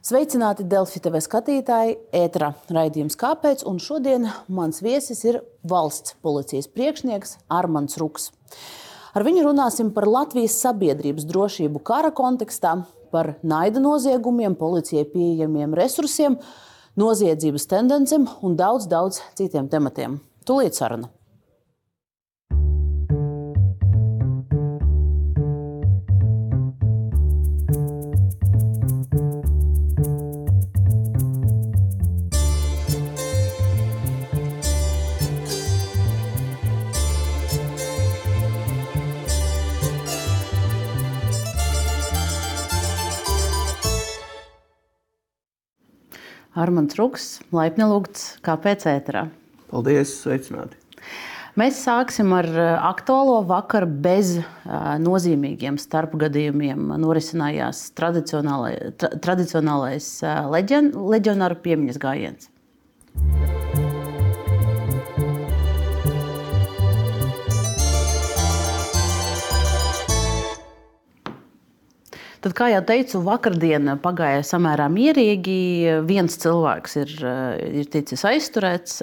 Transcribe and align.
Sveicināti 0.00 0.64
Delfi 0.64 0.96
TV 1.04 1.20
skatītāji, 1.20 1.98
ētra 2.16 2.54
raidījums 2.72 3.18
Kāpēc? 3.20 3.66
Un 3.68 3.76
šodien 3.84 4.24
mans 4.48 4.80
viesis 4.80 5.20
ir 5.28 5.42
valsts 5.60 6.14
policijas 6.24 6.70
priekšnieks 6.72 7.34
Armands 7.52 8.00
Ruks. 8.00 8.30
Ar 9.12 9.26
viņu 9.28 9.44
runāsim 9.50 9.92
par 9.92 10.08
Latvijas 10.08 10.56
sabiedrības 10.64 11.28
drošību 11.28 11.84
kara 11.84 12.14
kontekstā, 12.16 12.78
par 13.12 13.34
naida 13.44 13.84
noziegumiem, 13.84 14.56
policijai 14.56 15.04
pieejamiem 15.12 15.76
resursiem, 15.76 16.40
noziedzības 16.96 17.68
tendencēm 17.68 18.24
un 18.40 18.56
daudz, 18.56 18.88
daudz 18.88 19.20
citiem 19.36 19.68
tematiem. 19.68 20.16
Tūlīt 20.48 20.80
saruna! 20.80 21.12
Armāns 46.60 46.98
Ruks, 46.98 47.26
laipni 47.56 47.86
lūgts, 47.88 48.34
kāpēc 48.44 48.84
ēterā. 48.90 49.28
Paldies, 49.70 50.12
sveicināti! 50.20 50.76
Mēs 51.58 51.80
sāksim 51.82 52.30
ar 52.36 52.46
aktuālo 52.86 53.40
vakaru 53.48 53.88
bez 54.04 54.36
nozīmīgiem 55.02 55.80
starpgadījumiem. 55.82 56.92
Norisinājās 57.02 57.82
tradicionālais, 57.98 58.94
tradicionālais 59.00 60.12
leģen, 60.54 60.92
leģionāru 61.16 61.58
piemiņas 61.64 62.00
gājiens. 62.06 62.50
Tad, 72.40 72.54
kā 72.56 72.70
jau 72.72 72.80
teicu, 72.88 73.18
vakardiena 73.20 73.98
pagāja 74.00 74.40
samērā 74.48 74.86
mierīgi. 74.88 75.56
Viens 76.08 76.38
cilvēks 76.40 76.96
ir, 77.02 77.12
ir 77.82 77.90
ticis 77.92 78.24
aizturēts. 78.24 79.02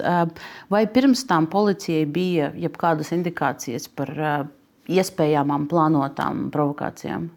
Vai 0.74 0.80
pirms 0.90 1.22
tam 1.28 1.46
policijai 1.50 2.02
bija 2.10 2.50
jebkādas 2.58 3.12
indikācijas 3.14 3.86
par 3.94 4.10
iespējamām 4.90 5.68
plānotām 5.70 6.48
provokācijām? 6.50 7.28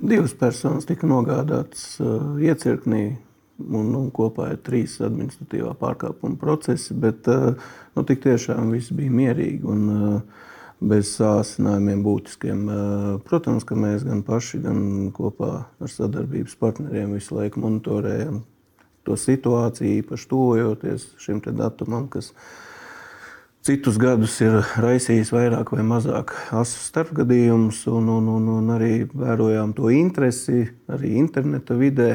Divas 0.00 0.32
personas 0.32 0.88
tika 0.88 1.04
nogādātas 1.10 1.98
iecirknī, 2.40 3.04
un, 3.68 3.92
un 3.92 4.08
kopā 4.08 4.54
ir 4.54 4.62
trīs 4.64 4.96
administratīvā 5.04 5.76
pārkāpuma 5.84 6.40
procesi. 6.40 6.96
Bet 6.96 7.28
nu, 7.28 8.08
tik 8.08 8.24
tiešām 8.24 8.72
viss 8.72 8.96
bija 8.96 9.12
mierīgi. 9.20 9.66
Un, 9.68 9.90
uh, 9.92 10.48
bez 10.80 11.12
sācinājumiem 11.18 12.00
būtiskiem. 12.04 12.64
Protams, 13.28 13.66
ka 13.68 13.76
mēs 13.76 14.04
gan 14.06 14.22
paši, 14.24 14.62
gan 14.64 14.80
kopā 15.16 15.52
ar 15.80 15.92
sadarbības 15.92 16.56
partneriem 16.60 17.12
visu 17.18 17.36
laiku 17.36 17.60
monitorējam 17.64 18.40
to 19.04 19.16
situāciju, 19.16 20.00
īpaši 20.00 20.28
tuvojoties 20.30 21.06
šim 21.20 21.40
datumam, 21.56 22.08
kas 22.12 22.32
citus 23.64 23.98
gadus 24.00 24.38
ir 24.44 24.60
raisījis 24.80 25.32
vairāk 25.34 25.72
vai 25.74 25.84
mazāk 25.84 26.32
asu 26.56 26.80
starpgadījumus, 26.86 27.84
un, 27.92 28.08
un, 28.16 28.32
un, 28.38 28.48
un 28.56 28.74
arī 28.76 29.04
vērojām 29.12 29.76
to 29.76 29.92
interesi 29.92 30.64
arī 30.88 31.16
interneta 31.20 31.76
vidē. 31.76 32.14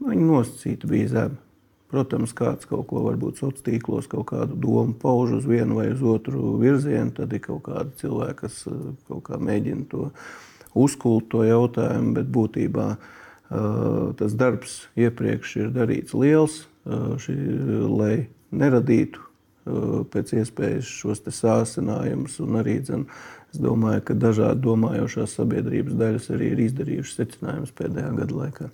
Viņa 0.00 0.24
nosacīta 0.24 0.88
bija 0.88 1.12
zema. 1.12 1.49
Protams, 1.90 2.30
kāds 2.38 2.68
kaut 2.70 2.86
ko 2.90 3.02
varbūt 3.08 3.40
sociālos 3.40 3.64
tīklos, 3.66 4.08
kaut 4.10 4.28
kādu 4.30 4.54
domu 4.62 4.94
pauž 4.94 5.34
uz 5.40 5.48
vienu 5.48 5.80
vai 5.80 5.88
uz 5.90 6.02
otru 6.06 6.54
virzienu, 6.60 7.10
tad 7.16 7.32
ir 7.34 7.42
kaut 7.42 7.64
kādi 7.66 7.96
cilvēki, 8.04 8.36
kas 8.44 8.60
eh, 8.70 8.76
kaut 9.10 9.24
kā 9.26 9.40
mēģina 9.42 9.88
to 9.90 10.10
uzkult 10.78 11.26
to 11.32 11.42
jautājumu, 11.42 12.12
bet 12.14 12.28
būtībā 12.30 12.84
uh, 12.94 14.12
tas 14.14 14.36
darbs 14.38 14.76
iepriekš 14.94 15.56
ir 15.64 15.72
darīts 15.74 16.14
liels, 16.14 16.60
uh, 16.86 17.16
šī, 17.18 17.34
lai 17.90 18.14
neradītu 18.54 19.26
pēc 20.10 20.34
iespējas 20.40 20.88
šos 20.88 21.22
sācinājumus. 21.36 22.38
Arī 22.60 22.78
dzen, 22.80 23.06
es 23.52 23.60
domāju, 23.62 24.04
ka 24.08 24.16
dažādi 24.18 24.64
domājošās 24.64 25.36
sabiedrības 25.38 25.98
daļas 26.00 26.30
arī 26.34 26.54
ir 26.54 26.64
izdarījušas 26.68 27.20
secinājumus 27.20 27.74
pēdējā 27.76 28.14
gada 28.22 28.38
laikā. 28.40 28.70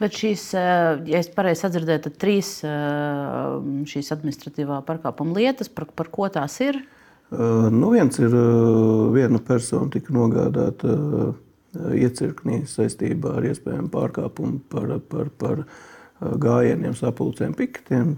Bet 0.00 0.16
šīs, 0.18 0.50
eh, 0.58 0.98
ja 1.08 1.22
es 1.22 1.30
pareizi 1.32 1.64
sadzirdēju, 1.64 2.04
tad 2.06 2.18
trīs 2.20 2.52
eh, 2.66 3.56
šīs 3.92 4.12
administratīvā 4.16 4.82
pārkāpuma 4.88 5.36
lietas, 5.38 5.72
par, 5.72 5.88
par 5.96 6.12
ko 6.12 6.28
tās 6.32 6.60
ir? 6.64 6.82
Uh, 7.26 7.66
nu 7.74 7.90
viens 7.90 8.14
ir 8.22 8.30
viena 9.10 9.40
persona 9.42 9.90
tika 9.90 10.12
nogādāta 10.14 10.92
iecirknī 11.96 12.60
saistībā 12.70 13.32
ar 13.40 13.48
iespējamu 13.48 13.90
pārkāpumu 13.90 14.60
par, 14.70 14.92
par, 15.10 15.32
par 15.40 15.64
gājieniem, 16.20 16.94
sapulcēm, 16.96 17.52
piketiem. 17.56 18.14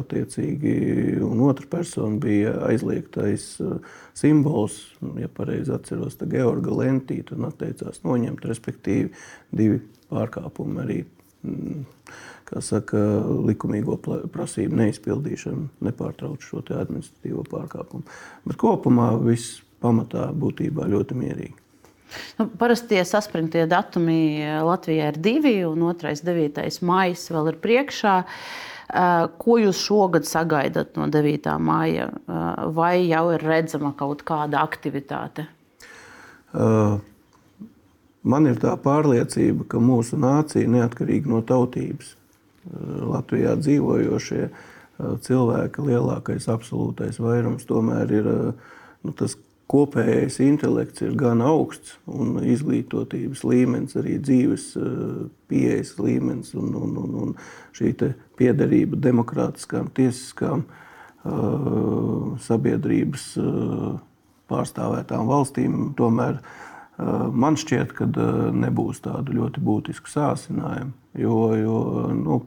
Attiecīgi, 0.00 0.74
un 1.24 1.44
otra 1.46 1.68
persona 1.70 2.18
bija 2.20 2.52
aizliegtais 2.68 3.46
simbols, 4.16 4.82
ja 5.20 5.30
pareizi 5.32 5.72
atceros, 5.74 6.18
Georga 6.34 6.74
lentīte 6.82 7.38
un 7.38 7.48
atteicās 7.48 8.02
noņemt, 8.04 8.44
respektīvi 8.50 9.14
divi 9.56 9.80
pārkāpumi 10.10 10.82
arī 10.84 10.98
mm, 11.46 11.84
saka, 12.58 12.98
likumīgo 13.46 13.96
prasību 14.34 14.78
neizpildīšanu, 14.82 15.68
nepārtrauc 15.86 16.44
šo 16.44 16.64
administratīvo 16.74 17.46
pārkāpumu. 17.50 18.06
Bet 18.46 18.58
kopumā 18.60 19.12
viss 19.22 19.60
pamatā 19.80 20.28
būtībā 20.36 20.88
ļoti 20.90 21.18
mierīgi. 21.18 21.56
Nu, 22.38 22.48
parasti 22.58 22.96
tie 22.96 23.04
saspringtie 23.06 23.66
datumi 23.70 24.42
Latvijā 24.66 25.12
ir 25.12 25.20
divi, 25.22 25.54
un 25.66 25.84
otrais, 25.86 26.24
9. 26.26 26.58
maija 26.86 27.36
vēl 27.36 27.52
ir 27.52 27.60
priekšā. 27.62 28.16
Ko 29.38 29.56
jūs 29.62 29.84
šogad 29.84 30.26
sagaidat 30.26 30.96
no 30.98 31.06
9. 31.06 31.46
maija? 31.62 32.08
Vai 32.74 33.06
jau 33.06 33.28
ir 33.36 33.44
redzama 33.46 33.92
kaut 33.98 34.24
kāda 34.26 34.64
aktivitāte? 34.66 35.46
Uh, 36.50 36.98
Man 38.22 38.48
ir 38.50 38.58
tā 38.60 38.74
pārliecība, 38.76 39.64
ka 39.70 39.80
mūsu 39.80 40.18
nācija, 40.20 40.68
neatkarīgi 40.68 41.30
no 41.30 41.40
tautības, 41.46 42.16
Latvijā 42.70 43.54
dzīvojošie 43.56 44.48
cilvēki, 45.24 45.84
lielākais 45.86 46.48
absolūtais 46.52 47.16
vairums, 47.22 47.64
tomēr 47.68 48.12
ir 48.18 48.28
nu, 48.28 49.14
tas 49.16 49.38
kopējais 49.70 50.40
intelekts 50.42 51.04
ir 51.06 51.14
gan 51.18 51.40
augsts, 51.46 51.94
un 52.10 52.40
izglītotības 52.42 53.44
līmenis, 53.46 53.96
arī 54.00 54.18
dzīves 54.20 54.66
pieejas 55.50 55.94
līmenis 56.02 56.52
un, 56.58 56.74
un, 56.76 56.96
un, 57.04 57.16
un 57.24 57.34
šī 57.76 57.94
piederība 58.40 58.98
demokrātiskām, 59.08 59.88
tiesiskām 59.96 60.66
sabiedrības 62.44 63.26
pārstāvētām 64.50 65.30
valstīm 65.30 65.78
tomēr 65.98 66.40
Man 67.00 67.56
šķiet, 67.56 67.92
ka 67.96 68.06
nebūs 68.52 69.00
tādu 69.04 69.32
ļoti 69.38 69.62
būtisku 69.64 70.10
sācinājumu, 70.10 70.92
jo, 71.16 71.36
jo 71.56 71.78
nu, 72.12 72.40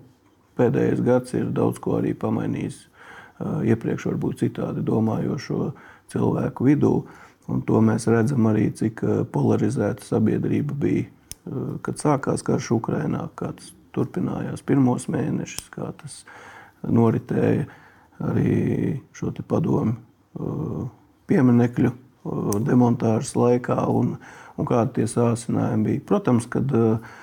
pēdējais 0.60 1.02
gads 1.02 1.34
ir 1.40 1.48
daudz 1.56 1.80
ko 1.82 1.98
arī 2.02 2.14
pamainījis. 2.14 2.84
Iepriekš 3.42 4.06
varbūt 4.12 4.44
citādi 4.44 4.84
domājošo 4.86 5.72
cilvēku 6.14 6.68
vidū, 6.68 6.92
un 7.50 7.64
to 7.66 7.82
mēs 7.84 8.06
redzam 8.12 8.46
arī, 8.52 8.68
cik 8.78 9.02
polarizēta 9.34 10.06
sabiedrība 10.06 10.78
bija, 10.80 11.08
kad 11.84 12.00
sākās 12.00 12.46
karš 12.46 12.70
Ukrainā, 12.78 13.26
kā 13.40 13.52
tas 13.58 13.74
turpinājās 13.96 14.64
pirmos 14.66 15.10
mēnešus, 15.12 15.66
kā 15.74 15.90
tas 15.98 16.22
noritēja 16.86 17.66
arī 18.24 19.02
šo 19.18 19.34
padomu 19.50 19.98
pieminekļu 21.28 21.92
demontāžas 22.64 23.36
laikā. 23.36 23.82
Un, 23.90 24.16
un 24.58 24.70
kādi 24.70 25.00
tie 25.00 25.10
sācinājumi 25.10 25.88
bija. 25.88 26.06
Protams, 26.08 26.48
ka 26.52 26.62
uh, 26.64 27.14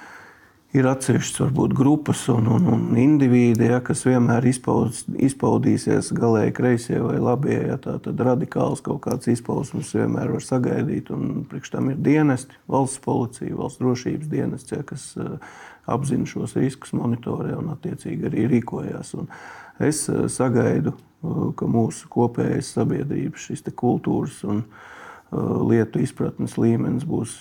ir 0.77 0.87
atsevišķas 0.87 1.43
varbūt 1.43 1.75
grupas 1.79 2.23
un, 2.33 2.47
un, 2.55 2.67
un 2.71 2.99
indivīdi, 2.99 3.67
ja, 3.73 3.81
kas 3.85 4.05
vienmēr 4.07 4.47
izpaudz, 4.51 5.03
izpaudīsies 5.29 6.13
galēji 6.17 6.55
kreisie 6.57 7.01
vai 7.03 7.19
labie. 7.23 7.59
Ja, 7.73 7.79
tā, 7.83 7.97
tad 8.03 8.21
radikāls 8.27 8.83
kaut 8.87 9.03
kāds 9.07 9.31
izpausmes 9.33 9.93
vienmēr 9.97 10.35
var 10.37 10.47
sagaidīt. 10.47 11.11
Priekš 11.51 11.75
tam 11.75 11.91
ir 11.93 11.99
dienesti, 12.03 12.59
valsts 12.71 13.03
policija, 13.05 13.57
valsts 13.59 13.83
drošības 13.83 14.31
dienests, 14.31 14.75
ja, 14.75 14.85
kas 14.87 15.11
uh, 15.19 15.37
apzina 15.91 16.29
šos 16.31 16.55
riskus, 16.59 16.95
monitorē 16.99 17.57
un 17.59 17.73
attiecīgi 17.75 18.31
arī 18.31 18.47
rīkojās. 18.57 19.15
Un 19.19 19.31
es 19.83 20.07
uh, 20.11 20.27
sagaidu, 20.31 20.95
ka 21.21 21.67
mūsu 21.69 22.07
kopējais 22.09 22.71
sabiedrības 22.79 23.51
šīs 23.51 23.67
kultūras 23.77 24.39
un 24.49 24.63
uh, 24.63 24.87
lietu 25.31 26.03
izpratnes 26.03 26.57
līmenis 26.59 27.07
būs 27.07 27.37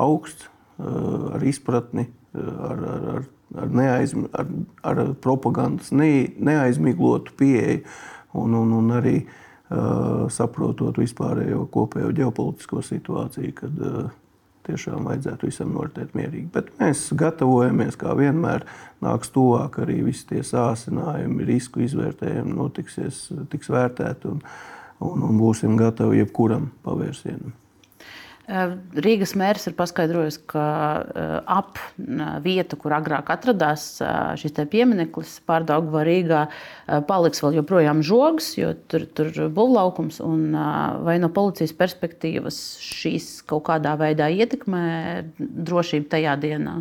augsts. 0.00 0.48
ar 0.80 1.42
izpratni, 1.44 2.06
ar, 2.32 2.78
ar, 2.88 3.02
ar, 3.14 3.24
ar, 3.60 3.68
neaizm, 3.68 4.22
ar, 4.32 4.46
ar 4.82 5.10
propagandas 5.20 5.90
ne, 5.92 6.30
neaizmiglotu 6.38 7.34
pieeju 7.36 7.82
un, 8.32 8.54
un, 8.54 8.72
un 8.78 8.94
arī 8.96 9.18
uh, 9.20 10.24
saprotot 10.32 10.96
vispārējo 11.02 11.66
kopējo 11.74 12.14
ģeopolitisko 12.16 12.80
situāciju, 12.86 13.52
kad 13.60 13.84
uh, 13.84 14.08
tiešām 14.70 15.06
vajadzētu 15.08 15.48
visam 15.48 15.72
noritēt 15.74 16.14
mierīgi. 16.16 16.48
Bet 16.54 16.70
mēs 16.80 17.08
gatavojamies, 17.18 17.98
kā 18.00 18.14
vienmēr, 18.18 18.66
nāks 19.04 19.32
tuvāk 19.34 19.80
arī 19.84 20.00
visi 20.06 20.26
tie 20.30 20.42
sācinājumi, 20.46 21.46
risku 21.48 21.82
izvērtējumi 21.84 22.54
notiksies, 22.56 23.26
tiks 23.52 23.72
vērtēti 23.72 24.30
un, 24.30 24.44
un, 25.00 25.24
un 25.26 25.40
būsim 25.40 25.76
gatavi 25.80 26.22
jebkuram 26.22 26.70
pavērsienam. 26.86 27.56
Eh, 28.50 28.72
Rīgas 29.04 29.36
mērs 29.38 29.68
ir 29.70 29.76
paskaidrojis, 29.78 30.40
ka 30.50 30.64
eh, 31.14 31.34
ap 31.46 31.78
vietu, 32.42 32.78
kur 32.80 32.96
agrāk 32.96 33.30
atradās 33.30 33.84
eh, 34.02 34.10
šis 34.40 34.56
piemineklis, 34.72 35.36
Pārdaugavā 35.46 36.02
Rīgā, 36.08 36.40
paliks 37.06 37.44
vēl 37.44 37.60
joprojām 37.60 38.02
žogs, 38.06 38.52
jo 38.58 38.72
tur 38.90 39.06
ir 39.28 39.52
būvlaukums. 39.54 40.18
Vai 41.06 41.18
no 41.22 41.30
policijas 41.34 41.76
perspektīvas 41.78 42.58
šīs 42.82 43.28
kaut 43.46 43.68
kādā 43.68 43.94
veidā 44.00 44.30
ietekmē 44.34 44.82
drošību 45.38 46.10
tajā 46.10 46.34
dienā? 46.42 46.80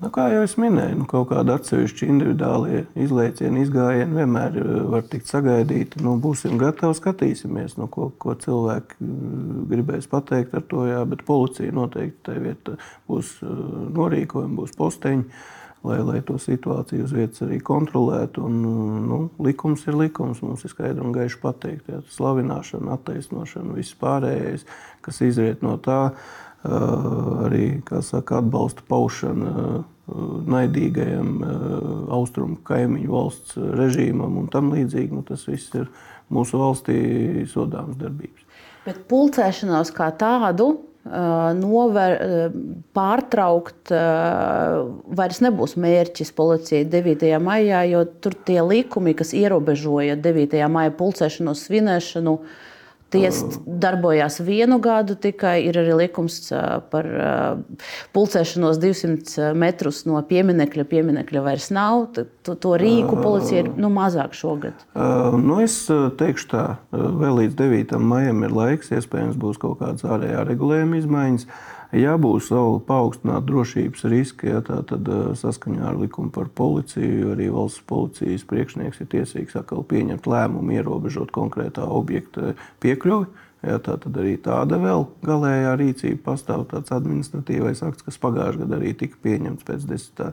Nu, 0.00 0.08
kā 0.08 0.30
jau 0.32 0.40
es 0.46 0.54
minēju, 0.56 1.02
nu, 1.02 1.06
kaut 1.08 1.26
kāda 1.28 1.58
atsevišķa 1.58 2.06
individuāla 2.08 2.84
izlaiciena, 2.96 3.60
izgājiena 3.60 4.22
vienmēr 4.22 4.56
eh, 4.56 4.70
var 4.94 5.04
tikt 5.12 5.28
sagaidīta. 5.28 6.00
Nu, 6.06 6.14
būsim 6.24 6.56
gatavi, 6.60 6.96
skatīsimies, 6.96 7.76
nu, 7.76 7.88
ko, 7.92 8.08
ko 8.22 8.32
cilvēki 8.40 8.96
eh, 8.96 9.12
gribēs 9.74 10.08
pateikt 10.08 10.56
ar 10.56 10.64
to. 10.72 10.86
Jā, 10.88 11.04
bet 11.08 11.26
policija 11.28 11.76
noteikti 11.76 12.30
tajā 12.30 12.44
vietā 12.46 12.78
būs 13.12 13.36
eh, 13.44 13.54
norīkojumi, 14.00 14.60
būs 14.62 14.76
posteņi. 14.80 15.42
Lai, 15.80 15.96
lai 16.04 16.18
to 16.28 16.34
situāciju 16.36 17.06
uz 17.06 17.12
vietas 17.16 17.40
arī 17.46 17.56
kontrolētu. 17.64 18.42
Un, 18.44 18.58
nu, 19.08 19.22
likums 19.40 19.86
ir 19.88 19.96
likums. 19.96 20.42
Mums 20.44 20.64
ir 20.64 20.72
skaidri 20.72 21.00
un 21.00 21.12
gaiši 21.12 21.40
pateikt, 21.40 21.86
ka 21.86 22.02
slavināšana, 22.16 22.98
attaisnošana, 22.98 23.76
viss 23.76 23.96
pārējais, 24.00 24.68
kas 25.04 25.22
izriet 25.24 25.64
no 25.64 25.78
tā, 25.80 26.02
uh, 26.10 26.49
arī 26.64 27.80
saka, 28.04 28.40
atbalsta 28.40 28.84
paušana 28.88 29.84
naidīgajam 30.50 31.40
austrumu 32.10 32.58
kaimiņu 32.66 33.10
valsts 33.12 33.56
režīmam 33.78 34.38
un 34.42 34.50
tam 34.52 34.72
līdzīgi. 34.74 35.14
Nu, 35.14 35.24
tas 35.26 35.46
viss 35.48 35.72
ir 35.78 35.88
mūsu 36.32 36.60
valstī 36.60 37.00
sodāms 37.50 37.98
darbības. 38.00 38.46
Bet 38.84 39.04
pulcēšanos 39.10 39.92
kā 39.94 40.10
tādu 40.18 40.72
nover, 41.56 42.16
pārtraukt 42.96 43.92
vairs 45.20 45.38
nebūs 45.40 45.78
mērķis 45.80 46.34
policijai 46.36 46.84
9. 46.92 47.30
maijā, 47.40 47.84
jo 47.88 48.02
tur 48.20 48.36
tie 48.44 48.58
likumi, 48.60 49.14
kas 49.16 49.32
ierobežoja 49.36 50.18
9. 50.20 50.58
maija 50.68 50.92
pulcēšanos 50.98 51.64
svinēšanu, 51.68 52.36
uh, 52.36 52.58
Tie 53.10 53.26
darbojās 53.66 54.38
vienu 54.46 54.78
gadu 54.82 55.16
tikai. 55.18 55.56
Ir 55.66 55.80
arī 55.82 55.96
likums 56.04 56.38
par 56.92 57.08
pulcēšanos 58.14 58.78
200 58.82 59.50
metrus 59.58 60.04
no 60.06 60.20
pieminekļa. 60.30 60.86
Pieminekļa 60.90 61.42
vairs 61.42 61.70
nav. 61.74 62.06
To, 62.14 62.54
to 62.54 62.76
rīku 62.80 63.18
policija 63.18 63.64
ir 63.64 63.72
nu, 63.74 63.90
mazāk 63.94 64.36
šogad. 64.38 64.86
Nu, 64.94 65.58
es 65.64 65.82
teikšu 65.90 66.50
tā, 66.52 66.64
vēl 66.94 67.44
līdz 67.44 67.58
9. 67.58 67.98
maijam 67.98 68.46
ir 68.46 68.54
laiks. 68.54 68.94
Iespējams, 68.94 69.38
būs 69.40 69.58
kaut 69.62 69.80
kādas 69.82 70.06
ārējā 70.06 70.46
regulējuma 70.52 71.02
izmaiņas. 71.02 71.50
Ja 71.96 72.14
būs 72.22 72.52
vēl 72.54 72.76
paaugstināti 72.86 73.48
drošības 73.48 74.04
riski, 74.12 74.50
ja, 74.52 74.60
tā, 74.62 74.78
tad 74.86 75.08
saskaņā 75.40 75.88
ar 75.90 75.96
likumu 75.98 76.30
par 76.34 76.46
policiju 76.54 77.32
arī 77.34 77.48
valsts 77.50 77.82
policijas 77.90 78.46
priekšnieks 78.46 79.02
ir 79.02 79.08
tiesīgs 79.10 79.58
atkal 79.58 79.82
pieņemt 79.90 80.28
lēmumu, 80.30 80.76
ierobežot 80.78 81.34
konkrētā 81.34 81.88
objekta 81.90 82.54
piekļuvi. 82.84 83.26
Ja, 83.66 83.80
tā 83.82 83.98
tad 84.00 84.14
arī 84.16 84.36
tāda 84.40 84.78
vēl 84.80 85.02
galējā 85.26 85.74
rīcība 85.76 86.22
pastāv. 86.30 86.62
Tāds 86.70 86.94
administratīvais 86.96 87.82
akts, 87.84 88.06
kas 88.06 88.22
pagājušajā 88.22 88.62
gadā 88.62 88.78
arī 88.78 88.94
tika 89.02 89.18
pieņemts 89.26 89.66
pēc 89.68 89.90
10. 89.90 90.32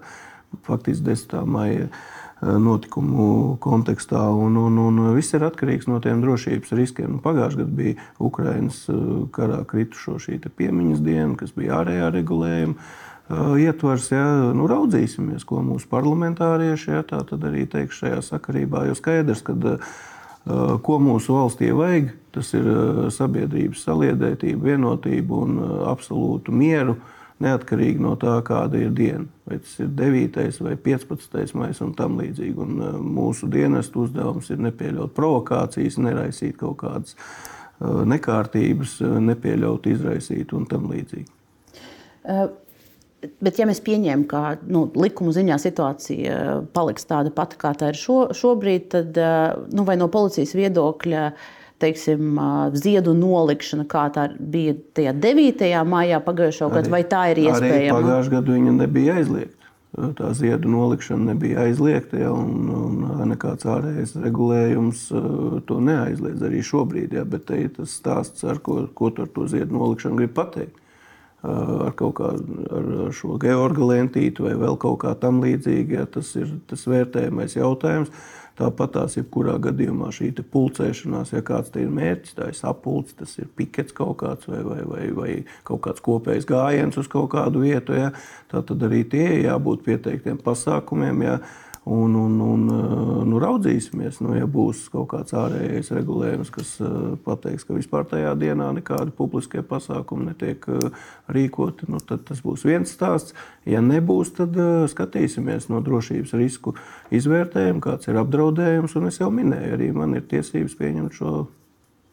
faktiski 0.63 1.09
10. 1.09 1.41
maija 1.43 1.89
Eh, 1.89 2.16
notikumu 2.41 3.57
kontekstā. 3.61 4.21
Un, 4.29 4.57
un, 4.57 4.77
un 4.77 5.01
viss 5.15 5.33
ir 5.33 5.45
atkarīgs 5.47 5.89
no 5.89 5.99
tiem 6.03 6.21
drošības 6.21 6.73
riskiem. 6.77 7.17
Nu, 7.17 7.21
Pagājušajā 7.23 7.63
gadā 7.63 7.77
bija 7.79 8.07
Ukraiņas 8.29 8.83
eh, 8.93 9.01
karā 9.33 9.63
kritušo 9.69 10.17
šī 10.21 10.39
piemiņas 10.57 11.03
diena, 11.05 11.33
kas 11.39 11.55
bija 11.57 11.81
ārējā 11.81 12.13
regulējuma. 12.19 12.77
Uh, 13.27 13.57
ietvars, 13.59 14.05
ja 14.13 14.23
nu, 14.55 14.69
raudzīsimies, 14.71 15.43
ko 15.43 15.57
mūsu 15.59 15.89
parlamentārieši 15.91 16.93
ja, 16.93 17.01
arī 17.35 17.65
teiks 17.67 17.97
šajā 17.99 18.21
sakarībā. 18.23 18.85
Jo 18.87 18.95
skaidrs, 18.95 19.41
ka 19.43 19.51
uh, 19.51 20.77
ko 20.79 20.95
mūsu 21.03 21.35
valstī 21.35 21.73
vajag, 21.75 22.13
tas 22.31 22.53
ir 22.55 22.69
uh, 22.71 23.01
sabiedrības 23.11 23.83
saliedētība, 23.83 24.69
vienotība 24.69 25.41
un 25.43 25.59
absolūtu 25.91 26.55
mieru. 26.55 26.95
Uh, 26.95 27.17
neatkarīgi 27.43 28.01
no 28.01 28.15
tā, 28.19 28.37
kāda 28.45 28.79
ir 28.81 28.93
diena. 28.97 29.25
Vai 29.47 29.59
tas 29.63 29.73
ir 29.83 29.89
9. 29.97 30.61
vai 30.65 30.75
15. 30.87 31.55
maija 31.57 31.85
un 31.85 31.95
tam 31.97 32.19
līdzīgi. 32.21 32.55
Un 32.63 32.81
uh, 32.81 32.99
mūsu 33.01 33.49
dienestu 33.51 34.05
uzdevums 34.05 34.51
ir 34.53 34.61
nepieļaut 34.65 35.15
provokācijas, 35.17 35.99
neraisīt 36.03 36.57
kaut 36.59 36.79
kādas 36.83 37.17
uh, 37.17 38.03
nekārtības, 38.09 38.99
uh, 39.05 39.17
nepieļaut 39.23 39.89
izraisīt 39.93 40.55
un 40.57 40.69
tam 40.69 40.89
līdzīgi. 40.93 41.29
Uh. 42.27 42.47
Bet, 43.41 43.57
ja 43.57 43.65
mēs 43.65 43.79
pieņemam, 43.81 44.27
ka 44.29 44.39
nu, 44.69 44.83
likuma 44.93 45.31
ziņā 45.33 45.55
situācija 45.57 46.35
paliks 46.69 47.07
tāda 47.09 47.31
pati, 47.33 47.57
kā 47.57 47.71
tā 47.73 47.89
ir 47.89 47.97
šo, 47.97 48.27
šobrīd, 48.37 48.83
tad 48.93 49.17
nu, 49.73 49.85
vai 49.87 49.95
no 49.97 50.05
policijas 50.13 50.53
viedokļa 50.55 51.23
uh, 51.31 51.47
teiksim, 51.81 52.39
ziedu 52.77 53.13
nolikšana, 53.17 53.85
kā 53.89 54.07
tā 54.13 54.27
bija 54.39 54.75
tajā 54.97 55.13
9. 55.23 55.67
maijā 55.87 56.21
pagājušā 56.25 56.71
gada, 56.73 56.91
vai 56.93 57.03
tā 57.07 57.27
ir 57.33 57.43
iespējama? 57.45 57.99
Pagājušā 57.99 58.33
gada 58.37 58.57
viņa 58.57 58.73
nebija 58.79 59.19
aizliegta. 59.21 59.53
Tā 60.17 60.29
ziedu 60.37 60.69
nolikšana 60.69 61.31
nebija 61.31 61.63
aizliegta, 61.65 62.19
ja, 62.21 62.31
un, 62.35 62.67
un 62.69 63.21
nekāds 63.31 63.65
ārējais 63.65 64.17
regulējums 64.21 65.05
to 65.65 65.77
neaizliedz 65.81 66.43
arī 66.45 66.59
šobrīd. 66.65 67.15
Ja, 67.17 67.23
bet 67.25 67.47
te 67.49 67.63
ir 67.63 67.71
tas 67.77 67.95
stāsts, 67.97 68.43
ar 68.45 68.59
ko, 68.61 68.83
ko 68.93 69.09
ar 69.15 69.31
to 69.33 69.47
ziedu 69.49 69.79
nolikšanu 69.79 70.19
grib 70.19 70.35
pateikt. 70.37 70.83
Ar 71.47 71.93
kaut 71.95 72.17
kādu 72.17 72.63
ar 72.73 72.87
šo 73.15 73.37
georga 73.41 73.85
lentīti 73.93 74.43
vai 74.43 74.55
vēl 74.57 74.75
kaut 74.81 74.99
kā 75.05 75.13
tam 75.21 75.39
līdzīga. 75.45 76.01
Ja, 76.01 76.05
tas 76.17 76.33
ir 76.35 76.51
tas 76.69 76.83
vērtējamais 76.89 77.55
jautājums. 77.55 78.11
Tāpat 78.57 78.95
tās 78.95 79.13
jebkurā 79.19 79.59
gadījumā 79.61 80.09
šī 80.15 80.31
pulcēšanās, 80.53 81.33
ja 81.35 81.43
kāds 81.45 81.69
ir 81.77 81.91
mērķis, 81.93 82.33
tā 82.39 82.47
ir 82.49 82.57
sapulce, 82.57 83.13
tas 83.19 83.35
ir 83.37 83.51
pikets 83.53 83.93
kaut 83.93 84.17
kāds 84.23 84.49
vai, 84.49 84.63
vai, 84.65 84.79
vai, 84.89 85.03
vai 85.13 85.31
kaut 85.67 85.83
kāds 85.85 86.01
kopējs 86.05 86.47
gājiens 86.49 86.97
uz 86.97 87.09
kaut 87.11 87.29
kādu 87.35 87.61
vietu. 87.67 87.93
Ja, 87.93 88.09
tā 88.49 88.63
tad 88.65 88.81
arī 88.87 89.03
tie 89.11 89.27
jābūt 89.43 89.85
pieteiktiem 89.85 90.41
pasākumiem. 90.41 91.21
Ja, 91.27 91.37
Un, 91.87 92.15
un, 92.19 92.33
un 92.43 92.63
nu, 93.29 93.37
raudzīsimies, 93.39 94.17
nu, 94.25 94.33
ja 94.35 94.47
būs 94.49 94.87
kaut 94.91 95.07
kāds 95.13 95.31
ārējais 95.37 95.91
regulējums, 95.95 96.49
kas 96.51 96.73
pateiks, 97.23 97.63
ka 97.63 97.77
vispār 97.77 98.03
tajā 98.09 98.33
dienā 98.39 98.67
nekādi 98.75 99.13
publiskie 99.15 99.63
pasākumi 99.63 100.27
netiek 100.33 100.67
rīkoti, 101.31 101.87
nu, 101.87 102.01
tad 102.03 102.25
tas 102.27 102.41
būs 102.43 102.65
viens 102.67 102.91
stāsts. 102.91 103.35
Ja 103.63 103.79
nebūs, 103.85 104.33
tad 104.35 104.57
skatīsimies 104.91 105.69
no 105.71 105.79
drošības 105.85 106.35
risku 106.35 106.75
izvērtējumu, 107.15 107.83
kāds 107.87 108.11
ir 108.11 108.19
apdraudējums. 108.19 108.97
Un 108.99 109.07
es 109.07 109.21
jau 109.21 109.31
minēju, 109.31 109.77
arī 109.77 109.93
man 109.95 110.17
ir 110.19 110.27
tiesības 110.27 110.75
pieņemt 110.81 111.15
šo 111.15 111.45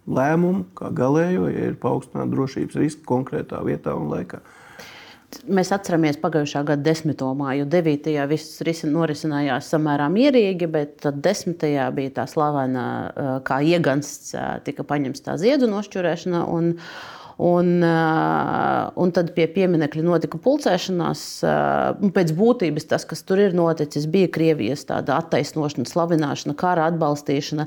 lēmumu 0.06 0.68
kā 0.78 0.90
galējo, 0.94 1.48
ja 1.50 1.70
ir 1.70 1.80
paaugstināta 1.80 2.30
drošības 2.30 2.78
riska 2.78 3.08
konkrētā 3.08 3.62
vietā 3.66 3.96
un 3.98 4.10
laikā. 4.12 4.44
Mēs 5.44 5.72
atceramies 5.74 6.18
pagājušā 6.22 6.62
gada 6.68 6.84
10. 6.86 7.22
māju. 7.38 7.66
9. 7.70 8.12
viss 8.30 8.84
norisinājās 8.88 9.70
samērā 9.72 10.08
mierīgi, 10.12 10.68
bet 10.70 10.96
tad 11.04 11.20
10. 11.24 11.66
bija 11.96 12.14
tā 12.20 12.26
slavena, 12.30 12.86
kā 13.46 13.60
iegansts, 13.64 14.34
tika 14.66 14.86
paņemts 14.86 15.24
tā 15.26 15.36
ziedu 15.40 15.68
nošķurēšana. 15.72 16.44
Un, 16.54 16.74
Un, 17.36 17.82
uh, 17.82 18.92
un 19.00 19.10
tad 19.14 19.32
pie 19.34 19.48
pieminiekļa 19.50 20.04
notika 20.06 20.38
pulcēšanās. 20.42 21.22
Uh, 21.42 22.10
pēc 22.14 22.30
būtības 22.38 22.86
tas, 22.92 23.06
kas 23.10 23.24
tur 23.26 23.42
ir 23.42 23.56
noticis, 23.58 24.06
bija 24.10 24.30
Krievijas 24.34 24.86
attaisnošana, 24.86 25.88
slavināšana, 25.90 26.54
kara 26.58 26.86
atbalstīšana. 26.92 27.66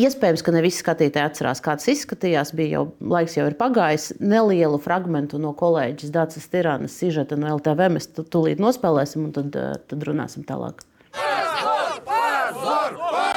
Iespējams, 0.00 0.44
ka 0.44 0.54
ne 0.54 0.64
visi 0.66 0.82
skatītāji 0.84 1.30
atcerās, 1.30 1.64
kā 1.64 1.78
tas 1.80 1.88
izskatījās. 1.94 2.52
Bija 2.56 2.80
jau 2.80 2.84
laiks, 3.00 3.38
jau 3.40 3.48
ir 3.48 3.56
pagājis. 3.60 4.10
Nelielu 4.20 4.80
fragment 4.82 5.32
no 5.40 5.54
kolēģis 5.56 6.12
Dācis 6.12 6.50
Tirānas 6.52 7.00
sižeta 7.00 7.40
no 7.40 7.54
LTV 7.56 7.88
mēs 7.96 8.12
tūlīt 8.20 8.60
nospēlēsim 8.60 9.30
un 9.30 9.34
tad, 9.40 9.56
uh, 9.56 9.80
tad 9.88 10.08
runāsim 10.08 10.44
tālāk. 10.48 10.84
Pēzor, 11.16 12.00
pēzor, 12.04 12.96
pēzor! 13.00 13.29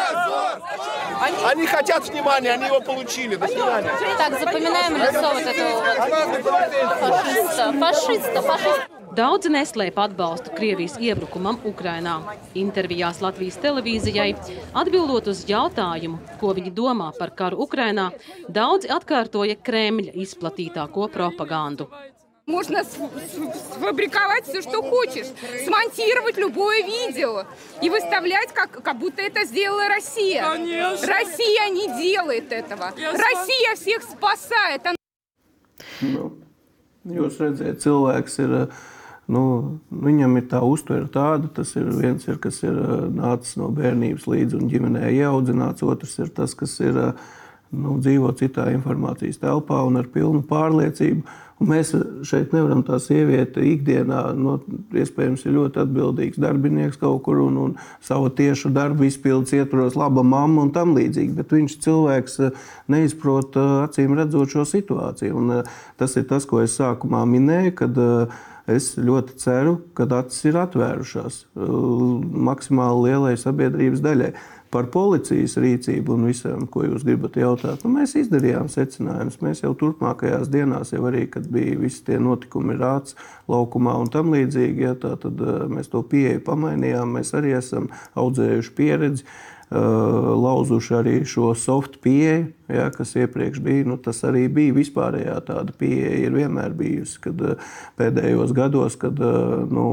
Они 1.51 1.67
хотят 1.67 2.09
внимания, 2.09 2.53
они 2.53 2.67
его 2.67 2.81
получили. 2.81 3.37
До 3.37 3.49
свидания. 3.49 3.91
Так, 4.17 4.39
запоминаем 4.39 4.97
лицо 4.97 5.33
вот 5.33 5.43
этого 5.43 5.83
фашиста. 7.01 7.73
Фашиста, 7.73 8.43
фашиста. 8.43 8.99
Daudzi 9.19 9.51
neslēpa 9.51 10.05
atbalstu 10.07 10.53
Krievijas 10.55 10.93
iebrukumam 11.03 11.57
Ukrainā. 11.67 12.19
Intervijās 12.55 13.19
Latvijas 13.25 13.57
televīzijai 13.59 14.29
atbildot 14.79 15.31
uz 15.33 15.41
jautājumu, 15.49 16.21
ko 16.39 16.53
viņi 16.55 16.71
domā 16.77 17.09
par 17.17 17.33
karu 17.35 17.59
Ukrainā, 17.65 18.13
daudzi 18.47 18.93
atkārtoja 18.95 19.57
Kremļa 19.59 20.15
izplatītāko 20.23 21.09
propagandu. 21.11 21.89
Можно 22.47 22.83
сфабриковать 22.83 24.45
все, 24.45 24.63
что 24.63 24.83
хочешь, 24.83 25.27
смонтировать 25.67 26.39
любое 26.39 26.83
видео 26.83 27.45
и 27.83 27.91
выставлять, 27.91 28.55
как, 28.55 28.83
как 28.83 28.99
будто 28.99 29.21
это 29.21 29.45
сделала 29.45 29.87
Россия. 29.89 30.43
Конечно. 30.51 31.07
Россия 31.07 31.69
не 31.69 32.01
делает 32.01 32.51
этого. 32.51 32.87
Россия 32.97 33.75
всех 33.77 34.03
спасает. 34.03 34.81
Nu, 36.01 36.31
jūs 37.05 37.41
redzat, 37.41 37.81
cilvēks 37.83 38.39
ir 38.45 38.53
Nu, 39.29 39.41
viņam 39.93 40.39
ir 40.41 40.47
tā 40.49 40.63
uztvere 40.65 41.05
tāda, 41.13 41.51
tas 41.53 41.75
ir 41.77 41.91
viens, 41.93 42.25
ir, 42.25 42.39
kas 42.41 42.63
ir 42.65 42.79
nācis 43.13 43.59
no 43.61 43.69
bērnības 43.77 44.25
līdzi 44.25 44.57
un 44.57 44.71
ģimenē 44.73 45.11
ieaudzināts, 45.19 45.85
otrs 45.85 46.15
ir 46.23 46.31
tas, 46.33 46.55
kas 46.57 46.79
ir 46.81 46.97
nu, 46.97 47.99
dzīvo 48.01 48.33
citā 48.41 48.71
informācijas 48.73 49.43
telpā 49.43 49.83
un 49.85 50.01
ar 50.01 50.09
pilnu 50.15 50.41
pārliecību. 50.49 51.27
Mēs 51.64 51.94
šeit 52.28 52.54
nevaram 52.56 52.84
tā 52.86 52.98
sieviete 53.02 53.64
ikdienā, 53.66 54.22
no, 54.36 54.58
nu, 54.60 54.84
iespējams, 55.00 55.46
ir 55.48 55.56
ļoti 55.58 55.82
atbildīgs 55.84 56.42
darbinieks 56.44 57.00
kaut 57.02 57.22
kur 57.26 57.42
un, 57.46 57.60
un 57.62 57.76
savu 58.04 58.32
tiešu 58.36 58.74
darbu 58.76 59.08
izpildīt, 59.08 59.56
ietvaros 59.64 59.98
laba 60.00 60.26
mamma 60.28 60.66
un 60.66 60.74
tam 60.76 60.96
līdzīgi. 60.98 61.36
Bet 61.40 61.54
viņš 61.56 61.78
cilvēks 61.86 62.40
neizprot 62.92 63.60
acīm 63.88 64.18
redzot 64.20 64.56
šo 64.56 64.66
situāciju. 64.70 65.36
Un, 65.40 65.60
tas 66.00 66.18
ir 66.20 66.28
tas, 66.30 66.48
ko 66.50 66.64
es 66.64 66.76
sākumā 66.80 67.24
minēju, 67.30 67.78
kad 67.84 68.04
Es 68.64 68.94
ļoti 68.96 69.36
ceru, 69.42 69.74
ka 69.92 70.06
acis 70.22 70.46
ir 70.48 70.56
atvērušās 70.62 71.42
maksimāli 72.48 73.10
lielai 73.10 73.34
sabiedrības 73.40 74.04
daļai. 74.06 74.30
Par 74.74 74.88
policijas 74.90 75.54
rīcību 75.62 76.16
un 76.16 76.28
visam, 76.32 76.66
ko 76.72 76.82
jūs 76.88 77.04
gribat 77.06 77.38
jautāt, 77.38 77.84
nu, 77.86 77.92
mēs 78.00 78.16
izdarījām 78.18 78.72
secinājumus. 78.74 79.38
Mēs 79.46 79.62
jau 79.62 79.76
turpmākajās 79.78 80.50
dienās, 80.54 80.96
jau 80.96 81.04
arī, 81.12 81.28
kad 81.30 81.46
bija 81.54 81.78
visi 81.78 82.02
tie 82.08 82.18
notikumi 82.18 82.80
rāts 82.80 83.14
laukumā 83.52 83.94
un 84.02 84.10
tam 84.14 84.34
līdzīgi, 84.34 84.88
ja, 84.88 84.96
tā, 84.98 85.14
tad 85.22 85.42
uh, 85.46 85.66
mēs 85.70 85.94
to 85.94 86.02
pieeju 86.10 86.42
pamainījām. 86.48 87.20
Mēs 87.20 87.36
arī 87.38 87.54
esam 87.60 87.92
audzējuši 88.18 88.78
pieredzi. 88.80 89.28
Uh, 89.74 90.34
lauzuši 90.38 90.94
arī 90.94 91.14
šo 91.26 91.54
soft 91.58 91.96
pieeju, 92.04 92.52
ja, 92.70 92.90
kas 92.94 93.16
iepriekš 93.18 93.62
bija. 93.64 93.88
Nu, 93.90 93.96
tas 94.02 94.20
arī 94.28 94.44
bija 94.54 94.76
vispārējā 94.76 95.40
tāda 95.48 95.74
pieeja, 95.78 96.12
ir 96.26 96.36
vienmēr 96.36 96.76
bijusi. 96.78 97.18
Kad 97.24 97.42
uh, 97.42 97.72
pēdējos 97.98 98.54
gados, 98.58 98.98
kad 99.02 99.18
uh, 99.22 99.64
nu, 99.70 99.88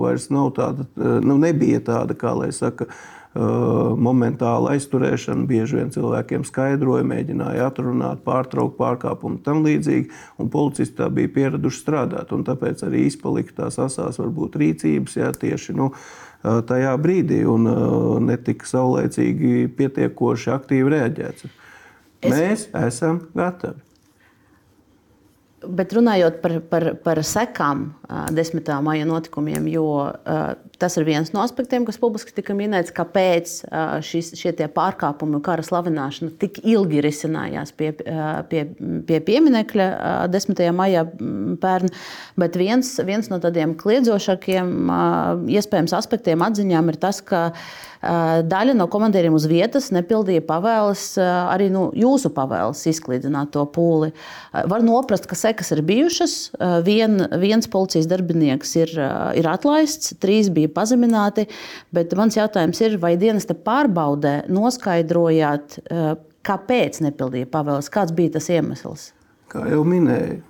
vairs 0.00 0.30
nav 0.32 0.54
tāda, 0.56 0.88
nu, 1.24 1.36
nebija 1.42 1.82
tāda, 1.84 2.16
kā 2.16 2.32
lai 2.36 2.52
saka, 2.56 2.88
momentāla 3.36 4.74
aizturēšana. 4.76 5.46
Bieži 5.48 5.80
vien 5.80 5.92
cilvēkiem 5.94 6.44
skaidroja, 6.48 7.06
mēģināja 7.06 7.68
atrunāt, 7.70 8.22
pārtraukt 8.26 8.78
pārkāpumu 8.80 9.36
un 9.36 9.42
tam 9.44 9.62
līdzīgi. 9.66 10.10
Un 10.42 10.50
policisti 10.52 10.98
tā 11.00 11.10
bija 11.12 11.32
pieraduši 11.36 11.82
strādāt. 11.82 12.34
Tāpēc 12.50 12.86
arī 12.88 13.06
izpalika 13.10 13.62
tās 13.62 13.80
asās 13.82 14.20
varbūt 14.22 14.58
rīcības, 14.62 15.18
jā, 15.20 15.30
tieši 15.36 15.76
nu, 15.78 15.92
tajā 16.42 16.92
brīdī 17.02 17.42
un 17.48 17.70
netika 18.26 18.68
saulēcīgi 18.68 19.66
pietiekoši 19.78 20.54
aktīvi 20.56 20.94
reaģēts. 20.96 21.48
Es... 22.26 22.30
Mēs 22.32 22.68
esam 22.86 23.26
gatavi. 23.36 23.85
Bet 25.68 25.92
runājot 25.96 26.40
par, 26.42 26.54
par, 26.70 26.84
par 27.02 27.20
sekām 27.26 27.88
10. 28.06 28.68
maija 28.84 29.06
notikumiem, 29.08 29.66
jo 29.72 29.86
tas 30.78 30.96
ir 30.98 31.06
viens 31.08 31.32
no 31.34 31.40
aspektiem, 31.42 31.86
kas 31.88 31.98
publiski 32.00 32.34
tika 32.36 32.54
minēts, 32.56 32.92
kāpēc 32.94 33.54
šis, 34.06 34.32
šie 34.38 34.52
pārkāpumi 34.74 35.38
un 35.38 35.44
kara 35.44 35.64
slavināšana 35.66 36.36
tik 36.40 36.60
ilgi 36.64 37.02
risinājās 37.04 37.72
pie, 37.76 37.92
pie, 38.50 38.62
pie 39.08 39.20
pieminekļa 39.30 39.88
10. 40.32 40.62
maijā 40.76 41.06
pērn. 41.62 41.92
Bet 42.38 42.60
viens, 42.60 42.92
viens 43.08 43.30
no 43.32 43.40
tādiem 43.42 43.74
kliedzošākiem 43.80 44.92
iespējams 45.56 45.96
aspektiem 45.96 46.44
atziņām 46.46 46.92
ir 46.92 47.00
tas, 47.02 47.22
ka 47.24 47.48
Daļa 48.46 48.74
no 48.76 48.86
komandieriem 48.92 49.34
uz 49.36 49.46
vietas 49.50 49.88
nepildīja 49.94 50.44
pavēles, 50.46 51.04
arī 51.20 51.68
nu, 51.72 51.88
jūsu 51.96 52.30
pavēles 52.34 52.84
izklīdināt 52.92 53.52
to 53.54 53.64
pūli. 53.72 54.12
Var 54.52 54.84
noprast, 54.86 55.28
ka 55.30 55.38
sekas 55.38 55.72
ir 55.74 55.82
bijušas. 55.86 56.36
Vien, 56.86 57.18
viens 57.42 57.68
policijas 57.70 58.08
darbinieks 58.10 58.76
ir, 58.78 58.94
ir 59.38 59.50
atlaists, 59.50 60.14
trīs 60.22 60.50
bija 60.54 60.70
pazemināti. 60.72 61.46
Bet 61.94 62.14
mans 62.18 62.38
jautājums 62.38 62.82
ir, 62.84 62.98
vai 63.02 63.16
dienas 63.20 63.48
pārbaudē 63.48 64.44
noskaidrojāt, 64.52 65.80
kāpēc 66.46 67.02
nepildīja 67.04 67.50
pavēles? 67.50 67.90
Kāds 67.92 68.14
bija 68.16 68.36
tas 68.38 68.50
iemesls? 68.52 69.10
Kā 69.50 69.66
jau 69.70 69.82
minēju, 69.86 70.40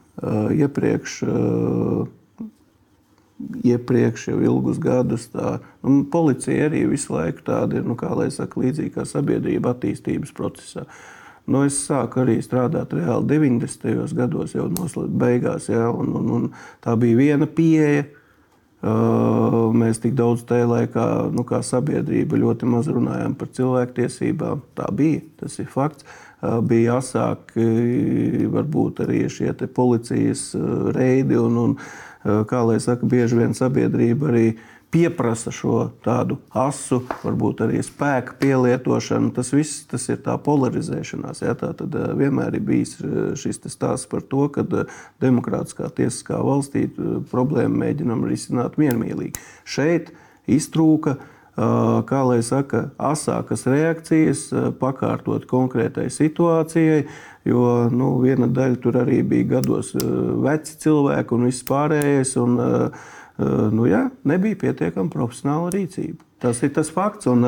iepriekš 0.57 1.21
iepriekš 3.65 4.29
jau 4.31 4.41
ilgus 4.41 4.79
gadus. 4.81 5.29
Tā, 5.33 5.59
nu, 5.85 6.05
policija 6.13 6.71
arī 6.71 6.87
visu 6.91 7.15
laiku 7.17 7.45
tāda 7.47 7.81
ir, 7.81 7.87
nu, 7.87 7.97
kā 7.99 8.11
lai 8.17 8.31
saka, 8.35 8.61
līdzīga 8.63 9.07
sabiedrība 9.09 9.75
attīstības 9.75 10.35
procesā. 10.37 10.87
Nu, 11.47 11.63
es 11.69 11.79
sāku 11.87 12.25
arī 12.25 12.41
strādāt 12.43 12.95
reāli 12.97 13.29
90. 13.37 14.15
gados, 14.19 14.57
jau 14.57 14.67
beigās, 15.07 15.69
ja, 15.71 15.91
un, 15.95 16.11
un, 16.19 16.31
un 16.39 16.49
tā 16.83 16.97
bija 16.99 17.21
viena 17.21 17.47
pieeja. 17.47 18.07
Uh, 18.87 19.73
mēs 19.73 19.99
tik 20.03 20.13
daudz 20.15 20.43
tajā 20.47 20.67
laikā, 20.69 21.05
nu, 21.35 21.43
kā 21.49 21.63
sabiedrība, 21.65 22.37
ļoti 22.39 22.69
maz 22.69 22.91
runājām 22.93 23.33
par 23.39 23.49
cilvēktiesībām. 23.57 24.61
Tā 24.77 24.91
bija, 24.95 25.23
tas 25.41 25.57
ir 25.63 25.71
fakts. 25.73 26.05
Uh, 26.37 26.59
bija 26.61 26.99
asāki, 27.01 27.65
varbūt 28.53 29.01
arī 29.07 29.25
šie 29.33 29.55
policijas 29.75 30.51
uh, 30.55 30.91
reidi 30.95 31.41
un, 31.41 31.57
un 31.63 31.79
Eh, 31.79 32.06
kā 32.51 32.63
lai 32.67 32.81
saka, 32.83 33.07
bieži 33.07 33.39
vien 33.39 33.55
sabiedrība 33.55 34.33
arī 34.33 34.47
pieprasa 34.91 35.51
šo 35.53 35.91
tādu 36.05 36.39
asu, 36.57 37.03
varbūt 37.25 37.63
arī 37.67 37.83
spēku 37.85 38.39
pielietošanu. 38.41 39.33
Tas 39.37 39.51
viss 39.55 39.85
tas 39.91 40.07
ir 40.13 40.23
tā 40.25 40.37
polarizēšanās. 40.41 41.43
Ja? 41.45 41.57
Tā 41.59 41.73
tad 41.77 41.95
eh, 41.99 42.11
vienmēr 42.19 42.57
ir 42.57 42.67
bijis 42.67 42.97
eh, 43.01 43.17
šis 43.39 43.61
stāsts 43.73 44.09
par 44.11 44.25
to, 44.31 44.47
ka 44.55 44.65
demokrātiskā 45.23 45.91
tiesiskā 45.97 46.41
valstī 46.43 46.87
problēmu 47.33 47.83
mēģinam 47.83 48.27
risināt 48.31 48.79
miermīlīgi. 48.81 49.37
Šeit 49.67 50.15
iztrūka 50.47 51.19
kā 51.57 52.19
lai 52.29 52.43
saka, 52.45 52.91
asākas 53.01 53.63
reakcijas, 53.65 54.51
pakārtot 54.77 55.47
konkrētai 55.49 56.11
situācijai. 56.13 57.07
Jo 57.47 57.87
nu, 57.93 58.17
viena 58.25 58.49
daļa 58.51 58.81
tur 58.83 58.99
arī 59.03 59.21
bija 59.27 59.57
gados 59.57 59.93
veci 59.95 60.79
cilvēki 60.83 61.37
un 61.37 61.47
viss 61.47 61.67
pārējais. 61.67 62.35
Un, 62.43 62.57
nu, 63.77 63.87
jā, 63.87 64.07
nebija 64.27 64.59
pietiekami 64.65 65.13
profesionāla 65.13 65.71
rīcība. 65.75 66.23
Tas 66.43 66.59
ir 66.67 66.73
tas 66.77 66.91
fakts, 66.93 67.29
un, 67.33 67.47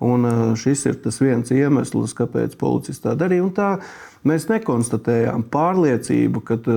un 0.00 0.28
šis 0.56 0.86
ir 0.88 1.00
tas 1.04 1.18
viens 1.20 1.50
iemesls, 1.52 2.14
kāpēc 2.16 2.54
policists 2.60 3.04
tā 3.04 3.12
darīja. 3.18 3.50
Tā 3.56 3.70
mēs 4.28 4.46
nekonstatējām 4.48 5.44
pārliecību, 5.52 6.44
kad 6.48 6.70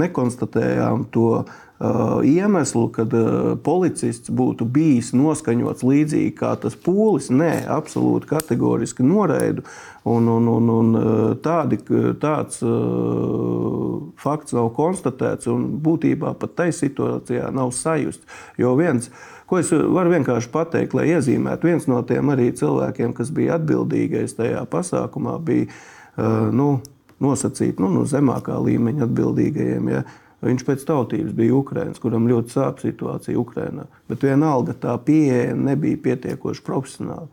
nekonstatējām 0.00 1.06
to 1.14 1.44
Uh, 1.44 1.63
iemeslu, 2.24 2.86
kad 2.94 3.12
uh, 3.18 3.56
policists 3.58 4.30
būtu 4.30 4.66
bijis 4.70 5.10
noskaņots 5.16 5.82
līdzīgi 5.82 6.30
kā 6.38 6.52
tas 6.62 6.76
pūlis. 6.78 7.32
Nē, 7.34 7.66
absolūti 7.66 8.30
kategoriski 8.30 9.02
noraidu. 9.02 9.64
Un, 10.04 10.28
un, 10.28 10.46
un, 10.52 10.70
un 10.70 10.96
uh, 11.00 11.10
tādi, 11.42 11.80
tāds 12.20 12.60
fakts 14.20 14.54
nav 14.54 14.70
konstatēts, 14.76 15.48
un 15.50 15.66
būtībā 15.82 16.34
pat 16.38 16.56
tai 16.60 16.70
situācijā 16.76 17.50
nav 17.54 17.72
sajust. 17.74 18.22
Jo 18.60 18.76
viens, 18.78 19.10
ko 19.50 19.58
es 19.58 19.72
varu 19.72 20.14
vienkārši 20.14 20.52
pateikt, 20.54 20.94
lai 20.94 21.10
iezīmētu, 21.16 21.72
viens 21.72 21.88
no 21.90 22.02
tiem 22.06 22.30
arī 22.32 22.52
cilvēkiem, 22.54 23.16
kas 23.16 23.32
bija 23.34 23.58
atbildīgais 23.58 24.36
tajā 24.38 24.62
pasākumā, 24.70 25.38
bija 25.42 25.66
nu, 26.54 26.78
nosacīt 27.24 27.80
nu, 27.82 27.90
no 27.92 28.04
zemākā 28.08 28.56
līmeņa 28.62 29.08
atbildīgajiem. 29.08 29.90
Ja, 29.92 30.04
Viņš 30.44 30.66
pēc 30.66 30.82
tautības 30.88 31.32
bija 31.36 31.54
Ukrāņš, 31.56 32.00
kuram 32.02 32.28
ļoti 32.28 32.52
sāp 32.52 32.82
situācija 32.84 33.38
Ukrajinā. 33.40 33.86
Bet 34.10 34.26
vienalga 34.26 34.76
tā 34.76 34.98
pieeja 35.00 35.54
nebija 35.56 36.02
pietiekoši 36.04 36.64
profesionāla. 36.66 37.30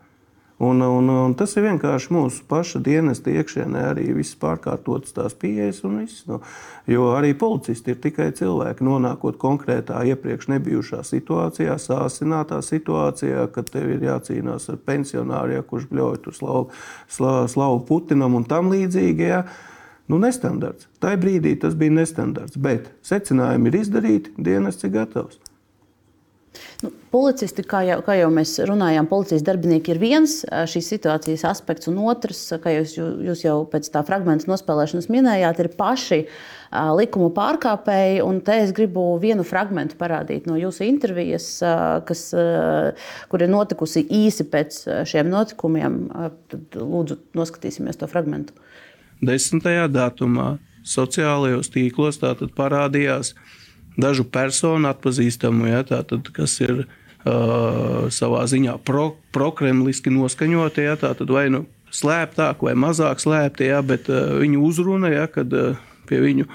Un, 0.62 0.80
un, 0.80 1.08
un 1.10 1.32
tas 1.34 1.50
ir 1.58 1.64
vienkārši 1.64 2.12
mūsu 2.14 2.44
paša 2.46 2.78
dienesta 2.86 3.32
iekšienē, 3.34 3.80
arī 3.90 4.04
viss 4.14 4.36
pārkārtotas 4.38 5.10
tās 5.16 5.34
pieejas 5.34 5.80
un 5.88 5.96
viss. 6.04 6.20
Nu, 6.28 6.38
jo 6.86 7.08
arī 7.16 7.32
policisti 7.34 7.90
ir 7.90 7.98
tikai 8.04 8.28
cilvēki, 8.38 8.86
nonākot 8.86 9.40
konkrētā 9.42 10.04
iepriekš 10.12 10.52
nebijušā 10.52 11.02
situācijā, 11.08 11.74
sāsinātā 11.82 12.60
situācijā, 12.62 13.48
kad 13.50 13.74
tev 13.74 13.90
ir 13.96 14.06
jācīnās 14.06 14.68
ar 14.70 14.78
pensionāru, 14.86 15.56
ja, 15.56 15.66
kurš 15.66 15.90
bļauj 15.90 16.22
tur 16.28 16.38
slavu, 16.38 16.64
slavu, 17.10 17.82
Putinam 17.88 18.38
un 18.38 18.46
tam 18.46 18.70
līdzīgi. 18.70 19.28
Ja. 19.32 19.42
Nu, 20.10 20.18
nestandarts. 20.22 20.88
Tā 21.02 21.14
brīdī 21.20 21.54
tas 21.62 21.76
bija 21.78 21.94
nestandarts, 21.94 22.58
bet 22.58 22.90
secinājumi 23.06 23.70
ir 23.70 23.80
izdarīti, 23.84 24.34
dienests 24.36 24.88
ir 24.88 24.94
gatavs. 24.98 25.38
Nu, 26.82 26.90
policisti, 27.12 27.62
kā 27.64 27.80
jau, 27.86 28.00
kā 28.04 28.16
jau 28.18 28.26
mēs 28.34 28.56
runājām, 28.68 29.06
policijas 29.08 29.44
darbinieki 29.46 29.94
ir 29.94 30.00
viens 30.02 30.34
šīs 30.68 30.90
situācijas 30.92 31.46
aspekts, 31.48 31.88
un 31.88 32.00
otrs, 32.02 32.40
kā 32.60 32.74
jūs, 32.74 32.96
jūs 32.98 33.44
jau 33.46 33.54
pēc 33.72 33.88
tā 33.94 34.02
fragmenta 34.04 34.50
nospēlēšanas 34.50 35.08
minējāt, 35.12 35.62
ir 35.62 35.70
paši 35.78 36.18
uh, 36.26 36.90
likuma 36.98 37.30
pārkāpēji. 37.38 38.20
Un 38.26 38.42
te 38.44 38.58
es 38.66 38.74
gribu 38.76 39.06
vienu 39.22 39.46
fragmentu 39.48 39.96
parādīt 40.00 40.50
no 40.50 40.58
jūsu 40.60 40.84
intervijas, 40.88 41.48
uh, 41.64 42.02
kas, 42.08 42.28
uh, 42.36 43.14
kur 43.32 43.46
ir 43.46 43.54
notikusi 43.54 44.04
īsi 44.10 44.48
pēc 44.50 44.82
šiem 45.08 45.32
notikumiem. 45.32 46.02
Tad 46.52 46.82
lūdzu, 46.82 47.22
noskatīsimies 47.38 48.02
to 48.02 48.10
fragmentu. 48.10 48.58
Uh, 48.58 48.82
10. 49.22 49.62
datumā 49.94 50.56
sociālajos 50.82 51.70
tīklos 51.70 52.18
parādījās 52.56 53.36
dažu 53.94 54.24
personu 54.24 54.90
atpazīstamu, 54.90 55.68
ja, 55.70 55.82
tātad, 55.86 56.26
kas 56.34 56.56
ir 56.64 56.82
uh, 56.82 58.08
savā 58.10 58.42
ziņā 58.50 58.78
pro, 58.86 59.12
prokremliski 59.34 60.10
noskaņotie, 60.10 60.88
ja, 60.88 60.96
tātad, 60.98 61.30
vai 61.30 61.46
nu 61.54 61.66
slēptāk 61.92 62.64
vai 62.66 62.74
mazāk 62.74 63.22
slēpti, 63.22 63.68
ja, 63.70 63.82
bet 63.86 64.10
uh, 64.10 64.34
viņu 64.42 64.62
uzruna, 64.66 65.12
ja, 65.12 65.28
kad 65.30 65.52
uh, 65.54 65.78
pie 66.08 66.22
viņu 66.24 66.48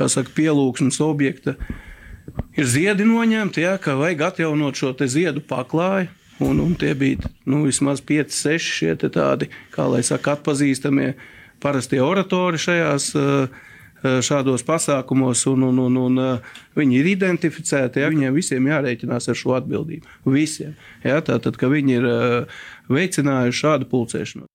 saka, 0.00 0.30
pielūgsmes 0.34 0.96
objekta 1.04 1.54
ir 2.56 2.66
ziedi 2.66 3.04
noņemti, 3.06 3.62
ja, 3.62 3.76
ka 3.78 3.98
vajag 4.00 4.30
atjaunot 4.32 4.78
šo 4.80 4.96
ziedu 5.04 5.44
paklāju. 5.46 6.08
Un, 6.40 6.56
un 6.56 6.70
tie 6.72 6.94
bija 6.96 7.28
nu, 7.44 7.66
vismaz 7.66 8.00
5, 8.00 8.32
6 8.32 9.10
tādi, 9.12 9.50
kā 9.74 9.84
lai 9.92 10.00
saka, 10.00 10.38
atpazīstamie 10.38 11.10
uh, 11.12 11.26
parastie 11.60 12.00
oratori 12.02 12.58
šajās 12.60 13.12
Eh, 14.00 14.22
šādos 14.24 14.62
pasākumos, 14.64 15.42
un, 15.50 15.66
un, 15.66 15.80
un, 15.84 15.96
un 16.00 16.20
eh, 16.22 16.54
viņi 16.78 16.94
ir 17.02 17.08
identificēti. 17.10 18.00
Ja, 18.00 18.08
viņiem 18.08 18.32
visiem 18.32 18.68
jārēķinās 18.70 19.28
ar 19.28 19.36
šo 19.36 19.52
atbildību. 19.58 20.08
Visiem. 20.32 20.72
Ja, 21.04 21.18
tātad, 21.24 21.58
ka 21.60 21.68
viņi 21.68 21.98
ir 21.98 22.06
eh, 22.08 22.62
veicinājuši 22.88 23.60
šādu 23.60 23.90
pulcēšanos. 23.90 24.48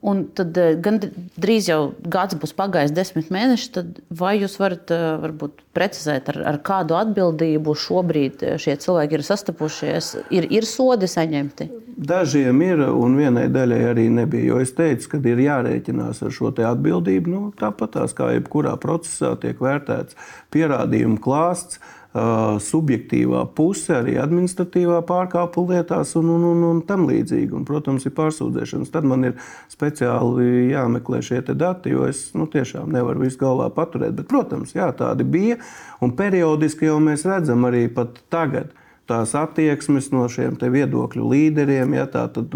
Un 0.00 0.22
tad 0.32 0.56
gan 0.80 0.96
drīz 1.36 1.66
jau 1.68 1.80
gads 2.08 2.38
būs 2.40 2.54
pagājis, 2.56 2.94
desmit 2.96 3.28
mēneši. 3.32 3.66
Tad 3.74 3.98
vai 4.16 4.38
jūs 4.40 4.54
varat 4.60 4.88
varbūt, 5.20 5.60
precizēt, 5.76 6.30
ar, 6.32 6.38
ar 6.54 6.58
kādu 6.64 6.96
atbildību 6.96 7.74
šobrīd 7.76 8.46
šie 8.62 8.78
cilvēki 8.80 9.18
ir 9.18 9.26
sastapušies? 9.28 10.14
Ir, 10.32 10.48
ir 10.48 10.68
sodi 10.68 11.10
saņemti? 11.10 11.68
Dažiem 12.00 12.62
ir, 12.64 12.80
un 12.96 13.18
vienai 13.20 13.44
daļai 13.52 13.80
arī 13.90 14.06
nebija. 14.14 14.54
Jo 14.54 14.62
es 14.64 14.72
teicu, 14.72 15.10
ka 15.12 15.20
ir 15.28 15.44
jārēķinās 15.44 16.22
ar 16.24 16.32
šo 16.32 16.48
atbildību. 16.48 17.28
Nu, 17.28 17.42
tāpat 17.60 18.00
kā 18.16 18.32
jebkurā 18.38 18.78
procesā 18.80 19.34
tiek 19.42 19.60
vērtēts 19.60 20.16
pierādījumu 20.54 21.20
klāsts 21.20 21.76
subjektīvā 22.10 23.44
puse, 23.54 23.92
arī 23.94 24.16
administratīvā 24.18 24.98
pārkāpuma 25.06 25.76
lietās 25.76 26.16
un, 26.18 26.32
un, 26.34 26.46
un, 26.48 26.64
un 26.66 26.80
tam 26.86 27.06
līdzīgi. 27.06 27.54
Un, 27.54 27.66
protams, 27.68 28.06
ir 28.08 28.14
pārsūdzēšanas. 28.16 28.90
Tad 28.90 29.06
man 29.06 29.28
ir 29.28 29.36
speciāli 29.70 30.72
jāmeklē 30.72 31.22
šie 31.22 31.42
dati, 31.54 31.94
jo 31.94 32.08
es 32.10 32.30
nu, 32.34 32.48
tiešām 32.50 32.90
nevaru 32.90 33.22
visu 33.22 33.38
galvā 33.38 33.70
paturēt. 33.74 34.16
Bet, 34.18 34.26
protams, 34.30 34.74
jā, 34.74 34.90
tādi 34.96 35.24
bija. 35.24 35.60
Un 36.02 36.16
periodiski 36.18 36.90
jau 36.90 36.98
mēs 37.02 37.26
redzam 37.28 37.68
arī 37.68 37.86
pat 37.94 38.18
tagad 38.32 38.74
tās 39.10 39.34
attieksmes 39.38 40.10
no 40.14 40.26
šiem 40.30 40.58
viedokļu 40.58 41.30
līderiem. 41.30 41.94
Ja, 41.94 42.06
tā, 42.10 42.26
tad, 42.34 42.54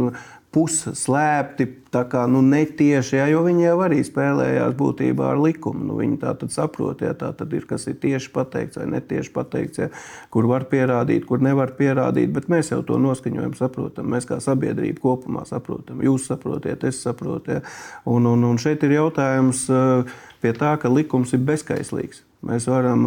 pusslēpti, 0.54 1.66
tā 1.94 2.04
kā 2.10 2.24
nu, 2.30 2.40
netieši, 2.46 3.16
ja, 3.18 3.26
jo 3.30 3.42
viņi 3.46 3.64
jau 3.64 3.76
arī 3.82 4.00
spēlējās 4.06 4.74
būtībā 4.78 5.32
ar 5.32 5.40
likumu. 5.42 5.82
Nu, 5.88 5.98
viņi 5.98 6.18
tā 6.22 6.34
tad 6.38 6.54
saprot, 6.54 7.02
ja 7.02 7.14
tā 7.18 7.32
tad 7.36 7.52
ir, 7.54 7.66
kas 7.70 7.88
ir 7.90 7.98
tieši 8.02 8.30
pateikts 8.34 8.78
vai 8.78 8.86
netieši 8.92 9.32
pateikts, 9.34 9.82
ja, 9.82 9.88
kur 10.34 10.48
var 10.50 10.68
pierādīt, 10.70 11.26
kur 11.28 11.42
nevar 11.42 11.74
pierādīt, 11.78 12.30
bet 12.34 12.50
mēs 12.52 12.70
jau 12.72 12.82
to 12.86 12.98
noskaņojam, 13.02 13.56
saprotam. 13.58 14.10
Mēs 14.14 14.28
kā 14.30 14.38
sabiedrība 14.42 15.02
kopumā 15.02 15.46
saprotam. 15.50 16.02
Jūs 16.06 16.28
saprotiet, 16.30 16.86
es 16.86 17.02
saprotu. 17.02 17.58
Ja. 17.58 17.64
Un, 18.10 18.30
un, 18.30 18.46
un 18.46 18.60
šeit 18.62 18.86
ir 18.86 18.96
jautājums 18.96 19.66
eh, 19.70 20.14
pie 20.42 20.54
tā, 20.58 20.76
ka 20.80 20.92
likums 20.92 21.34
ir 21.34 21.44
bezskaislīgs. 21.46 22.23
Mēs 22.44 22.66
varam, 22.68 23.06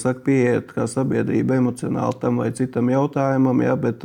saka, 0.00 0.22
pieiet 0.24 0.70
kā 0.72 0.86
sabiedrība 0.88 1.58
emocionāli 1.60 2.16
tam 2.22 2.40
vai 2.40 2.48
citam 2.56 2.88
jautājumam, 2.88 3.60
ja, 3.64 3.74
bet 3.76 4.04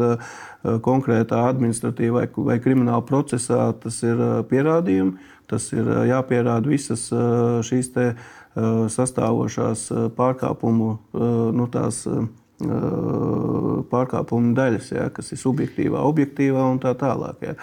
konkrētā 0.83 1.45
administratīvā 1.51 2.25
vai, 2.35 2.57
krimināla 2.63 3.05
procesā 3.07 3.69
tas 3.79 4.01
ir 4.03 4.19
pierādījumi. 4.49 5.31
Tas 5.45 5.67
ir 5.75 5.85
jāpierāda 6.09 6.65
visas 6.65 7.05
šīs 7.67 7.91
sastāvošās 8.95 9.85
pārkāpumu, 10.17 10.89
nu, 11.59 11.67
tās, 11.71 12.01
pārkāpumu 13.91 14.55
daļas, 14.57 14.89
ja, 14.95 15.07
kas 15.13 15.31
ir 15.35 15.41
subjektīvā, 15.43 16.01
objektīvā 16.01 16.65
un 16.73 16.81
tā 16.81 16.95
tālāk. 16.97 17.45
Ja, 17.45 17.55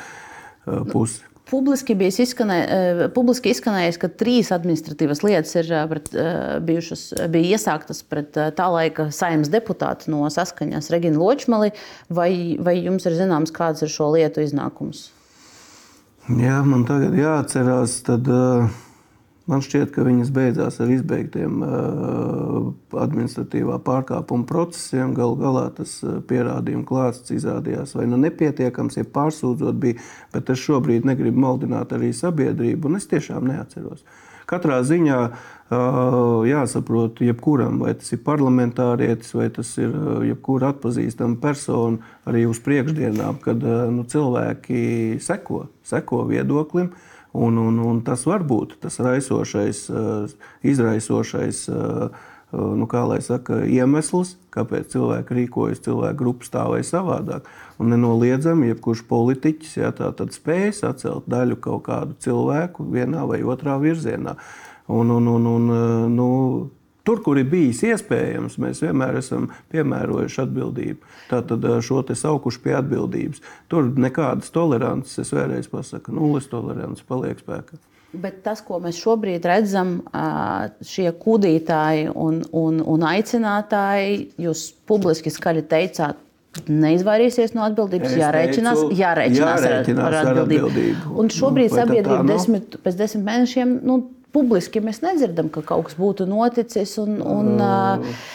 puse. 0.92 1.31
Publiski 1.52 1.94
bija, 1.94 2.08
izskanē, 2.24 2.58
eh, 2.64 3.00
publiski 3.12 3.50
izskanējis, 3.52 3.98
ka 4.00 4.08
trīs 4.08 4.48
administratīvas 4.56 5.20
lietas 5.20 5.52
ir 5.60 5.68
eh, 5.68 5.82
pret, 5.90 6.06
eh, 6.16 6.36
bijušas, 6.64 7.02
bija 7.34 7.58
iesāktas 7.58 8.00
pret 8.08 8.38
tā 8.56 8.68
laika 8.72 9.10
saimnes 9.12 9.50
deputātu 9.52 10.08
no 10.14 10.24
saskaņas 10.32 10.88
Regina 10.94 11.20
Ločmali. 11.20 11.74
Vai, 12.08 12.30
vai 12.56 12.78
jums 12.78 13.04
ir 13.04 13.18
zināms, 13.18 13.52
kāds 13.52 13.84
ir 13.84 13.92
šo 13.92 14.08
lietu 14.14 14.40
iznākums? 14.40 15.10
Jā, 16.40 16.62
man 16.64 16.86
tagad 16.88 17.20
jāatcerās. 17.20 18.00
Tad, 18.08 18.32
uh 18.32 18.80
Man 19.50 19.62
šķiet, 19.64 19.90
ka 19.90 20.04
viņas 20.06 20.28
beidzās 20.30 20.76
ar 20.82 20.90
izbeigtiem 20.94 21.62
uh, 21.66 22.68
administratīvā 23.02 23.80
pārkāpuma 23.82 24.46
procesiem. 24.46 25.16
Galu 25.16 25.34
galā 25.40 25.64
tas 25.74 25.96
uh, 26.06 26.20
pierādījuma 26.28 26.86
klāsts 26.86 27.34
izrādījās 27.34 27.96
vai 27.98 28.06
nu 28.10 28.20
nepietiekams, 28.22 29.00
ja 29.00 29.08
pārsūdzot 29.18 29.80
bija, 29.82 29.98
bet 30.34 30.52
es 30.54 30.62
šobrīd 30.62 31.08
negribu 31.08 31.42
maldināt 31.42 31.94
arī 31.96 32.12
sabiedrību, 32.14 32.86
un 32.86 33.00
es 33.00 33.10
tiešām 33.10 33.50
neatceros. 33.50 34.06
Katrā 34.46 34.78
ziņā 34.86 35.18
uh, 35.26 35.36
jāsaprot, 36.46 37.24
jebkuram, 37.26 37.82
vai 37.82 37.96
tas 37.98 38.14
ir 38.14 38.22
parlamentārietis, 38.22 39.34
vai 39.34 39.48
tas 39.54 39.74
ir 39.82 39.90
jebkura 40.28 40.70
atpazīstama 40.70 41.40
persona, 41.42 41.98
arī 42.30 42.44
uz 42.46 42.62
priekšdienām, 42.62 43.42
kad 43.42 43.58
nu, 43.90 44.06
cilvēki 44.06 45.18
seko, 45.24 45.64
seko 45.88 46.28
viedoklim. 46.30 46.92
Un, 47.32 47.56
un, 47.56 47.78
un 47.80 48.00
tas 48.04 48.26
var 48.28 48.44
būt 48.44 48.76
tas 48.82 48.98
raisošais, 49.00 49.86
eh, 49.88 50.34
izraisošais 50.68 51.62
eh, 51.68 51.76
eh, 52.52 52.58
nu, 52.76 52.88
saka, 53.24 53.62
iemesls, 53.64 54.36
kāpēc 54.52 54.92
cilvēki 54.92 55.38
rīkojas, 55.38 55.80
cilvēku 55.86 56.18
grupa 56.18 56.44
stāvēja 56.44 56.90
savādāk. 56.90 57.48
Un 57.80 57.88
nenoliedzami, 57.94 58.68
jebkurš 58.68 59.06
politiķis 59.08 59.76
ja, 59.80 59.92
spēj 60.36 60.72
sacelt 60.82 61.24
daļu 61.26 61.56
kaut 61.56 61.86
kādu 61.88 62.18
cilvēku 62.20 62.84
vienā 62.92 63.24
vai 63.26 63.40
otrā 63.42 63.78
virzienā. 63.80 64.36
Un, 64.92 65.10
un, 65.10 65.26
un, 65.32 65.46
un, 65.46 65.72
nu, 66.12 66.28
Tur, 67.02 67.18
kur 67.24 67.38
ir 67.40 67.48
bijis 67.50 67.80
iespējams, 67.88 68.60
mēs 68.62 68.82
vienmēr 68.84 69.16
esam 69.18 69.48
piemērojuši 69.74 70.42
atbildību. 70.44 71.14
Tātad 71.30 71.64
šo 71.82 72.02
te 72.06 72.14
saukuši 72.18 72.60
pie 72.62 72.76
atbildības. 72.78 73.42
Tur 73.72 73.88
nekādas 73.98 74.52
tolerances, 74.54 75.18
es 75.24 75.32
vēlreiz 75.34 75.66
pasaku, 75.72 76.14
nulles 76.14 76.46
tolerants 76.52 77.02
paliek 77.08 77.42
spēkā. 77.42 77.80
Bet 78.12 78.42
tas, 78.44 78.60
ko 78.60 78.76
mēs 78.82 78.98
šobrīd 79.00 79.46
redzam, 79.48 79.96
šie 80.84 81.08
kūdītāji 81.16 82.10
un, 82.12 82.42
un, 82.52 82.82
un 82.84 83.06
aicinātāji, 83.08 84.26
jūs 84.44 84.66
publiski 84.86 85.32
skaļi 85.32 85.64
teicāt, 85.70 86.20
neizvairīsies 86.68 87.54
no 87.56 87.64
atbildības, 87.64 88.12
jārēķinās, 88.20 88.82
jārēķinās, 88.98 89.62
jārēķinās 89.64 90.04
ar, 90.04 90.18
ar 90.18 90.32
atbildību. 90.34 90.68
atbildību. 90.68 91.14
Un 91.22 91.32
šobrīd 91.32 91.72
sabiedrība 91.72 92.26
desmit, 92.28 92.76
pēc 92.84 92.98
desmit 93.00 93.24
mēnešiem. 93.30 93.78
Nu, 93.88 94.02
publiski 94.34 94.82
mēs 94.84 95.02
nedzirdam, 95.04 95.50
ka 95.52 95.64
kaut 95.72 95.88
kas 95.88 95.98
būtu 96.00 96.28
noticis. 96.30 96.96
Un, 97.02 97.18
un, 97.20 97.52
uh, 97.60 98.30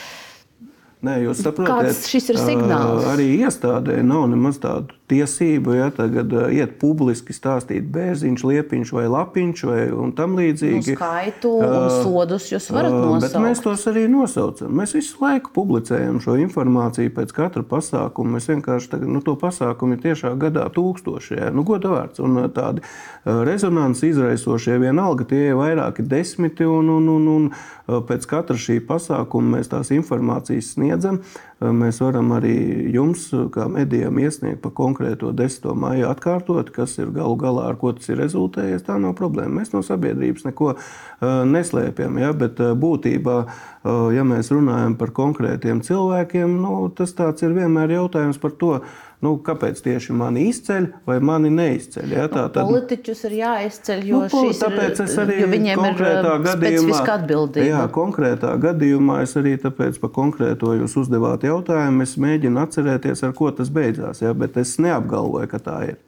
Nē, 1.06 1.20
jūs 1.22 1.44
saprotat, 1.44 1.92
Kāds 1.92 2.08
šis 2.10 2.32
ir 2.32 2.40
signāls? 2.42 3.04
Arī 3.06 3.28
iestādē 3.44 4.00
nav 4.02 4.24
nemaz 4.32 4.58
tādu 4.62 4.97
tiesību, 5.08 5.72
ja 5.76 5.88
tagad 5.94 6.32
ā, 6.36 6.46
iet 6.52 6.76
publiski 6.80 7.32
stāstīt 7.32 7.86
bērziņš, 7.94 8.44
liepiņš 8.44 8.92
vai 8.92 9.06
lapiņš 9.08 9.64
vai 9.68 9.80
un 9.92 10.12
tam 10.12 10.34
Nu, 10.36 10.42
līdzīgi. 10.42 10.94
skaitu 10.94 11.50
un 11.58 11.88
sodus 12.04 12.50
jūs 12.52 12.68
varat 12.74 12.92
Bet 12.92 13.32
nosaukt. 13.32 13.44
mēs 13.46 13.62
tos 13.64 13.86
arī 13.88 14.04
nosaucam. 14.12 14.68
Mēs 14.78 14.92
visu 14.94 15.16
laiku 15.24 15.50
publicējam 15.56 16.20
šo 16.20 16.36
informāciju 16.44 17.14
pēc 17.16 17.32
katra 17.32 17.62
pasākuma. 17.64 18.36
Mēs 18.36 18.50
vienkārši 18.52 18.90
tagad, 18.92 19.08
nu, 19.08 19.20
to 19.24 19.34
pasākumu 19.40 19.96
ir 19.96 20.02
tiešā 20.04 20.34
gadā 20.38 20.68
tūkstoši. 20.76 21.38
Jā. 21.40 21.50
Nu, 21.54 21.64
goda 21.64 21.88
vārds. 21.88 22.20
Un 22.20 22.36
tādi 22.52 22.84
rezonanci 23.24 24.08
izraisošie 24.12 24.78
vienalga, 24.82 25.24
tie 25.28 25.48
ir 25.50 25.58
vairāki 25.58 26.04
desmiti. 26.06 26.66
Un, 26.68 26.88
un, 26.92 27.08
un, 27.08 27.28
un 27.88 28.02
pēc 28.08 28.26
katra 28.28 28.56
šī 28.60 28.78
pasākuma 28.86 29.56
mēs 29.56 29.72
tās 29.72 29.90
informācijas 29.96 30.74
sniedzam. 30.76 31.18
Ā, 31.18 31.47
Mēs 31.58 31.96
varam 31.98 32.28
arī 32.36 32.54
jums, 32.94 33.24
kā 33.50 33.64
medijam, 33.66 34.14
iesniegt 34.22 34.60
pa 34.62 34.70
konkrēto 34.70 35.32
10. 35.34 35.64
maiju 35.74 36.06
atkārtot, 36.06 36.70
kas 36.70 36.94
ir 37.02 37.10
galu 37.16 37.34
galā, 37.40 37.64
ar 37.72 37.78
ko 37.80 37.90
tas 37.96 38.06
ir 38.12 38.20
rezultējies. 38.22 38.84
Tā 38.86 38.94
nav 39.02 39.16
problēma. 39.18 39.56
Mēs 39.58 39.72
no 39.74 39.82
sabiedrības 39.82 40.46
neko 40.46 40.68
ā, 40.76 40.78
neslēpjam. 41.50 42.20
Ja? 42.22 42.30
Bet 42.38 42.62
būtībā, 42.62 43.36
ja 44.14 44.26
mēs 44.28 44.52
runājam 44.54 44.94
par 45.00 45.10
konkrētiem 45.16 45.82
cilvēkiem, 45.82 46.54
nu, 46.62 46.76
tas 46.94 47.16
ir 47.18 47.58
vienmēr 47.58 47.96
jautājums 47.96 48.38
par 48.38 48.54
to, 48.62 48.76
nu, 49.24 49.34
kāpēc 49.44 49.80
tieši 49.82 50.14
mani 50.16 50.46
izceļ 50.52 50.88
vai 51.08 51.18
mani 51.24 51.50
neizceļ. 51.54 52.14
Ja? 52.14 52.26
Tā, 52.32 52.44
tad, 52.54 52.68
Politiķus 52.68 53.24
ir 53.28 53.36
jāizceļ, 53.40 54.02
jo, 54.08 54.22
Nu, 54.24 54.32
ko, 54.32 54.42
tāpēc 54.62 55.02
ir, 55.04 55.14
arī 55.24 55.38
jo 55.42 55.50
viņiem 55.52 55.72
ir 55.74 55.84
konkrētā 55.84 56.34
gadījumā, 56.46 56.56
specifiska 56.56 57.16
atbildība. 57.18 57.68
Jā, 57.68 57.84
konkrētā 57.98 58.52
gadījumā 58.64 59.20
es 59.26 59.36
arī 59.40 59.54
tāpēc 59.62 60.00
par 60.02 60.14
konkrēto 60.18 60.74
jūs 60.78 60.98
uzdevāt 61.02 61.46
jautājumu. 61.48 62.06
Es 62.06 62.18
mēģinu 62.20 62.64
atcerēties, 62.66 63.24
ar 63.26 63.34
ko 63.38 63.50
tas 63.54 63.72
beidzās, 63.74 64.22
jā, 64.24 64.34
bet 64.38 64.60
es 64.60 64.76
neapgalvoju, 64.82 65.50
ka 65.50 65.62
tā 65.62 65.80
ir. 65.92 65.98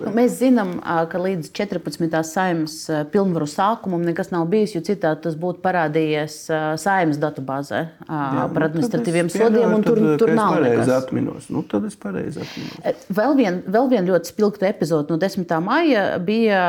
Nu, 0.00 0.12
mēs 0.16 0.38
zinām, 0.40 0.76
ka 0.82 1.20
līdz 1.22 1.50
14. 1.56 2.22
saimnes 2.26 2.76
pilnvaru 3.12 3.48
sākumam 3.50 4.04
nekas 4.06 4.32
nav 4.34 4.46
bijis, 4.50 4.74
jo 4.76 4.82
citādi 4.86 5.24
tas 5.26 5.36
būtu 5.38 5.62
parādījies 5.64 6.38
saimnes 6.82 7.20
datubāzē 7.22 7.80
Jā, 8.08 8.46
par 8.54 8.64
nu, 8.64 8.68
administratīviem 8.68 9.30
tad 9.30 9.36
es 9.36 9.46
sodiem, 9.46 9.76
tur, 9.86 10.00
tad, 10.02 10.14
tur 10.22 10.32
es 10.34 10.38
nav 10.38 10.58
nekas. 10.62 10.92
atminos. 10.98 11.48
Nu, 11.52 11.64
tad 11.68 11.88
es 11.88 11.98
pareizi 12.00 12.42
atminos. 12.44 13.06
Vēl 13.18 13.36
viena 13.38 13.74
vēl 13.78 13.88
vien 13.92 14.08
ļoti 14.08 14.32
spilgta 14.32 14.68
epizode 14.70 15.12
no 15.12 15.18
10. 15.20 15.54
maija 15.64 16.04
bija 16.22 16.62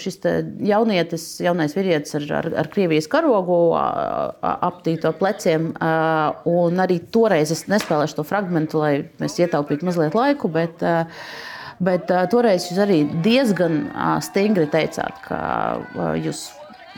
šis 0.00 0.20
jaunietis, 0.68 1.26
jaunais 1.44 1.74
vīrietis 1.76 2.16
ar, 2.18 2.28
ar, 2.40 2.50
ar 2.64 2.70
Krievijas 2.72 3.08
karogu 3.10 3.58
aptīto 3.78 5.12
pleciem. 5.18 5.72
un 6.48 6.84
Arī 6.84 7.00
toreiz 7.12 7.52
es 7.54 7.66
nespēlēšu 7.70 8.20
to 8.20 8.24
fragment, 8.26 8.74
lai 8.78 8.92
mēs 9.20 9.38
ietaupītu 9.42 9.88
mazliet 9.88 10.16
laiku. 10.16 10.50
Bet, 10.52 10.82
ā, 10.82 11.06
Bet 11.78 12.10
uh, 12.10 12.24
toreiz 12.30 12.66
jūs 12.70 12.80
arī 12.82 13.02
diezgan 13.22 13.84
uh, 13.92 14.16
stingri 14.24 14.66
teicāt, 14.70 15.20
ka 15.26 15.38
uh, 15.78 16.12
jūs 16.18 16.48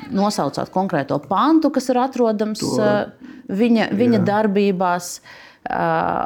nosaucāt 0.08 0.72
konkrēto 0.72 1.18
pantu, 1.28 1.68
kas 1.74 1.90
ir 1.92 2.00
atrodams 2.00 2.62
To- 2.62 2.78
uh, 2.80 3.36
viņa, 3.52 3.90
viņa 3.96 4.20
jā. 4.20 4.26
darbībās. 4.32 5.14
Uh, 5.60 5.76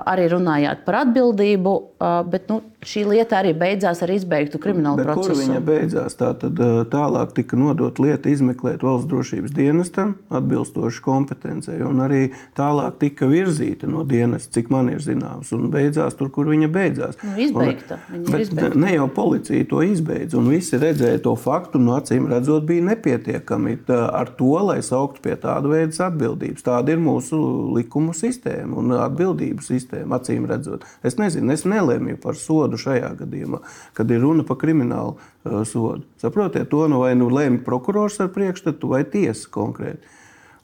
arī 0.06 0.28
runājāt 0.30 0.84
par 0.86 1.00
atbildību, 1.00 1.70
uh, 1.98 2.20
bet 2.30 2.46
nu, 2.48 2.60
šī 2.84 3.04
lieta 3.08 3.40
arī 3.40 3.52
beidzās 3.58 4.02
ar 4.04 4.12
izbeigtu 4.14 4.60
kriminālu 4.62 5.00
Bet 5.00 5.10
kur 5.12 5.24
procesu. 5.24 5.40
viņa 5.42 5.60
beidzās? 5.64 6.16
Tā 6.20 6.30
tad 6.38 6.60
ā, 6.60 6.70
tālāk 6.92 7.34
tika 7.36 7.58
nodota 7.58 8.04
lieta 8.04 8.30
izmeklēt 8.32 8.84
valsts 8.84 9.08
drošības 9.10 9.54
dienestam, 9.56 10.14
atbilstoši 10.34 11.02
kompetencijai, 11.04 11.80
un 11.86 12.02
arī 12.04 12.22
tālāk 12.58 12.98
tika 13.02 13.28
virzīta 13.30 13.88
no 13.90 14.04
dienesta, 14.08 14.52
cik 14.58 14.70
man 14.74 14.90
ir 14.92 15.02
zināms, 15.04 15.52
un 15.56 15.70
beidzās 15.74 16.16
tur, 16.18 16.30
kur 16.34 16.48
viņa 16.52 16.68
beidzās. 16.74 17.18
Nu, 17.24 17.34
izbeigta. 17.40 17.98
Viņa 18.12 18.30
Bet 18.30 18.46
izbeigta. 18.46 18.78
ne 18.84 18.94
jau 18.94 19.08
policija 19.08 19.68
to 19.70 19.82
izbeidza, 19.82 20.38
un 20.38 20.50
visi 20.52 20.78
redzēja 20.80 21.22
to 21.24 21.34
faktu, 21.40 21.80
un 21.82 21.94
acīm 21.96 22.28
redzot, 22.30 22.64
bija 22.68 22.84
nepietiekami 22.90 23.78
tā, 23.88 24.00
ar 24.14 24.30
to, 24.38 24.52
lai 24.68 24.80
sauktu 24.84 25.24
pie 25.24 25.36
tāda 25.40 25.70
veida 25.70 25.94
atbildības. 26.08 26.64
Tāda 26.64 26.94
ir 26.94 27.02
mūsu 27.02 27.38
likumu 27.76 28.14
sistēma 28.16 28.78
un 28.80 28.94
atbildības 28.98 29.70
sistēma, 29.72 30.18
acīm 30.20 30.46
redzot. 30.50 30.84
Es 31.04 31.18
nezinu, 31.20 31.52
es 31.54 31.64
nelēmu 31.68 32.16
par 32.22 32.36
sodu 32.38 32.73
šajā 32.80 33.14
gadījumā, 33.20 33.60
kad 33.96 34.10
ir 34.10 34.22
runa 34.24 34.44
par 34.46 34.58
kriminālu 34.60 35.16
uh, 35.16 35.62
sodu. 35.68 36.04
Saprotiet, 36.22 36.68
to 36.72 36.88
nu 36.90 37.00
vai 37.02 37.14
nu 37.18 37.30
lēma 37.32 37.62
prokurors 37.66 38.20
ar 38.22 38.30
priekšstatu 38.34 38.92
vai 38.94 39.04
tiesa 39.08 39.50
konkrēti. 39.54 40.12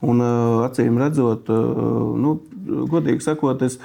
Un, 0.01 0.23
uh, 0.25 0.63
acīm 0.69 0.97
redzot, 1.01 1.51
uh, 1.53 2.15
nu, 2.17 2.39
godīgi 2.91 3.25
sakot, 3.25 3.63
es, 3.67 3.81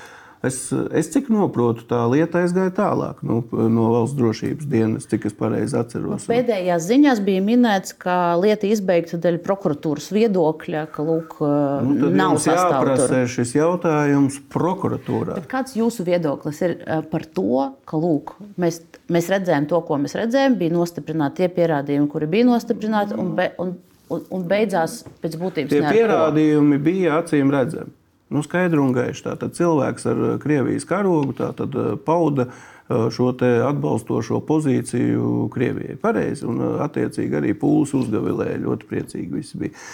es, 0.48 0.58
es 0.96 1.10
cik 1.14 1.28
noprotu, 1.34 1.84
tā 1.90 2.00
lieta 2.12 2.42
aizgāja 2.44 2.72
tālāk 2.78 3.22
nu, 3.26 3.42
no 3.52 3.88
valsts 3.94 4.16
drošības 4.20 4.68
dienas, 4.72 5.08
cik 5.12 5.26
es 5.30 5.36
pareizi 5.38 5.78
atceros. 5.80 6.28
Pēdējās 6.30 6.86
ziņās 6.90 7.22
bija 7.26 7.44
minēts, 7.46 7.96
ka 8.00 8.36
lieta 8.42 8.70
izbeigta 8.70 9.20
dēļ 9.22 9.40
prokuratūras 9.46 10.12
viedokļa, 10.16 10.86
ka 10.96 11.06
lūk, 11.08 11.38
Nu, 11.86 12.10
nav 12.14 12.38
sastāvdaļa. 12.44 13.24
šis 13.32 13.56
jautājums 13.58 14.40
prokuratūrā. 14.54 15.40
Kāds 15.52 15.76
jūsu 15.78 16.06
viedoklis 16.08 16.62
ir 16.66 16.78
eh, 16.86 17.02
par 17.12 17.26
to, 17.36 17.72
ka 17.90 18.00
lūk, 18.00 18.36
mēs, 18.62 18.82
mēs 19.12 19.30
redzējām 19.34 19.68
to, 19.72 19.82
ko 19.88 20.00
mēs 20.02 20.16
redzējām, 20.20 20.56
bija 20.60 20.76
nostiprināti 20.76 21.44
tie 21.44 21.50
pierādījumi, 21.58 22.08
kuri 22.12 22.30
bija 22.32 22.48
nostiprināti, 22.52 23.18
un, 23.20 23.34
be, 23.38 23.50
un, 23.62 23.76
un, 24.14 24.24
un 24.38 24.48
beidzās 24.50 25.02
pēc 25.24 25.38
būtības 25.42 25.74
Tie 25.74 25.82
ar 25.84 25.90
ko. 25.90 25.96
pierādījumi 25.98 26.80
bija 26.86 27.20
acīm 27.22 27.52
redzami. 27.54 27.94
Nu, 28.36 28.44
skaidri 28.44 28.82
un 28.84 28.92
gaiši. 28.96 29.24
Tātad 29.30 29.56
cilvēks 29.56 30.08
ar 30.12 30.22
uh, 30.22 30.32
Krievijas 30.44 30.84
karogu 30.90 31.32
uh, 31.40 31.94
pauda 32.04 32.50
uh, 32.50 33.06
šo 33.14 33.30
atbalstošo 33.70 34.42
pozīciju 34.48 35.48
Krievijai. 35.54 35.96
Pareizi. 36.02 36.44
Un, 36.50 36.60
attiecīgi, 36.84 37.40
arī 37.40 37.54
pūlis 37.60 37.96
uzgavilēja. 37.96 38.60
Ļoti 38.66 38.90
priecīgi 38.90 39.40
visi 39.40 39.62
bija. 39.62 39.86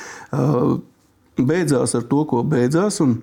Beidzās 1.37 1.93
ar 1.97 2.07
to, 2.09 2.23
ko 2.29 2.41
beidzās. 2.47 2.97
Un, 3.05 3.19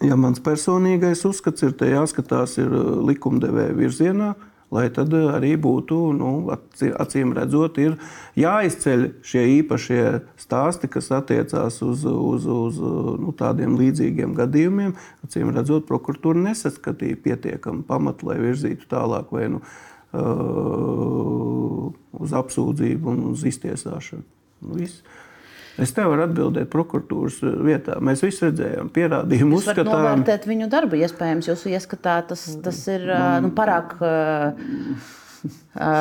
ja 0.00 0.16
mans 0.16 0.40
personīgais 0.42 1.26
uzskats 1.28 1.68
ir, 1.68 1.76
te 1.76 1.92
jāskatās 1.92 2.56
ir 2.62 2.72
likumdevēja 3.12 3.76
virzienā, 3.76 4.32
lai 4.72 4.86
tad 4.94 5.12
uh, 5.16 5.30
arī 5.36 5.52
būtu, 5.60 5.98
nu, 6.16 6.30
acī- 6.54 6.92
acīm 7.04 7.34
redzot, 7.36 7.78
ir 7.82 7.98
jāizceļ 8.40 9.06
šie 9.26 9.44
īpašie 9.58 10.02
stāsti, 10.40 10.90
kas 10.92 11.10
attiecās 11.14 11.78
uz, 11.84 12.04
uz, 12.08 12.46
uz 12.46 12.80
nu, 13.22 13.30
tādiem 13.36 13.76
līdzīgiem 13.80 14.34
gadījumiem. 14.38 14.92
Acīm 15.26 15.52
redzot, 15.54 15.86
prokuratūra 15.90 16.38
nesaskatīja 16.48 17.20
pietiekamu 17.24 17.84
pamatu, 17.88 18.30
lai 18.30 18.38
virzītu 18.42 18.88
tālāk 18.90 19.26
vai 19.34 19.48
nu, 19.52 19.62
uh, 20.16 21.90
uz 22.22 22.30
apsūdzību 22.42 23.12
un 23.12 23.18
uz 23.32 23.44
iztiesāšanu. 23.52 24.24
Nu, 24.62 24.78
viss. 24.78 25.02
Es 25.80 25.94
tev 25.96 26.10
varu 26.12 26.26
atbildēt 26.26 26.68
prokuratūras 26.72 27.38
vietā. 27.64 27.96
Mēs 28.04 28.20
visi 28.24 28.44
redzējām, 28.44 28.90
pierādījumu 28.92 29.56
Jūs 29.56 29.70
varat 29.70 29.80
uzskatām. 29.80 30.04
novērtēt 30.04 30.46
viņu 30.50 30.68
darbu. 30.72 31.00
Iespējams, 31.00 31.48
jūsu 31.48 31.72
ieskatā 31.72 32.18
tas, 32.28 32.44
tas 32.64 32.80
ir 32.92 33.08
ā, 33.08 33.24
nu, 33.44 33.52
pārāk. 33.56 33.96
ā, 34.04 34.52
ā, 35.80 35.92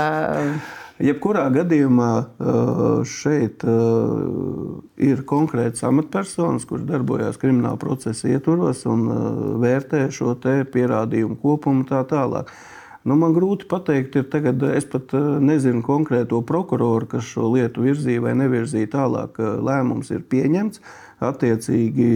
Jebkurā 1.02 1.48
gadījumā 1.50 2.10
uh, 2.22 2.82
šeit 3.08 3.64
uh, 3.66 4.76
ir 5.02 5.24
konkrēts 5.26 5.82
amatpersonas, 5.88 6.68
kurš 6.70 6.84
darbojas 6.92 7.40
krimināla 7.42 7.80
procesa 7.82 8.30
ietvaros 8.30 8.84
un 8.90 9.08
uh, 9.10 9.24
vērtē 9.64 10.04
šo 10.14 10.36
pierādījumu 10.76 11.40
kopumu 11.42 11.88
tā 11.90 12.04
tālāk. 12.12 12.52
Nu, 13.02 13.16
man 13.18 13.34
grūti 13.34 13.66
pateikt, 13.66 14.16
ir 14.20 14.28
tagad, 14.30 14.62
es 14.78 14.86
pat 14.86 15.16
uh, 15.18 15.36
nezinu 15.42 15.82
konkrēto 15.86 16.44
prokuroru, 16.46 17.10
kas 17.16 17.26
šo 17.26 17.50
lietu 17.56 17.88
virzīja 17.88 18.22
vai 18.28 18.36
nevirzīja 18.38 18.92
tālāk. 18.94 19.42
Uh, 19.42 19.58
Lēmums 19.66 20.14
ir 20.14 20.22
pieņemts. 20.30 20.84
Attiecīgi, 21.22 22.12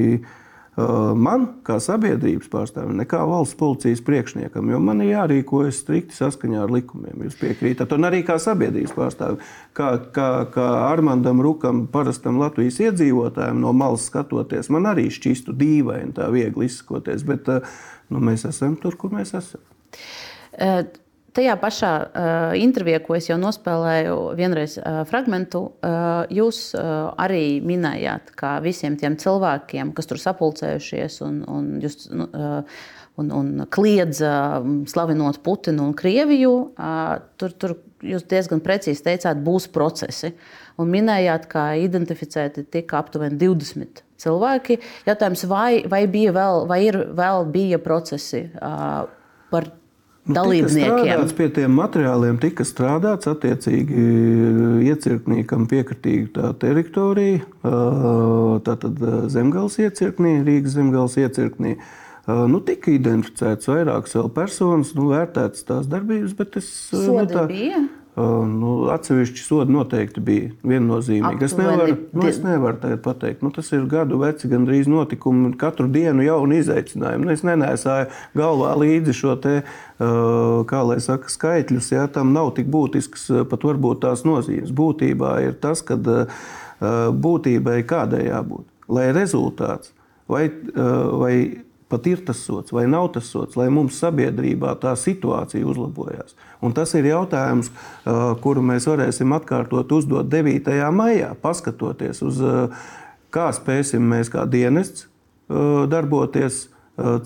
man, 0.76 1.46
kā 1.64 1.78
sabiedrības 1.80 2.50
pārstāvim, 2.52 2.98
nekā 3.00 3.22
valsts 3.30 3.56
policijas 3.60 4.02
priekšniekam, 4.04 4.72
jo 4.74 4.80
man 4.84 5.04
ir 5.06 5.14
jārīkojas 5.14 5.78
strikti 5.84 6.18
saskaņā 6.18 6.64
ar 6.66 6.74
likumiem. 6.74 7.22
Jūs 7.28 7.38
piekrītat, 7.40 7.94
un 7.96 8.10
arī 8.10 8.24
kā 8.28 8.36
sabiedrības 8.42 8.96
pārstāvim, 8.98 9.40
kā, 9.78 9.92
kā, 10.16 10.30
kā 10.52 10.68
Armandam 10.90 11.40
Rukam, 11.46 11.86
parastam 11.94 12.42
Latvijas 12.42 12.82
iedzīvotājam, 12.84 13.62
no 13.64 13.72
malas 13.78 14.10
skatoties, 14.10 14.72
man 14.74 14.90
arī 14.92 15.08
šķistu 15.14 15.56
dīvaini 15.56 16.18
tā 16.18 16.28
viegli 16.34 16.68
izsakoties, 16.68 17.24
bet 17.30 17.48
nu, 18.10 18.20
mēs 18.20 18.48
esam 18.50 18.76
tur, 18.82 19.00
kur 19.00 19.16
mēs 19.16 19.38
esam. 19.38 19.64
Eh, 20.60 20.86
Tajā 21.36 21.58
pašā 21.60 21.90
uh, 22.00 22.54
intervijā, 22.56 23.02
ko 23.04 23.18
es 23.18 23.26
jau 23.28 23.36
nospēlēju, 23.36 24.14
vienreiz 24.40 24.78
uh, 24.80 25.02
fragment, 25.10 25.58
uh, 25.60 26.22
jūs 26.32 26.70
uh, 26.80 27.10
arī 27.20 27.58
minējāt, 27.60 28.32
ka 28.40 28.54
visiem 28.64 28.96
tiem 28.96 29.18
cilvēkiem, 29.20 29.92
kas 29.98 30.08
tur 30.08 30.22
sapulcējušies 30.24 31.20
un, 31.28 31.42
un, 31.52 31.68
jūs, 31.84 32.08
nu, 32.16 32.30
uh, 32.32 32.88
un, 33.20 33.36
un 33.36 33.68
kliedza 33.68 34.62
slavinot 34.88 35.42
Putinu 35.44 35.90
un 35.90 35.94
Krieviju, 36.00 36.56
uh, 36.72 37.18
tur, 37.36 37.60
tur 37.60 37.76
jūs 38.00 38.24
diezgan 38.32 38.64
precīzi 38.64 39.04
teicāt, 39.04 39.44
būs 39.44 39.68
procesi. 39.76 40.32
Un 40.80 40.88
minējāt, 40.96 41.52
ka 41.52 41.74
identificēti 41.84 42.64
tika 42.72 43.04
aptuveni 43.04 43.36
20 43.44 44.06
cilvēki. 44.24 44.80
Jautājums, 45.08 45.44
vai, 45.52 45.84
vai, 45.92 46.06
bija 46.12 46.32
vēl, 46.36 46.64
vai 46.72 46.86
ir 46.88 47.04
vēl 47.20 47.50
bija 47.52 47.84
procesi 47.84 48.46
uh, 48.56 49.04
par 49.52 49.74
Nu, 50.26 50.34
dalībniekiem? 50.34 51.28
Pie 51.38 51.48
tiem 51.54 51.76
materiāliem, 51.78 52.40
tika 52.42 52.66
strādāts 52.66 53.30
attiecīgi 53.30 54.06
iecirknīkam 54.90 55.68
piekritīga 55.70 56.32
tā 56.34 56.50
teritorija, 56.64 57.44
tātad 58.66 59.04
zemgals 59.30 59.78
iecirknī, 59.84 60.40
Rīgas 60.48 60.80
zemgals 60.80 61.20
iecirknī. 61.22 61.76
Nu, 62.26 62.58
tika 62.66 62.90
identificēts 62.90 63.70
vairākas 63.70 64.18
personas, 64.34 64.96
nu, 64.98 65.12
vērtētas 65.14 65.68
tās 65.68 65.86
darbības, 65.92 66.34
bet 66.40 66.58
es. 66.58 66.72
Sodi 66.90 67.20
nu, 67.20 67.28
tā, 67.30 67.46
bija? 67.52 67.84
Nu, 68.16 68.74
atsevišķi 68.94 69.42
sodi 69.44 69.74
noteikti 69.76 70.22
bija 70.24 70.52
viennozīmīgi. 70.64 71.44
Es 71.44 71.56
nevaru, 71.60 71.98
nu, 72.16 72.24
es 72.30 72.38
nevaru 72.40 72.80
tagad 72.80 73.02
pateikt, 73.04 73.42
nu, 73.44 73.50
tas 73.52 73.68
ir 73.76 73.84
gadu 73.92 74.22
veci, 74.22 74.48
gandrīz 74.48 74.88
notikumi, 74.88 75.52
katru 75.60 75.90
dienu 75.92 76.24
jaunu 76.24 76.56
izaicinājumu. 76.62 77.28
Nu, 77.28 77.34
es 77.36 77.44
nenēsāju 77.44 78.08
galvā 78.40 78.72
līdzi 78.80 79.18
šo 79.20 79.36
te, 79.44 79.58
kā 80.00 80.86
lai 80.88 81.02
saka, 81.04 81.28
skaitļus, 81.34 81.92
ja 81.92 82.08
tam 82.08 82.32
nav 82.36 82.54
tik 82.56 82.72
būtisks 82.72 83.28
pat 83.52 83.68
varbūt 83.68 84.06
tās 84.08 84.24
nozīmes. 84.24 84.72
Būtībā 84.72 85.36
ir 85.50 85.60
tas, 85.60 85.84
ka 85.84 86.00
būtībai 86.80 87.82
kādai 87.90 88.30
jābūt, 88.30 88.64
lai 88.96 89.10
rezultāts 89.16 89.92
vai, 90.32 90.48
vai 90.72 91.36
pat 91.90 92.08
ir 92.10 92.22
tas 92.26 92.42
sots 92.42 92.74
vai 92.74 92.86
nav 92.90 93.12
tas 93.16 93.30
sots, 93.32 93.58
lai 93.60 93.68
mums 93.74 94.00
sabiedrībā 94.02 94.74
tā 94.82 94.96
situācija 95.00 95.66
uzlabojās. 95.68 96.36
Un 96.66 96.74
tas 96.74 96.94
ir 96.98 97.10
jautājums, 97.12 97.72
kuru 98.42 98.64
mēs 98.66 98.88
varēsim 98.90 99.36
atkārtot 99.38 99.92
uzdot 99.94 100.30
9. 100.32 100.72
maijā, 100.96 101.34
paskatoties 101.42 102.24
uz 102.26 102.42
kā 103.34 103.50
spēsim 103.54 104.06
mēs 104.10 104.32
kā 104.34 104.48
dienests 104.50 105.08
darboties, 105.92 106.66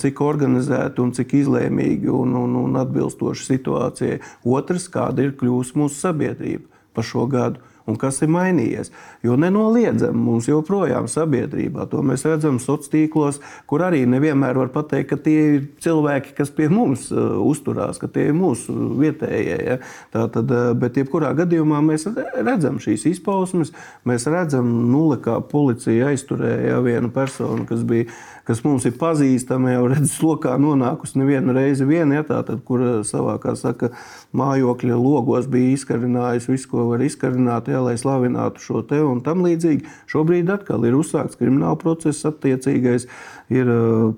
cik 0.01 0.21
organizēti 0.25 1.01
un 1.03 1.11
cik 1.13 1.35
izlēmīgi 1.43 2.09
un, 2.09 2.33
un, 2.35 2.55
un 2.63 2.79
atbilstoši 2.81 3.45
situācijai. 3.51 4.17
Otrs, 4.49 4.87
kāda 4.89 5.27
ir 5.27 5.35
kļūst 5.37 5.77
mūsu 5.77 5.99
sabiedrība 6.01 6.65
pa 6.95 7.05
šo 7.05 7.27
gadu 7.29 7.61
un 7.87 7.97
kas 7.99 8.21
ir 8.25 8.33
mainījies. 8.33 8.91
Jo 9.23 9.37
nenoliedzami 9.39 10.19
mums 10.19 10.49
joprojām 10.49 11.07
sabiedrībā, 11.11 11.85
to 11.91 12.03
mēs 12.05 12.25
redzam 12.27 12.57
sociālos 12.59 12.89
tīklos, 12.89 13.39
kur 13.69 13.83
arī 13.85 14.05
nevienmēr 14.09 14.57
var 14.57 14.71
pateikt, 14.73 15.09
ka 15.11 15.17
tie 15.23 15.37
ir 15.39 15.67
cilvēki, 15.83 16.33
kas 16.37 16.51
pie 16.55 16.69
mums 16.71 17.09
uh, 17.11 17.37
uzturās, 17.43 17.99
ka 18.01 18.09
tie 18.11 18.29
ir 18.29 18.37
mūsu 18.37 18.73
vietējie. 18.99 19.57
Ja? 19.65 19.77
Tātad, 20.15 20.49
uh, 20.49 20.71
bet 20.79 20.97
jebkurā 20.99 21.33
gadījumā 21.37 21.81
mēs 21.85 22.07
redzam 22.39 22.79
šīs 22.81 23.07
izpausmes, 23.13 23.73
mēs 24.09 24.27
redzam, 24.31 24.69
nulle 24.91 25.19
kā 25.23 25.39
policija 25.51 26.11
aizturēja 26.13 26.75
ja, 26.75 26.83
vienu 26.85 27.11
personu, 27.13 27.67
kas 27.69 27.85
bija 27.87 28.09
kas 28.49 28.63
mums 28.65 28.85
ir 28.89 28.95
pazīstama, 28.97 29.75
jau 29.75 29.83
redzes 29.91 30.15
lokā 30.25 30.55
nonākusi 30.57 31.19
nevienu 31.21 31.53
reizi 31.53 31.85
vien, 31.85 32.09
ja, 32.15 32.23
tātad, 32.25 32.63
kur 32.65 32.81
savā, 33.05 33.35
kā 33.41 33.53
saka, 33.59 33.91
mājokļa 34.33 34.97
logos 34.97 35.45
bija 35.51 35.75
izkarinājusi 35.75 36.55
visu, 36.55 36.71
ko 36.71 36.87
var 36.89 37.03
izkarināt, 37.05 37.69
ja, 37.79 37.85
lai 37.87 37.97
slavinātu 37.99 38.61
šo 38.63 38.83
te 38.87 38.99
un 39.03 39.23
tam 39.25 39.43
līdzīgi. 39.45 39.87
Šobrīd 40.11 40.51
atkal 40.51 40.85
ir 40.87 40.97
uzsākts 40.99 41.39
krimināla 41.39 41.79
process 41.79 42.27
attiecīgais, 42.27 43.07
ir 43.49 43.71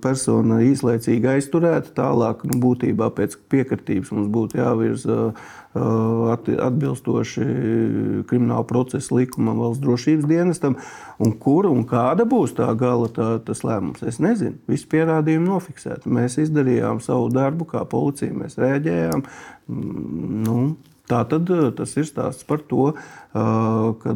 persona 0.03 0.59
īslaicīgi 0.65 1.29
aizturēta, 1.37 1.93
tālāk, 2.01 2.43
nu, 2.49 2.59
būtībā 2.63 3.11
pēc 3.15 3.37
piekritības 3.51 4.11
mums 4.15 4.31
būtu 4.33 4.59
jāvirza 4.59 5.31
atbilstoši 5.71 7.45
krimināla 8.27 8.65
procesa 8.67 9.15
likumam, 9.15 9.61
valsts 9.63 9.83
drošības 9.85 10.27
dienestam. 10.27 10.75
Un 11.21 11.31
kur 11.39 11.69
un 11.69 11.85
kāda 11.87 12.25
būs 12.27 12.57
tā 12.57 12.67
gala 12.75 13.07
tā, 13.13 13.37
tas 13.45 13.63
lēmums? 13.63 14.03
Es 14.03 14.19
nezinu. 14.19 14.59
Visi 14.67 14.89
pierādījumi 14.91 15.47
nofiksēti. 15.47 16.11
Mēs 16.11 16.39
izdarījām 16.43 16.99
savu 17.03 17.29
darbu, 17.31 17.69
kā 17.71 17.85
policija 17.87 18.35
mēs 18.35 18.59
rēģējām. 18.59 19.23
Mm, 19.71 20.43
nu, 20.43 20.57
tā 21.11 21.21
tad 21.29 21.51
tas 21.77 21.95
ir 21.99 22.07
stāsts 22.07 22.47
par 22.47 22.63
to, 22.71 22.93
ka 23.31 24.15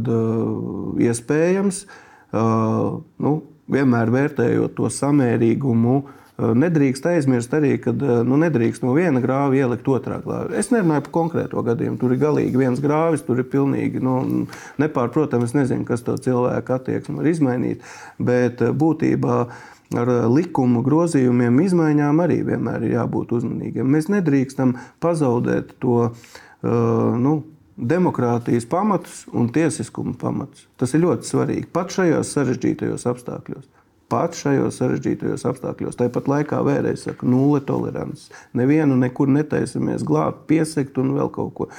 iespējams 1.10 1.86
nu, 2.32 3.34
vienmēr 3.72 4.14
vērtējot 4.16 4.78
to 4.80 4.92
samērīgumu 4.92 6.00
Eh, 6.36 6.50
nedrīkst 6.52 7.06
aizmirst 7.08 7.54
arī, 7.56 7.78
ka 7.80 7.94
eh, 7.96 8.18
nu, 8.28 8.36
nedrīkst 8.42 8.84
no 8.84 8.92
viena 8.98 9.22
grāva 9.24 9.56
ielikt 9.56 9.88
otrā 9.88 10.18
grāvī. 10.20 10.58
Es 10.60 10.68
nerunāju 10.74 11.06
par 11.06 11.14
konkrēto 11.16 11.64
gadījumu. 11.64 12.00
Tur 12.02 12.12
ir 12.12 12.20
galīgi 12.20 12.60
viens 12.60 12.82
grāvis, 12.84 13.24
tur 13.24 13.40
ir 13.40 13.48
pilnīgi 13.52 14.02
nu, 14.04 14.18
nepārprotami. 14.82 15.48
Es 15.48 15.56
nezinu, 15.56 15.88
kas 15.88 16.04
to 16.04 16.18
cilvēku 16.20 16.76
attieksmi 16.76 17.22
var 17.22 17.32
izmainīt. 17.32 17.88
Bet 18.20 18.66
eh, 18.66 18.76
būtībā 18.76 19.38
ar 19.96 20.12
likuma 20.28 20.82
grozījumiem, 20.84 21.62
izmaiņām 21.70 22.20
arī 22.26 22.42
vienmēr 22.50 22.84
ir 22.84 22.98
jābūt 22.98 23.32
uzmanīgiem. 23.38 23.88
Mēs 23.96 24.12
nedrīkstam 24.12 24.76
pazaudēt 25.06 25.78
to. 25.80 26.10
Nu, 26.66 27.38
demokrātijas 27.76 28.66
pamatus 28.70 29.24
un 29.36 29.50
tiesiskuma 29.54 30.16
pamatus. 30.20 30.66
Tas 30.80 30.96
ir 30.96 31.04
ļoti 31.06 31.30
svarīgi 31.30 31.72
pat 31.76 31.94
šajos 31.94 32.32
sarežģītajos 32.36 33.08
apstākļos 33.12 33.68
pat 34.12 34.38
šajos 34.38 34.80
sarežģītajos 34.80 35.46
apstākļos. 35.50 35.98
Tāpat 36.00 36.30
laikā 36.30 36.62
vēlreiz 36.66 37.06
saku, 37.08 37.28
nulle 37.30 37.62
tolerants. 37.66 38.30
Nevienu 38.58 38.98
nekur 39.00 39.32
netaisamies 39.32 40.06
glābt, 40.06 40.46
piesekt 40.50 41.00
un 41.02 41.16
vēl 41.18 41.32
kaut 41.34 41.54
ko. 41.58 41.70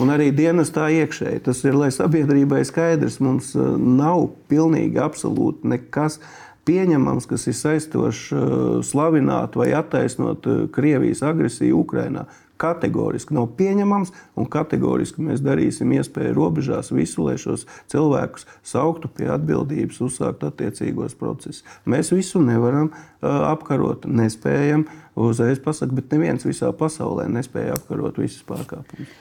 Un 0.00 0.08
arī 0.12 0.30
dienestā 0.34 0.88
iekšēji. 0.92 1.42
Tas 1.46 1.60
ir, 1.66 1.76
lai 1.76 1.90
sabiedrībai 1.92 2.62
skaidrs, 2.66 3.20
mums 3.22 3.52
uh, 3.58 3.74
nav 3.76 4.30
pilnīgi 4.50 5.00
absolūti 5.02 5.68
nekas 5.74 6.18
pieņemams, 6.66 7.28
kas 7.28 7.44
ir 7.50 7.58
saistošs 7.58 8.22
uh, 8.32 8.46
slavināt 8.86 9.58
vai 9.60 9.70
attaisnot 9.76 10.48
Krievijas 10.74 11.22
agresiju 11.28 11.84
Ukrajinā 11.84 12.26
kategoriski 12.62 13.34
nav 13.36 13.50
pieņemams, 13.58 14.12
un 14.38 14.48
kategoriski 14.52 15.24
mēs 15.26 15.42
darīsim 15.44 15.92
iespēju 15.98 16.36
robežās 16.38 16.92
visu, 16.94 17.26
lai 17.26 17.36
šos 17.40 17.66
cilvēkus 17.92 18.46
sauktu 18.66 19.10
pie 19.12 19.28
atbildības, 19.34 20.00
uzsākt 20.06 20.46
attiecīgos 20.46 21.18
procesus. 21.18 21.64
Mēs 21.84 22.12
visu 22.14 22.42
nevaram 22.44 22.92
apkarot, 23.22 24.06
nespējam 24.06 24.86
uzreiz 25.18 25.60
pasakot, 25.62 25.94
bet 25.98 26.12
neviens 26.14 26.46
visā 26.48 26.72
pasaulē 26.76 27.28
nespēja 27.30 27.78
apkarot 27.78 28.20
visus 28.22 28.44
pārkāpumus. 28.48 29.12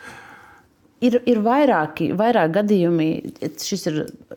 Ir, 1.02 1.16
ir 1.26 1.40
vairāki, 1.42 2.12
vairāk 2.14 2.52
gadījumi, 2.60 3.08
šis 3.42 3.88
ir 3.90 3.96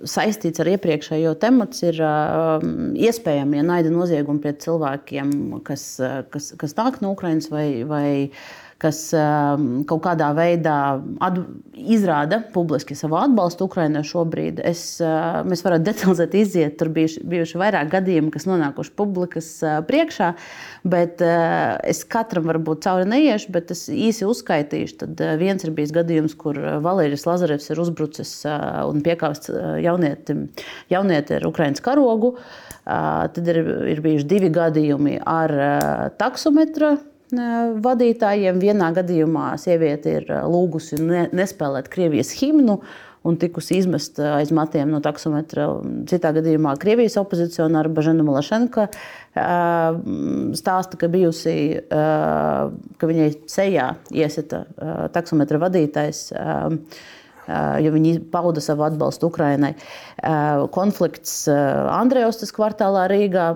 saistīts 0.08 0.62
ar 0.64 0.70
iepriekšējo 0.72 1.34
tematu. 1.42 1.82
Ir 1.90 2.00
um, 2.00 2.70
iespējami 2.96 3.60
ja 3.60 3.64
naida 3.68 3.92
noziegumi 3.92 4.40
pret 4.40 4.64
cilvēkiem, 4.64 5.34
kas, 5.66 5.84
kas, 6.32 6.54
kas 6.56 6.76
nāk 6.78 7.02
no 7.04 7.12
Ukrainas 7.12 7.50
vai, 7.52 7.66
vai 7.84 8.06
uh, 8.30 8.63
kas 8.82 8.98
um, 9.16 9.84
kaut 9.88 10.02
kādā 10.04 10.30
veidā 10.36 10.76
izrāda 11.74 12.40
publiski 12.54 12.96
savu 12.98 13.16
atbalstu 13.20 13.68
Ukraiņai 13.68 14.02
šobrīd. 14.08 14.60
Es, 14.66 14.82
uh, 15.02 15.42
mēs 15.46 15.64
varētu 15.64 15.86
detalizēt 15.88 16.34
iziet, 16.38 16.76
tur 16.80 16.90
bijuši, 16.94 17.22
bijuši 17.30 17.60
vairāk 17.60 17.92
gadījumi, 17.94 18.32
kas 18.34 18.48
nonākuši 18.50 18.94
publikas 18.98 19.50
uh, 19.64 19.78
priekšā, 19.86 20.32
bet 20.90 21.22
uh, 21.24 21.76
es 21.86 22.02
katram 22.10 22.48
varbūt 22.50 22.84
cauri 22.86 23.08
neiešu, 23.10 23.54
bet 23.54 23.72
es 23.74 23.86
īsi 23.92 24.26
uzskaitīšu. 24.28 24.98
Tad 25.04 25.24
viens 25.40 25.64
ir 25.64 25.74
bijis 25.76 25.94
gadījums, 25.94 26.36
kur 26.38 26.58
Valērijas 26.84 27.26
Lazarevs 27.28 27.70
ir 27.70 27.80
uzbrucis 27.82 28.36
un 28.44 29.02
piekāpts 29.04 29.50
jaunietim, 29.82 30.46
jaunieti 30.92 31.38
ar 31.38 31.48
Ukraiņas 31.48 31.82
karogu. 31.84 32.34
Tad 32.84 33.48
ir, 33.48 33.60
ir 33.94 34.04
bijuši 34.04 34.28
divi 34.28 34.52
gadījumi 34.54 35.18
ar 35.24 35.54
taksometru 36.20 36.94
vadītājiem. 37.84 38.60
Vienā 38.62 38.90
gadījumā 38.96 39.54
sieviete 39.60 40.20
ir 40.20 40.30
lūgusi 40.50 41.00
ne, 41.02 41.26
nespēlēt 41.34 41.90
Krievijas 41.92 42.32
himnu 42.38 42.80
un 43.24 43.38
tikusi 43.40 43.78
izmesta 43.80 44.34
aiz 44.36 44.52
matiem 44.52 44.90
no 44.92 45.00
taksometra. 45.04 45.70
Citā 46.10 46.34
gadījumā 46.36 46.74
Krievijas 46.80 47.16
opozicionāra 47.22 47.92
Bažena 47.92 48.24
Malašenka 48.26 48.90
stāsta, 49.34 51.00
ka 51.00 51.08
bijusi, 51.12 51.56
ka 51.88 53.10
viņai 53.10 53.30
sejā 53.50 53.90
iesita 54.12 54.64
taksometra 55.16 55.62
vadītājs 55.64 56.26
jo 57.84 57.92
viņi 57.92 58.18
pauda 58.32 58.62
savu 58.64 58.86
atbalstu 58.86 59.28
Ukrainai. 59.28 59.74
Konflikts 60.72 61.44
Andrejostas 61.48 62.52
kvartālā 62.56 63.06
Rīgā. 63.12 63.48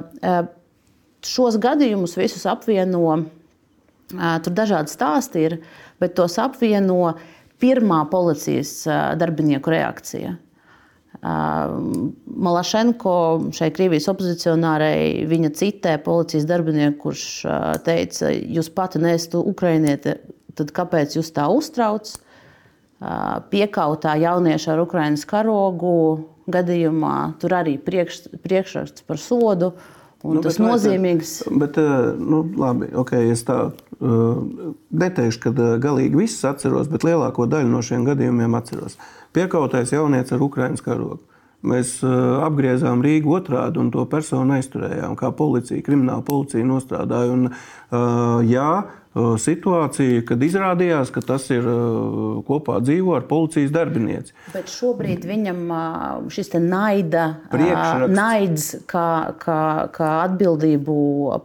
Šos 1.24 1.56
gadījumus 1.60 2.14
visus 2.18 2.44
apvieno 2.48 3.16
Tur 4.14 4.54
dažādi 4.56 4.92
stāsti 4.92 5.44
ir, 5.44 5.56
bet 6.00 6.14
tos 6.16 6.38
apvieno 6.40 7.14
pirmā 7.60 8.04
policijas 8.10 8.86
darbinieku 9.20 9.74
reakcija. 9.74 10.36
Malašenko 12.48 13.14
šai 13.56 13.68
Krievijas 13.74 14.06
opozicionārai 14.12 15.26
viņa 15.28 15.50
citē 15.58 15.96
policijas 16.04 16.46
darbinieku, 16.48 16.96
kurš 17.08 17.24
teica, 17.84 18.30
jūs 18.30 18.70
pati 18.72 19.02
neesat 19.02 19.36
ukrainiete, 19.42 20.20
tad 20.56 20.72
kāpēc 20.76 21.18
jūs 21.18 21.34
tā 21.34 21.48
uztraucat? 21.52 22.22
piekautā 23.52 24.16
jaunieša 24.18 24.74
ar 24.74 24.82
Ukraiņas 24.82 25.24
karogu 25.28 25.94
gadījumā 26.50 27.14
tur 27.38 27.54
arī 27.60 27.76
priekš, 27.78 28.24
priekšraksts 28.42 29.06
par 29.06 29.20
sodu. 29.22 29.72
Un 30.26 30.40
nu, 30.40 30.42
tas 30.42 30.56
ir 30.58 30.64
nozīmīgs. 30.66 31.34
Bet, 31.60 31.78
nu, 32.18 32.42
labi, 32.58 32.88
okay, 32.98 33.28
es 33.30 33.44
tā 33.46 33.68
neteikšu, 33.98 35.40
ka 35.42 35.70
galīgi 35.82 36.20
visus 36.20 36.44
atceros, 36.46 36.90
bet 36.92 37.06
lielāko 37.06 37.48
daļu 37.50 37.72
no 37.72 37.82
šiem 37.82 38.04
gadījumiem 38.06 38.54
atceros. 38.58 38.98
Piekautais 39.34 39.92
jaunietis 39.92 40.37
ar 40.37 40.44
Ukraiņas 40.46 40.84
karogu. 40.84 41.22
Mēs 41.66 41.96
uh, 42.06 42.38
apgriezām 42.46 43.00
Rīgu 43.02 43.32
otrādi 43.40 43.80
un 43.82 43.88
to 43.90 44.04
personu 44.06 44.54
aizturējām. 44.54 45.16
Kā 45.18 45.32
policija, 45.34 45.82
krimināla 45.82 46.22
policija 46.22 46.62
nostrādāja. 46.66 47.32
Un, 47.34 47.48
uh, 47.50 48.38
jā, 48.46 48.68
situācija, 49.42 50.22
kad 50.28 50.42
izrādījās, 50.44 51.11
ka 51.14 51.22
tas 51.24 51.48
ir 51.54 51.66
kopā 52.48 52.78
dzīvo 52.85 53.16
ar 53.18 53.26
policijas 53.31 53.72
darbinieci. 53.74 54.35
Bet 54.54 54.70
šobrīd 54.72 55.26
viņam 55.28 55.62
šis 56.33 56.52
naida, 56.62 57.24
naids, 58.09 58.70
kā, 58.90 59.35
kā, 59.42 59.61
kā 59.94 60.11
atbildību 60.26 60.96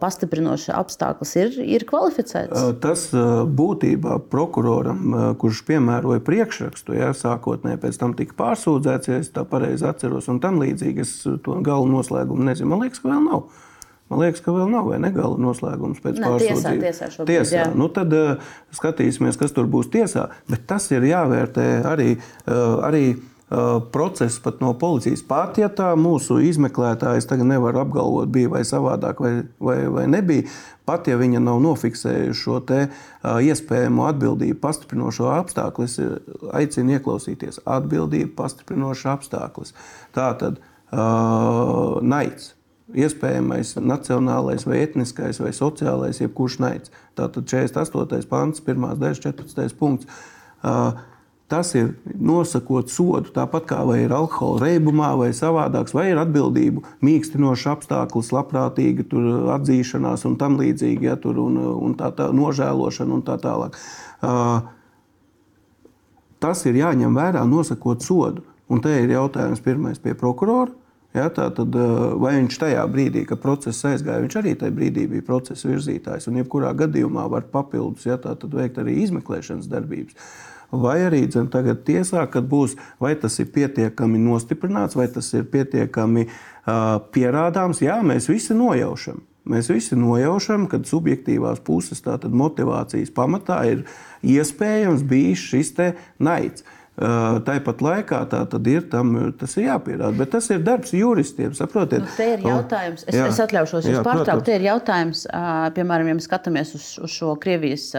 pastiprinošs 0.01 0.69
apstākļus, 0.73 1.33
ir, 1.41 1.57
ir 1.77 1.87
kvalificēts. 1.89 2.67
Tas 2.83 3.07
būtībā 3.13 4.19
prokuroram, 4.31 5.35
kurš 5.41 5.63
piemēroja 5.69 6.23
priekšrakstu, 6.25 6.97
ja, 6.99 7.11
sākotnēji 7.17 7.81
pēc 7.83 7.99
tam 8.01 8.15
tika 8.17 8.37
pārsūdzēts, 8.39 9.11
ja 9.11 9.19
es 9.23 9.33
tā 9.33 9.45
pareizi 9.49 9.87
atceros, 9.89 10.29
un 10.31 10.41
tam 10.43 10.61
līdzīgi 10.63 11.03
es 11.03 11.19
to 11.45 11.59
galu 11.65 11.89
noslēgumu 11.91 12.49
nezinu. 12.49 12.73
Man 12.73 12.85
liekas, 12.85 13.03
ka 13.03 13.11
vēl 13.11 13.27
nav. 13.27 13.45
Man 14.11 14.19
liekas, 14.21 14.43
ka 14.45 14.53
vēl 14.53 14.69
nav 14.69 14.89
negala 15.01 15.39
noslēgums 15.41 16.01
pēc 16.03 16.19
pārsūdzības. 16.21 16.63
Tiesā, 16.83 17.09
tiesā, 17.09 17.27
tiesā. 17.27 17.59
Jā. 17.63 17.67
Nu, 17.77 17.87
tad 17.93 18.13
uh, 18.13 18.41
skatīsimies, 18.75 19.39
kas 19.39 19.55
tur 19.55 19.69
būs 19.71 19.89
tiesā. 19.93 20.27
Bet 20.49 20.67
tas 20.69 20.89
ir 20.93 21.05
jāvērtē 21.07 21.67
arī. 21.89 22.09
Uh, 22.45 22.83
arī 22.85 23.05
uh, 23.15 23.79
process 23.95 24.39
pat 24.43 24.61
no 24.61 24.73
policijas. 24.77 25.23
Pat 25.25 25.57
ja 25.61 25.69
tā 25.73 25.93
mūsu 25.99 26.39
izmeklētājs 26.45 27.27
tagad 27.29 27.49
nevar 27.49 27.79
apgalvot, 27.83 28.31
bija 28.33 28.51
vai 28.53 28.63
savādāk, 28.67 29.21
vai, 29.23 29.33
vai, 29.57 29.77
vai 29.93 30.07
nebija, 30.11 30.45
pat 30.85 31.07
ja 31.09 31.17
viņa 31.19 31.41
nav 31.43 31.61
nofiksējusi 31.63 32.39
šo 32.43 32.59
te, 32.69 32.81
uh, 32.89 33.37
iespējamo 33.43 34.07
atbildību 34.11 34.59
pastiprinošo 34.63 35.29
apstākļu, 35.33 35.87
es 35.87 36.51
aicinu 36.61 36.97
ieklausīties. 36.97 37.63
Atbildība 37.65 38.35
pastiprinošs 38.43 39.07
apstākļus. 39.15 39.73
Tā 40.17 40.33
tad 40.41 40.59
uh, 40.59 41.97
naids 42.03 42.53
iespējamais 42.93 43.75
nacionālais, 43.81 44.67
vai 44.67 44.83
etniskais, 44.83 45.39
vai 45.41 45.53
sociālais, 45.55 46.21
jebkurš 46.21 46.59
naids. 46.63 46.93
Tātad 47.17 47.47
48. 47.49 48.27
pants, 48.29 48.61
1. 48.63 48.93
daļa, 49.01 49.19
14. 49.29 49.75
punkts. 49.79 50.07
Tas 51.53 51.73
ir 51.77 51.91
nosakot 52.17 52.89
sodu, 52.89 53.29
tāpat 53.35 53.67
kā 53.69 53.81
vai 53.85 53.99
ir 54.05 54.13
alkohola 54.15 54.63
reibumā, 54.63 55.11
vai 55.19 55.29
savādāks, 55.35 55.93
vai 55.93 56.07
ir 56.09 56.21
atbildību, 56.21 56.81
mīkstinošs 57.03 57.67
apstākļus, 57.75 58.31
labprātīga 58.33 59.05
atzīšanās 59.57 60.23
un 60.29 60.37
tam 60.41 60.55
līdzīgi, 60.57 61.11
ja, 61.11 61.17
tur, 61.19 61.41
un, 61.43 61.59
un 61.59 61.97
tā, 61.99 62.09
tā 62.15 62.31
nožēlošana 62.33 63.19
un 63.19 63.25
tā 63.27 63.37
tālāk. 63.43 63.77
Tas 66.41 66.65
ir 66.65 66.79
jāņem 66.79 67.13
vērā, 67.15 67.43
nosakot 67.47 68.01
sodu. 68.01 68.47
Un 68.71 68.81
te 68.81 68.95
ir 69.03 69.11
jautājums 69.11 69.61
pirmais 69.61 69.99
pie 70.01 70.15
prokurora 70.17 70.71
Ja, 71.13 71.27
tad, 71.29 71.59
vai 72.17 72.31
viņš 72.39 72.55
tajā 72.57 72.83
brīdī, 72.89 73.21
kad 73.29 73.41
process 73.41 73.85
aizgāja, 73.85 74.23
viņš 74.23 74.37
arī 74.39 74.55
tajā 74.57 74.73
brīdī 74.73 75.03
bija 75.11 75.25
procesa 75.27 75.69
virzītājs. 75.69 76.25
Un, 76.29 76.39
jebkurā 76.41 76.71
gadījumā, 76.77 77.27
var 77.29 77.45
papildus 77.53 78.07
ja, 78.07 78.17
veikt 78.17 78.79
arī 78.81 78.97
izmeklēšanas 79.03 79.69
darbības. 79.69 80.17
Vai 80.73 80.95
arī 81.05 81.27
dzen, 81.29 81.51
tagad 81.53 81.83
tiesā, 81.85 82.23
kad 82.33 82.47
būs, 82.49 82.73
vai 82.97 83.13
tas 83.21 83.37
ir 83.37 83.51
pietiekami 83.53 84.17
nostiprināts, 84.23 84.97
vai 84.97 85.05
tas 85.13 85.29
ir 85.37 85.45
pietiekami 85.53 86.25
uh, 86.25 86.97
pierādāms, 87.13 87.83
jā, 87.85 87.99
mēs 88.01 88.25
visi 88.31 88.57
nojaušam. 88.57 89.21
Mēs 89.53 89.67
visi 89.69 89.97
nojaušam, 89.99 90.65
ka 90.71 90.79
subjektīvās 90.87 91.61
puses, 91.67 92.01
tātad 92.01 92.33
motivācijas 92.33 93.11
pamatā, 93.13 93.59
ir 93.69 93.83
iespējams 94.25 95.03
bijis 95.05 95.45
šis 95.51 95.75
naids. 96.17 96.65
Tāpat 96.93 97.79
laikā 97.81 98.19
tā 98.29 98.43
ir, 98.69 98.83
tam, 98.91 99.15
tas 99.39 99.55
ir 99.57 99.65
jāpierāda. 99.65 100.13
Bet 100.17 100.29
tas 100.35 100.45
ir 100.53 100.61
darbs 100.61 100.93
juristiem. 100.93 101.55
Saprotiet? 101.57 102.03
Nu, 102.05 102.11
te 102.13 102.27
ir 102.35 102.43
jautājums, 102.45 103.05
es, 103.07 103.17
jā, 103.17 103.25
es 103.31 103.39
atļaušos 103.41 103.87
jūs 103.89 104.03
pārtraukt. 104.05 104.45
Te 104.45 104.59
ir 104.59 104.67
jautājums, 104.67 105.23
piemēram, 105.73 106.11
ja 106.11 106.17
mēs 106.19 106.29
skatāmies 106.29 106.75
uz, 106.77 106.91
uz 107.01 107.15
šo 107.15 107.33
Krievijas 107.41 107.89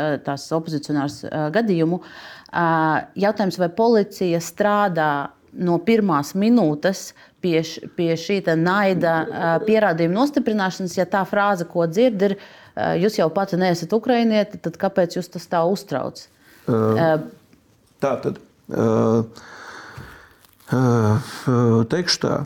opozicionārs 0.55 1.25
gadījumu. 1.57 1.99
Jautājums, 3.19 3.59
vai 3.59 3.71
policija 3.75 4.39
strādā 4.45 5.11
no 5.55 5.81
pirmās 5.83 6.33
minūtes 6.39 7.09
pie, 7.43 7.59
pie 7.99 8.15
šī 8.19 8.41
naida 8.59 9.19
pierādījuma 9.67 10.21
nostiprināšanas, 10.21 10.97
ja 10.99 11.11
tā 11.11 11.27
frāze, 11.27 11.67
ko 11.67 11.91
dzird, 11.91 12.29
ir, 12.31 12.39
jūs 13.03 13.19
jau 13.19 13.29
pati 13.35 13.59
neesat 13.59 13.93
ukrainieti, 13.95 14.63
tad 14.63 14.79
kāpēc 14.79 15.19
jūs 15.19 15.35
tas 15.35 15.51
tā 15.51 15.67
uztrauc? 15.67 16.27
Uh, 16.71 17.27
tā 17.99 18.17
tad. 18.23 18.43
Teikšu 21.93 22.19
tā, 22.23 22.37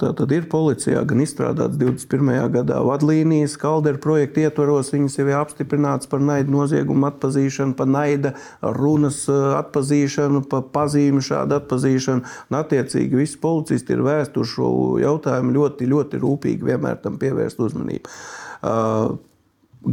tā 0.00 0.08
tad 0.16 0.32
ir 0.32 0.46
policijā 0.50 1.02
gan 1.06 1.20
izstrādāts 1.20 1.76
21. 1.76 2.48
gadā 2.54 2.78
vadlīnijas, 2.82 3.58
Kaldera 3.60 4.00
projekta 4.00 4.46
ietvaros, 4.46 4.88
viņas 4.94 5.18
jau 5.20 5.26
ir 5.28 5.36
apstiprināts 5.36 6.08
par 6.08 6.22
naida 6.24 6.50
noziegumu 6.50 7.10
atpazīšanu, 7.10 7.76
par 7.78 7.90
naida 7.92 8.32
runas 8.62 9.20
atpazīšanu, 9.28 10.42
par 10.48 10.64
pazīmi 10.72 11.20
šādu 11.28 11.58
atpazīšanu. 11.60 12.24
Un, 12.48 12.58
attiecīgi, 12.62 13.20
visi 13.20 13.36
policisti 13.42 13.94
ir 13.94 14.02
vēsti 14.06 14.40
uz 14.40 14.48
šo 14.56 14.72
jautājumu 15.04 15.54
ļoti, 15.60 15.92
ļoti 15.92 16.24
rūpīgi 16.24 16.72
vienmēr 16.72 16.96
tam 17.04 17.20
pievērst 17.20 17.60
uzmanību. 17.68 18.16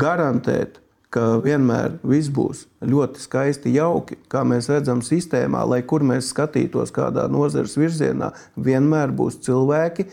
Garantēt 0.06 0.80
ka 1.16 1.38
vienmēr 1.44 1.96
viss 2.04 2.32
būs 2.34 2.66
ļoti 2.84 3.22
skaisti, 3.24 3.74
jauki, 3.78 4.18
kā 4.32 4.44
mēs 4.48 4.68
redzam 4.72 5.04
sistēmā, 5.06 5.64
lai 5.72 5.82
kur 5.88 6.04
mēs 6.04 6.34
skatītos 6.34 6.92
kādā 6.96 7.30
nozares 7.32 7.78
virzienā, 7.80 8.34
vienmēr 8.60 9.14
būs 9.16 9.40
cilvēki, 9.46 10.10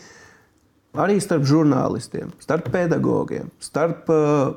arī 1.03 1.19
starp 1.23 1.43
žurnālistiem, 1.49 2.31
starp 2.43 2.69
pedagogiem, 2.71 3.51
starp 3.63 4.09
uh, 4.13 4.55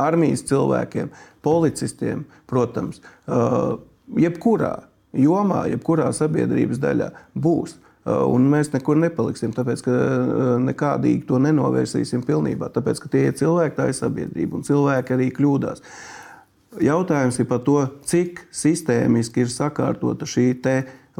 armijas 0.00 0.46
cilvēkiem, 0.48 1.12
policistiem, 1.44 2.24
protams, 2.48 3.02
uh, 3.26 3.76
jebkurā 4.16 4.78
jomā, 5.12 5.66
jebkurā 5.74 6.08
sabiedrības 6.16 6.80
daļā 6.80 7.12
būs. 7.36 7.76
Uh, 7.76 7.91
un 8.06 8.48
mēs 8.50 8.72
nekur 8.72 8.98
nepaliksim, 8.98 9.52
tāpēc 9.54 9.84
ka 9.86 9.92
uh, 9.92 10.54
nekādīgi 10.62 11.26
to 11.28 11.38
nenovērsīsim 11.42 12.24
pilnībā. 12.26 12.72
Tāpēc 12.74 13.02
ka 13.02 13.10
tie 13.12 13.28
ir 13.28 13.36
cilvēki, 13.38 13.76
tā 13.76 13.88
ir 13.90 13.98
sabiedrība, 13.98 14.58
un 14.58 14.66
cilvēki 14.66 15.16
arī 15.16 15.28
kļūdās. 15.36 15.84
Jautājums 16.82 17.38
ir 17.38 17.46
par 17.50 17.60
to, 17.66 17.78
cik 18.08 18.46
sistēmiski 18.54 19.44
ir 19.44 19.52
sakārtota 19.52 20.26
šī 20.26 20.48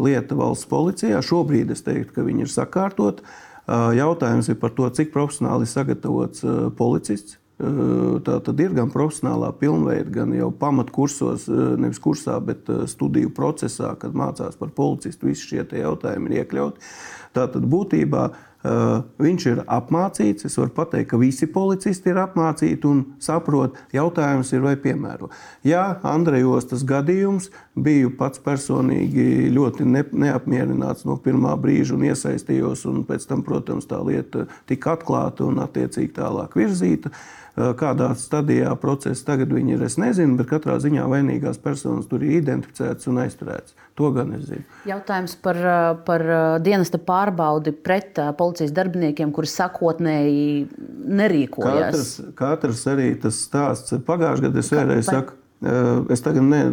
lieta 0.01 0.35
valsts 0.39 0.67
policijā. 0.71 1.21
Šobrīd 1.21 1.71
es 1.75 1.85
teiktu, 1.85 2.17
ka 2.17 2.27
viņi 2.27 2.47
ir 2.47 2.53
sakārtoti. 2.53 3.23
Uh, 3.63 3.93
jautājums 3.95 4.49
ir 4.51 4.59
par 4.59 4.73
to, 4.75 4.89
cik 4.91 5.13
profesionāli 5.15 5.69
sagatavots 5.69 6.43
policists. 6.79 7.42
Tā 7.59 8.39
tad 8.43 8.61
ir 8.65 8.73
gan 8.75 8.91
profesionālā 8.91 9.53
pilnveida, 9.61 10.09
gan 10.11 10.33
jau 10.35 10.49
pamatkursos, 10.59 11.45
nevis 11.79 12.01
kursā, 12.03 12.39
bet 12.43 12.71
studiju 12.91 13.31
procesā, 13.37 13.93
kad 14.01 14.17
mācās 14.19 14.57
par 14.59 14.73
policistu. 14.75 15.29
Visi 15.31 15.53
šie 15.53 15.67
jautājumi 15.83 16.31
ir 16.33 16.41
iekļauti. 16.43 16.89
Tātad 17.37 17.69
būtībā 17.69 18.31
viņš 18.63 19.47
ir 19.51 19.61
apmācīts. 19.67 20.47
Es 20.47 20.57
varu 20.59 20.71
pateikt, 20.77 21.11
ka 21.11 21.19
visi 21.19 21.49
policisti 21.51 22.13
ir 22.13 22.21
apmācīti 22.23 22.87
un 22.87 23.03
saprot, 23.23 23.79
jautājums 23.95 24.53
ir, 24.55 24.63
vai 24.63 24.77
piemēro. 24.79 25.31
Jā, 25.67 25.99
Andrejos 26.07 26.69
tas 26.71 26.85
gadījums 26.87 27.51
biju 27.75 28.15
pats 28.19 28.43
personīgi 28.43 29.51
ļoti 29.55 29.87
ne, 29.89 30.05
neapmierināts 30.27 31.07
no 31.09 31.19
pirmā 31.19 31.57
brīža 31.59 31.97
un 31.99 32.07
iesaistījos, 32.11 32.87
un 32.91 33.03
pēc 33.09 33.27
tam, 33.31 33.43
protams, 33.47 33.89
tā 33.91 33.99
lieta 34.07 34.47
tika 34.71 34.95
atklāta 34.97 35.47
un 35.49 35.63
attiecīgi 35.65 36.15
tālāk 36.21 36.55
virzīta. 36.59 37.11
Eh, 37.11 37.42
kādā 37.57 38.13
stadijā 38.17 38.73
procesa 38.81 39.27
tagad 39.33 39.53
viņi 39.53 39.77
ir, 39.77 39.83
es 39.85 39.99
nezinu, 40.01 40.39
bet 40.39 40.49
katrā 40.49 40.79
ziņā 40.81 41.05
vainīgās 41.11 41.61
personas 41.61 42.09
tur 42.09 42.25
ir 42.25 42.39
identificētas 42.39 43.11
un 43.13 43.21
aizturētas. 43.27 43.77
To 44.01 44.09
gan 44.15 44.33
es 44.39 44.47
zinu. 44.49 44.65
Jautājums 44.89 45.37
par, 45.45 45.61
eh, 45.61 45.83
par 46.07 46.25
eh, 46.25 46.41
dienesta 46.65 46.97
pārbaudi 46.97 47.75
pret 47.77 48.17
policijas 48.39 48.73
darbiniekiem, 48.73 49.35
kuri 49.37 49.53
sakotnēji 49.53 50.49
nerīkojas. 51.21 51.85
Katrs, 51.93 52.17
katrs 52.41 52.87
arī 52.89 53.13
tas 53.21 53.45
stāsts. 53.45 53.99
Pagājušajā 54.01 54.49
gadā 54.49 54.65
es 54.65 54.73
vēlreiz 54.73 55.13
saku. 55.13 55.39
Es 56.11 56.19
tagad 56.19 56.43
ne, 56.43 56.65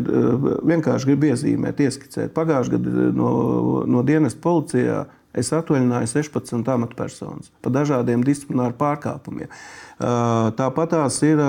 vienkārši 0.66 1.12
gribu 1.12 1.28
iezīmēt, 1.30 1.84
ieskicēt. 1.86 2.32
Pagājušajā 2.34 2.80
gadā 2.80 3.10
no, 3.14 3.34
no 3.86 4.02
dienas 4.02 4.34
policijā 4.34 5.04
es 5.38 5.52
atvaļināju 5.54 6.10
16 6.10 6.72
amatpersonas 6.74 7.52
par 7.62 7.76
dažādiem 7.76 8.24
disciplināru 8.26 8.74
pārkāpumiem. 8.80 9.52
Tāpat 10.00 10.96
tās 10.96 11.20
ir 11.28 11.40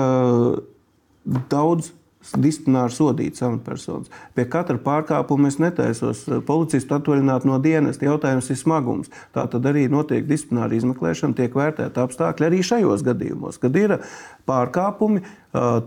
daudz 1.51 1.93
disciplināri 2.37 2.93
sodītas 2.93 3.41
amatpersonas. 3.45 4.11
Pie 4.37 4.45
katra 4.51 4.77
pārkāpuma 4.81 5.49
es 5.49 5.57
netaisos 5.61 6.23
policistu 6.45 6.93
atvaļināt 6.97 7.47
no 7.49 7.57
dienas. 7.63 7.97
Jautājums 8.01 8.51
ir 8.53 8.59
smagums. 8.59 9.09
Tā 9.33 9.47
tad 9.49 9.65
arī 9.65 9.87
notiek 9.89 10.27
disciplināra 10.29 10.77
izmeklēšana, 10.77 11.37
tiek 11.37 11.55
vērtēta 11.57 12.05
apstākļi 12.05 12.49
arī 12.49 12.61
šajos 12.67 13.05
gadījumos, 13.07 13.57
kad 13.61 13.77
ir 13.79 13.97
pārkāpumi, 14.49 15.23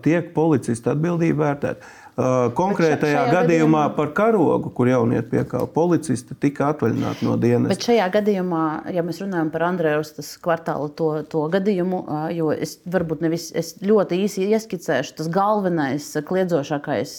tiek 0.02 0.32
policista 0.34 0.96
atbildība 0.96 1.44
vērtēta. 1.44 1.92
Konkrētajā 2.14 3.24
gadījumā, 3.32 3.88
par 3.96 4.12
karogu, 4.14 4.70
kur 4.76 4.86
jaunieti 4.86 5.32
piekāpa 5.32 5.66
policisti, 5.74 6.36
tika 6.38 6.68
atvaļināti 6.70 7.26
no 7.26 7.34
dienas. 7.40 7.72
Bet 7.72 7.86
šajā 7.88 8.06
gadījumā, 8.14 8.64
ja 8.94 9.02
mēs 9.06 9.18
runājam 9.24 9.50
par 9.50 9.66
Andrejus 9.66 10.36
kvartālu 10.44 10.92
to, 10.94 11.08
to 11.30 11.42
gadījumu, 11.50 12.04
jo 12.36 12.52
es 12.54 12.76
varbūt 12.86 13.24
nevis 13.26 13.48
es 13.58 13.74
ļoti 13.82 14.20
īsi 14.28 14.46
ieskicēšu, 14.46 15.16
tas 15.18 15.32
galvenais, 15.34 16.12
kliedzošākais 16.28 17.16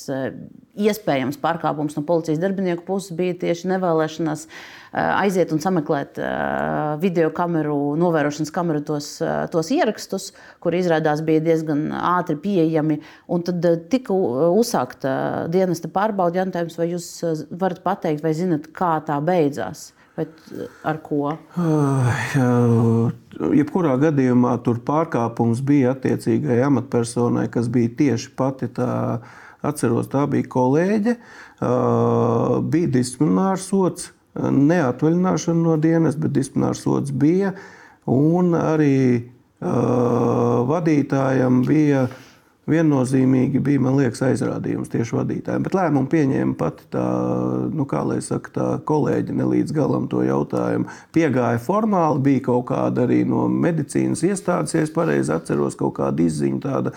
iespējams 0.76 1.40
pārkāpums 1.44 2.00
no 2.00 2.04
policijas 2.08 2.40
darbinieku 2.40 2.88
puses 2.88 3.16
bija 3.16 3.36
tieši 3.44 3.74
nevēlēšanās 3.76 4.48
aiziet 4.96 5.52
un 5.52 5.60
sameklēt 5.60 6.20
video 7.02 7.30
kameru, 7.36 7.96
novērošanas 8.00 8.54
kameru 8.56 8.80
tos, 8.88 9.10
tos 9.52 9.72
ierakstus, 9.76 10.30
kur 10.64 10.78
izrādās 10.78 11.20
bija 11.26 11.44
diezgan 11.44 11.90
ātri 12.00 12.38
pieejami. 12.40 13.02
Un 13.28 13.44
tad 13.44 13.66
tika 13.92 14.16
uzsākta 14.16 15.12
dienesta 15.52 15.92
pārbauda 15.92 16.44
jautājums, 16.44 16.80
vai 16.80 16.88
jūs 16.94 17.10
varat 17.52 17.84
pateikt, 17.84 18.24
vai 18.24 18.34
zinat, 18.38 18.72
kā 18.76 18.96
tā 19.06 19.20
beidzās? 19.20 19.90
Bet 20.16 20.32
ar 20.88 21.02
ko? 21.04 21.34
Jebkurā 23.52 23.98
gadījumā 24.00 24.54
tur 24.64 24.80
pārkāpums 24.88 25.60
bija 25.60 25.92
attiecīgai 25.92 26.62
amatpersonai, 26.70 27.50
kas 27.52 27.68
bija 27.68 27.92
tieši 28.00 28.32
pati 28.40 28.72
tā 28.72 28.94
Atceros, 29.66 30.06
tā 30.12 30.28
bija 30.30 30.46
kolēģe, 30.54 31.16
bija 32.70 32.90
disciplinārs 32.94 33.66
sots, 33.72 34.12
neatvaļināšana 34.36 35.64
no 35.64 35.78
dienas, 35.82 36.20
bet 36.20 36.36
disciplinārs 36.36 36.84
sots 36.86 37.16
bija. 37.16 37.54
Un 38.12 38.54
arī 38.58 39.32
vadītājam 40.70 41.64
bija 41.66 42.06
viennozīmīgi 42.70 43.62
bija, 43.62 43.82
man 43.86 43.98
liekas, 44.00 44.24
aizrādījums 44.26 44.90
tieši 44.94 45.16
vadītājiem. 45.20 45.66
Bet 45.68 45.76
lēmumu 45.78 46.10
pieņēma 46.10 46.56
pati 46.58 46.88
tā, 46.94 47.04
nu, 47.74 47.86
kā 47.90 48.02
lai 48.10 48.18
saka, 48.26 48.54
tā 48.56 48.70
kolēģi 48.90 49.36
ne 49.38 49.46
līdz 49.52 49.76
galam 49.76 50.08
to 50.10 50.24
jautājumu. 50.26 50.90
Piegāja 51.16 51.62
formāli, 51.62 52.24
bija 52.26 52.46
kaut 52.50 52.66
kāda 52.72 53.06
arī 53.06 53.22
no 53.30 53.46
medicīnas 53.52 54.26
iestādes, 54.26 54.74
ja 54.74 54.86
es 54.86 54.94
pareizi 54.94 55.34
atceros, 55.36 55.78
kaut 55.78 55.98
kāda 56.00 56.26
izziņa 56.26 56.64
tāda 56.66 56.96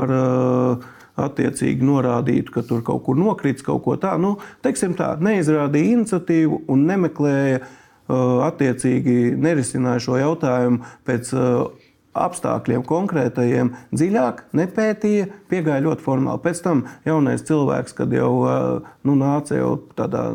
ar 0.00 0.16
uh, 0.16 0.88
attiecīgi 1.18 1.86
norādītu, 1.86 2.54
ka 2.54 2.64
tur 2.66 2.84
kaut 2.86 3.04
kur 3.06 3.18
nokrits, 3.18 3.64
kaut 3.66 3.82
ko 3.86 3.96
tādu. 4.00 4.22
Nu, 4.22 4.32
teiksim 4.64 4.96
tā, 4.98 5.12
neizrādīja 5.22 5.96
iniciatīvu 5.96 6.62
un 6.70 6.86
nemeklēja, 6.90 7.62
uh, 7.64 8.40
attiecīgi 8.48 9.36
nerisināja 9.40 10.04
šo 10.06 10.20
jautājumu 10.20 10.84
pēc 11.08 11.32
uh, 11.36 11.88
apstākļiem 12.20 12.82
konkrētajiem 12.86 13.74
dziļāk, 13.94 14.46
nepētīja, 14.58 15.28
piegāja 15.50 15.84
ļoti 15.86 16.06
formāli. 16.06 16.42
Pēc 16.42 16.62
tam 16.64 16.86
jaunais 17.06 17.44
cilvēks, 17.46 17.94
kad 17.98 18.14
jau 18.14 18.32
uh, 18.40 18.88
nu, 19.06 19.14
nāca 19.18 19.60
jau 19.60 19.76
tādā 19.98 20.30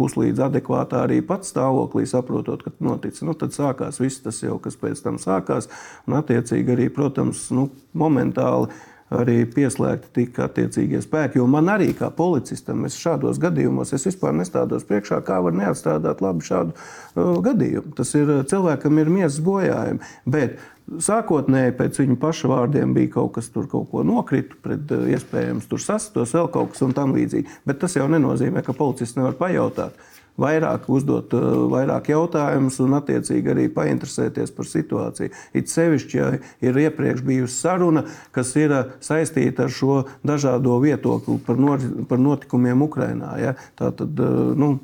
puslīdz 0.00 0.40
adekvātā 0.46 1.04
arī 1.04 1.20
pats 1.26 1.52
stāvoklī, 1.52 2.06
saprotot, 2.08 2.64
ka 2.64 2.72
noticis. 2.82 3.24
Nu, 3.26 3.34
tad 3.38 3.54
sākās 3.56 4.00
viss 4.00 4.22
tas 4.24 4.40
jau, 4.42 4.56
kas 4.62 4.78
pēc 4.80 5.02
tam 5.04 5.20
sākās. 5.20 5.68
Un, 6.08 6.16
attiecīgi, 6.20 6.74
arī, 6.76 6.88
protams, 6.94 7.48
nu, 7.54 7.68
momentāli 7.92 8.70
arī 9.14 9.42
pieslēgti 9.50 10.12
tika 10.14 10.46
attiecīgie 10.46 11.00
spēki. 11.02 11.40
Jo 11.40 11.46
man 11.50 11.70
arī 11.72 11.90
kā 11.98 12.10
policistam, 12.14 12.86
šādos 12.94 13.40
gadījumos 13.42 13.94
es 13.96 14.06
vispār 14.06 14.36
nestādos 14.38 14.86
priekšā, 14.88 15.20
kā 15.26 15.40
var 15.44 15.56
neatstrādāt 15.56 16.22
labi 16.24 16.46
šādu 16.46 16.74
uh, 16.74 17.38
gadījumu. 17.44 17.94
Tas 17.98 18.14
ir 18.18 18.30
uh, 18.30 18.44
cilvēkam 18.46 19.00
ir 19.02 19.10
miesas 19.20 19.40
bojājumi. 19.46 20.12
Bet 20.30 20.60
Sākotnēji 20.90 21.76
pēc 21.78 22.00
viņa 22.00 22.16
paša 22.18 22.48
vārdiem 22.50 22.94
bija 22.96 23.12
kaut 23.12 23.36
kas 23.36 23.46
tur, 23.54 23.68
kaut 23.70 23.92
ko 23.92 24.02
nokrita, 24.06 24.56
pret 24.62 24.90
uh, 24.94 25.04
iespējams 25.14 25.68
tur 25.70 25.82
sastos, 25.82 26.34
vēl 26.34 26.50
kaut 26.50 26.72
kas 26.72 26.82
un 26.86 26.94
tam 26.96 27.14
līdzīgi. 27.14 27.60
Bet 27.66 27.78
tas 27.82 27.94
jau 27.98 28.08
nenozīmē, 28.10 28.64
ka 28.66 28.74
policists 28.74 29.18
nevar 29.18 29.38
pajautāt 29.38 29.98
vairāk 30.40 30.88
uzdot 30.90 31.34
uh, 31.36 31.46
vairāk 31.72 32.10
jautājumus 32.12 32.80
un, 32.84 32.96
attiecīgi, 32.98 33.52
arī 33.52 33.66
painteresēties 33.74 34.54
par 34.56 34.68
situāciju. 34.68 35.32
It 35.56 35.72
sevišķi, 35.72 36.20
ja 36.20 36.30
ir 36.64 36.82
iepriekš 36.86 37.24
bijusi 37.26 37.56
saruna, 37.56 38.04
kas 38.34 38.52
ir 38.60 38.74
uh, 38.74 38.94
saistīta 39.04 39.66
ar 39.68 39.74
šo 39.74 40.02
dažādo 40.26 40.78
viedokli 40.82 41.38
par, 41.46 41.60
nor, 41.60 41.82
par 42.10 42.22
notikumiem 42.22 42.86
Ukrajinā. 42.86 43.34
Ja? 43.42 43.56
Tā 43.78 43.92
tad, 43.96 44.16
uh, 44.18 44.54
nu, 44.56 44.78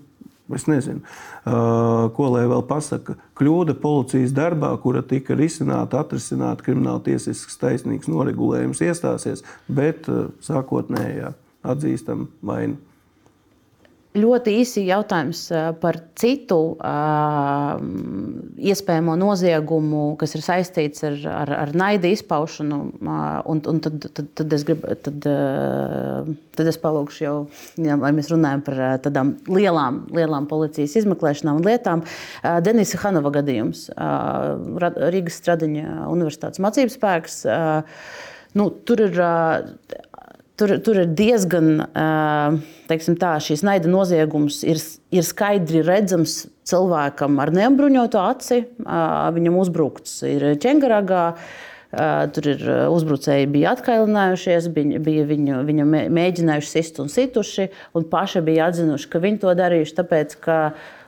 Es 0.47 0.63
nezinu, 0.71 1.01
ko 2.15 2.27
lai 2.31 2.45
vēl 2.47 2.61
pasaka. 2.71 3.17
Kļūda 3.35 3.75
policijas 3.83 4.31
darbā, 4.31 4.69
kura 4.79 5.03
tika 5.03 5.35
risināta, 5.35 6.05
atrisināta 6.05 6.63
krimināla 6.63 7.03
tiesisks 7.09 7.59
taisnīgs 7.59 8.07
noregulējums 8.07 8.85
iestāsies, 8.87 9.43
bet 9.67 10.07
sākotnējā 10.47 11.33
atzīstam 11.67 12.29
vainu. 12.47 12.79
Ļoti 14.17 14.53
īsi 14.63 14.83
jautājums 14.87 15.41
par 15.83 15.99
citu 16.17 16.57
uh, 16.77 17.75
iespējamo 18.57 19.17
noziegumu, 19.21 20.05
kas 20.21 20.33
ir 20.39 20.45
saistīts 20.45 21.05
ar, 21.05 21.19
ar, 21.33 21.53
ar 21.67 21.73
naida 21.77 22.09
izpaušanu. 22.09 22.79
Uh, 22.97 23.21
un, 23.53 23.61
un 23.69 23.81
tad, 23.85 24.07
tad, 24.17 24.31
tad, 24.39 24.55
es 24.57 24.65
gribu, 24.69 24.95
tad, 25.05 25.29
uh, 25.29 26.31
tad 26.57 26.71
es 26.73 26.81
palūkšu, 26.81 27.21
jau, 27.27 27.35
ja 27.85 27.99
mēs 28.01 28.33
runājam 28.33 28.65
par 28.67 28.81
tādām 29.05 29.35
lielām, 29.53 30.05
lielām 30.17 30.49
policijas 30.49 30.97
izmeklēšanām 31.03 31.61
un 31.61 31.69
lietām. 31.69 32.07
Denisa 32.65 33.03
Hanova 33.05 33.35
gadījums, 33.37 33.87
Rīgas 33.97 35.41
Stradiņa 35.43 36.07
Universitātes 36.09 36.63
mācības 36.65 36.97
spēks. 36.97 37.41
Nu, 38.57 38.71
tur 38.89 39.05
ir 39.05 39.21
Tur, 40.57 40.71
tur 40.81 41.03
ir 41.03 41.11
diezgan, 41.13 41.83
teiksim 42.89 43.19
tā, 43.21 43.35
šīs 43.45 43.61
naida 43.67 43.91
noziegums 43.93 44.63
ir, 44.65 44.81
ir 45.13 45.25
skaidri 45.27 45.83
redzams 45.85 46.47
cilvēkam 46.67 47.37
ar 47.45 47.53
neapbruņotu 47.53 48.21
aci. 48.23 48.63
Viņam 49.37 49.59
uzbrukts 49.61 50.23
ir 50.25 50.55
ķengaragā. 50.63 51.25
Tur 52.33 52.49
ir 52.51 52.63
uzbrucēji, 52.93 53.47
bija 53.53 53.75
atkailinājušies, 53.77 54.67
bija, 54.75 55.01
bija 55.01 55.27
viņu, 55.29 55.59
viņu 55.69 55.85
mēģinājuši 56.17 56.73
sist 56.73 56.99
un 57.01 57.13
situši, 57.13 57.69
un 57.97 58.09
paši 58.11 58.43
bija 58.45 58.71
atzinuši, 58.73 59.11
ka 59.13 59.21
viņi 59.23 59.41
to 59.45 59.53
darījuši 59.57 59.95
tāpēc, 60.01 60.35
ka 60.43 60.57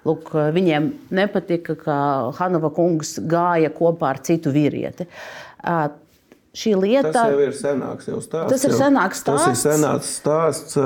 lūk, 0.09 0.31
viņiem 0.55 0.93
nepatika, 1.19 1.77
ka 1.83 1.97
Hanova 2.39 2.71
kungs 2.77 3.17
gāja 3.29 3.73
kopā 3.75 4.13
ar 4.15 4.23
citu 4.29 4.55
vīrieti 4.55 5.09
šī 6.59 6.75
lieta. 6.79 7.13
Tas 7.15 7.33
jau 7.33 7.41
ir 7.45 7.55
senāks 7.57 8.11
jau 8.11 8.19
stāsts. 8.25 8.51
Tas 8.53 8.67
ir 8.67 8.75
senāks 8.77 9.23
stāsts. 9.23 9.47
Tas 9.47 9.65
ir 9.65 9.73
senāks 9.77 10.13
stāsts. 10.19 10.79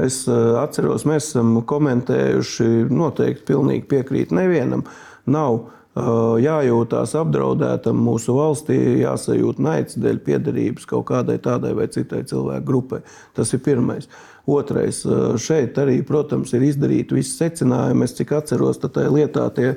Es 0.00 0.22
eh, 0.30 0.38
atceros, 0.60 1.04
mēs 1.08 1.28
esam 1.30 1.58
komentējuši, 1.68 2.70
noteikti 2.92 3.46
pilnīgi 3.52 3.84
piekrīt 3.90 4.32
nevienam. 4.36 4.86
Nav 5.30 5.58
eh, 5.60 6.10
jājūtās 6.46 7.14
apdraudētam 7.20 8.00
mūsu 8.00 8.36
valstī, 8.38 8.78
jāsajūt 9.02 9.60
naids 9.60 9.98
dēļ 10.00 10.22
piederības 10.26 10.88
kaut 10.88 11.08
kādai 11.12 11.36
tādai 11.42 11.74
vai 11.76 11.90
citai 11.92 12.24
cilvēku 12.30 12.68
grupai. 12.72 13.02
Tas 13.36 13.52
ir 13.56 13.64
pirmais. 13.66 14.08
Otrais, 14.50 15.02
eh, 15.06 15.38
šeit 15.38 15.78
arī, 15.78 16.00
protams, 16.06 16.52
ir 16.56 16.66
izdarīti 16.66 17.18
visi 17.18 17.36
secinājumi. 17.38 18.04
Es 18.08 18.16
cik 18.18 18.32
atceros, 18.40 18.80
tad 18.82 18.96
tajā 18.96 19.12
lietā 19.14 19.46
tie, 19.54 19.74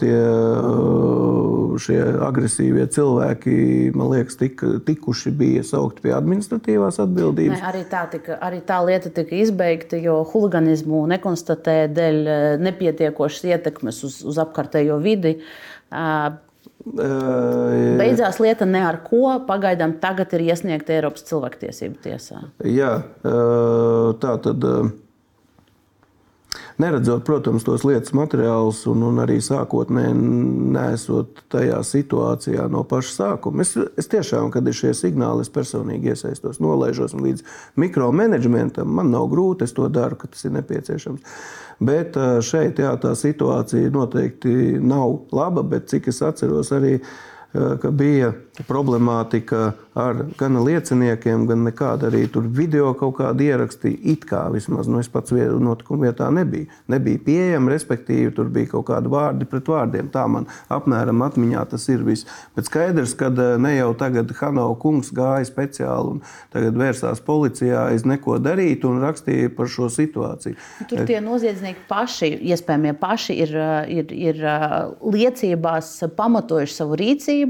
tie 0.00 0.18
šie 1.82 1.98
agresīvie 2.24 2.86
cilvēki, 2.92 3.54
man 3.96 4.12
liekas, 4.12 4.36
tika, 4.40 4.74
tikuši 4.86 5.32
bija 5.36 5.64
saukti 5.66 6.06
pie 6.06 6.14
administratīvās 6.16 7.00
atbildības. 7.02 7.58
Ne, 7.58 7.66
arī, 7.72 7.82
tā 7.90 8.04
tika, 8.12 8.38
arī 8.44 8.62
tā 8.66 8.78
lieta 8.86 9.12
tika 9.14 9.36
izbeigta, 9.42 10.00
jo 10.00 10.20
huliganismu 10.32 11.04
nekonstatēja 11.14 11.90
dēļ 11.96 12.22
eh, 12.22 12.46
nepietiekošas 12.62 13.50
ietekmes 13.52 14.02
uz, 14.08 14.22
uz 14.28 14.40
apkārtējo 14.42 15.00
vidi. 15.02 15.38
Beidzās 16.82 18.40
lieta 18.42 18.66
ne 18.66 18.82
ar 18.86 19.02
ko. 19.06 19.38
Pagaidām 19.46 19.96
tagad 20.02 20.32
ir 20.36 20.48
iesniegta 20.50 20.96
Eiropas 20.96 21.26
cilvēktiesību 21.28 22.02
tiesā. 22.02 22.42
Jā, 22.66 22.96
tā 24.22 24.36
tad. 24.46 24.68
Neredzot, 26.82 27.22
protams, 27.22 27.62
tos 27.62 27.84
lietas 27.86 28.10
materiālus 28.16 28.80
un, 28.90 29.04
un 29.06 29.20
arī 29.22 29.36
sākotnēji 29.44 30.14
nesot 30.74 31.44
tajā 31.52 31.78
situācijā 31.86 32.64
no 32.72 32.82
paša 32.88 33.12
sākuma. 33.14 33.62
Es, 33.62 33.76
es 34.00 34.10
tiešām, 34.10 34.48
kad 34.50 34.66
ir 34.66 34.74
šie 34.74 34.90
signāli, 34.98 35.44
es 35.46 35.52
personīgi 35.52 36.10
iesaistos, 36.10 36.58
nolaižos 36.64 37.14
līdz 37.14 37.44
mikromanagementam. 37.78 38.90
Man 38.98 39.12
nav 39.14 39.28
grūti, 39.30 39.68
es 39.68 39.76
to 39.76 39.86
daru, 39.92 40.18
kad 40.18 40.34
tas 40.34 40.42
ir 40.48 40.56
nepieciešams. 40.56 41.36
Bet 41.82 42.18
šeit 42.46 42.82
jā, 42.82 42.96
tā 43.02 43.14
situācija 43.18 43.92
noteikti 43.94 44.80
nav 44.82 45.28
laba, 45.34 45.62
bet 45.62 45.86
cik 45.92 46.10
es 46.10 46.18
atceros 46.26 46.72
arī 46.74 46.96
ka 47.52 47.90
bija 47.90 48.32
problemātika 48.66 49.72
ar 49.94 50.22
gan 50.40 50.56
lieciniekiem, 50.64 51.44
gan 51.48 51.64
nekāda 51.66 52.08
arī 52.08 52.24
tur 52.32 52.46
video 52.48 52.92
kaut 52.96 53.18
kāda 53.18 53.44
ieraksti. 53.44 53.92
It 54.12 54.24
kā 54.28 54.46
vismaz 54.52 54.88
nu, 54.88 55.00
es 55.02 55.10
pats 55.12 55.32
notikuma 55.32 56.08
vietā 56.08 56.30
nebija. 56.32 56.70
Nebija 56.92 57.20
pieejama, 57.26 57.72
respektīvi, 57.74 58.32
tur 58.36 58.48
bija 58.52 58.70
kaut 58.72 58.86
kādi 58.88 59.12
vārdi 59.12 59.48
pret 59.48 59.68
vārdiem. 59.68 60.08
Tā 60.12 60.24
man 60.32 60.48
apmēram 60.72 61.24
atmiņā 61.26 61.66
tas 61.74 61.84
ir 61.92 62.04
viss. 62.06 62.28
Bet 62.56 62.70
skaidrs, 62.70 63.12
ka 63.18 63.28
ne 63.32 63.74
jau 63.76 63.90
tagad 64.00 64.32
Hanau 64.40 64.72
kungs 64.80 65.12
gāja 65.12 65.44
speciāli 65.48 66.16
un 66.16 66.24
tagad 66.54 66.78
vērsās 66.80 67.20
policijā 67.24 67.88
aiz 67.92 68.06
neko 68.08 68.38
darīt 68.40 68.86
un 68.88 69.02
rakstīja 69.04 69.52
par 69.56 69.68
šo 69.72 69.90
situāciju. 69.92 70.56
Tur 70.88 71.04
tie 71.08 71.20
noziedznieki 71.24 71.84
paši, 71.90 72.32
iespējamie 72.52 72.96
paši, 73.00 73.36
ir, 73.44 73.54
ir, 73.92 74.16
ir 74.32 74.42
liecībās 75.04 75.94
pamatojuši 76.16 76.80
savu 76.80 76.96
rīcību 77.00 77.41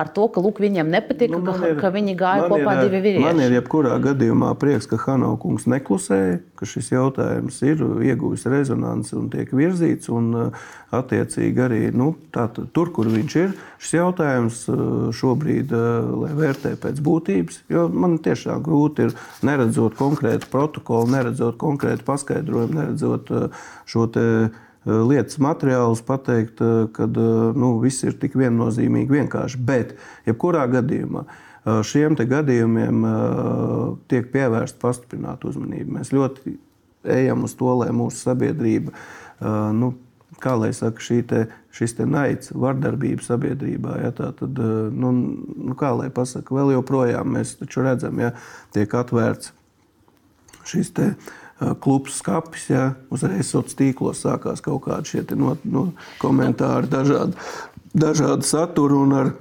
ar 0.00 0.08
to, 0.14 0.26
ka 0.32 0.40
lūk, 0.42 0.60
viņiem 0.62 0.90
nepatika, 0.90 1.34
nu, 1.34 1.40
ka, 1.44 1.56
ir, 1.66 1.74
ka 1.80 1.90
viņi 1.92 2.14
gāja 2.18 2.46
kopā 2.48 2.76
ir, 2.76 2.82
divi 2.86 3.00
vīrieši. 3.04 3.24
Man 3.24 3.42
ir 3.42 3.56
jebkurā 3.58 3.96
gadījumā 4.02 4.52
prieks, 4.60 4.86
ka 4.88 4.98
Hanau 5.02 5.34
kungs 5.40 5.66
neklusēja, 5.70 6.38
ka 6.56 6.68
šis 6.68 6.92
jautājums 6.94 7.58
ir 7.66 7.82
ieguvis 8.06 8.46
rezonanci 8.48 9.16
un 9.18 9.28
tiek 9.32 9.50
virzīts. 9.56 10.10
Un, 10.14 10.52
attiecīgi 10.94 11.62
arī 11.62 11.82
nu, 11.94 12.12
tātad, 12.34 12.70
tur, 12.74 12.88
kur 12.94 13.10
viņš 13.10 13.36
ir, 13.42 13.52
šis 13.82 13.92
jautājums 13.98 14.62
šobrīd 15.18 15.74
lai 15.74 16.32
vērtē 16.38 16.74
pēc 16.82 16.98
būtības. 17.06 17.60
Man 17.94 18.18
tiešām 18.24 18.64
grūti 18.66 19.06
ir 19.06 19.14
neredzot 19.46 19.94
konkrētu 20.00 20.50
protokolu, 20.50 21.12
neredzot 21.14 21.60
konkrētu 21.60 22.08
paskaidrojumu, 22.08 22.80
neredzot 22.80 23.30
šo 23.90 24.08
te 24.10 24.26
Eh, 24.30 24.48
lietas 25.10 25.38
materiālus, 25.42 26.02
pateikt, 26.06 26.60
eh, 26.60 26.88
ka 26.94 27.06
eh, 27.06 27.38
nu, 27.56 27.74
viss 27.82 28.04
ir 28.06 28.16
tik 28.20 28.36
viennozīmīgi 28.38 29.20
vienkārši. 29.20 29.60
Bet, 29.66 29.94
jebkurā 30.28 30.66
gadījumā, 30.70 31.26
šiem 31.84 32.14
gadījumiem 32.16 33.02
tiek 34.08 34.30
pievērsta 34.32 34.80
pastiprināta 34.80 35.50
uzmanība. 35.50 35.98
Mēs 35.98 36.08
ļoti 36.16 36.54
ejam 37.04 37.44
uz 37.44 37.52
to, 37.58 37.68
lai 37.82 37.90
mūsu 37.92 38.16
sabiedrība, 38.16 38.94
nu, 39.76 39.90
kā 40.40 40.54
lai 40.56 40.70
saka, 40.72 41.04
te, 41.28 41.42
šis 41.76 41.98
te 41.98 42.06
naids, 42.08 42.54
vardarbība 42.56 43.26
sabiedrībā, 43.26 43.98
ja, 44.06 44.10
tā 44.16 44.30
tad, 44.40 44.56
nu, 44.56 45.12
nu, 45.12 45.76
kā 45.76 45.92
lai 45.98 46.08
pasaka, 46.08 46.56
vēl 46.56 46.72
joprojām 46.78 47.36
mēs 47.36 47.58
redzam, 47.76 48.24
ja 48.24 48.32
tiek 48.72 48.96
atvērts 48.96 49.52
šis 50.64 50.94
te 50.96 51.12
klubs 51.80 52.16
skapis, 52.20 52.70
ja 52.70 52.86
uzreiz 53.12 53.50
sociālos 53.50 53.76
tīklos 53.78 54.22
sākās 54.24 54.62
kaut 54.64 54.84
kādi 54.86 55.14
šie 55.14 55.24
no, 55.36 55.56
no 55.64 55.84
komentāri, 56.20 56.88
dažādi, 56.90 57.36
dažādi 57.92 58.48
saturi 58.48 58.96
un 58.96 59.12
ar, 59.18 59.32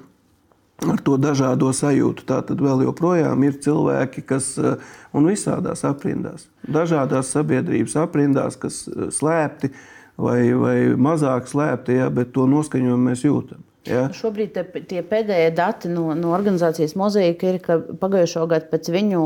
ar 0.83 0.99
to 1.05 1.15
dažādo 1.21 1.71
sajūtu. 1.75 2.25
Tā 2.27 2.41
tad 2.49 2.59
vēl 2.63 2.83
joprojām 2.87 3.45
ir 3.47 3.61
cilvēki, 3.63 4.25
kas 4.27 4.51
un 4.59 5.29
visādās 5.29 5.85
aprindās, 5.87 6.49
dažādās 6.67 7.31
sabiedrības 7.35 7.95
aprindās, 8.03 8.59
kas 8.59 8.83
slēpti 9.15 9.71
vai, 10.19 10.41
vai 10.59 10.77
mazāk 10.99 11.47
slēpti, 11.47 12.01
ja, 12.01 12.11
bet 12.13 12.35
to 12.35 12.49
noskaņojumu 12.51 13.11
mēs 13.11 13.25
jūtam. 13.27 13.63
Ja. 13.87 14.09
Šobrīd 14.11 14.51
te, 14.57 14.63
tie 14.89 14.99
pēdējie 15.07 15.51
dati 15.55 15.89
no, 15.91 16.09
no 16.17 16.33
organizācijas 16.35 16.97
Mozaika 16.99 17.47
ir, 17.47 17.59
ka 17.63 17.77
pagājušo 18.01 18.43
gadu 18.51 18.67
pēc 18.73 18.89
viņu, 18.91 19.21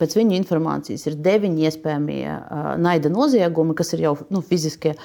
pēc 0.00 0.16
viņu 0.18 0.34
informācijas 0.40 1.06
ir 1.06 1.18
deviņi 1.22 1.68
iespējamie 1.68 2.24
uh, 2.26 2.72
naida 2.82 3.12
noziegumi, 3.12 3.76
kas 3.78 3.94
ir 3.94 4.02
jau 4.08 4.16
nu, 4.34 4.42
fiziskie. 4.42 4.96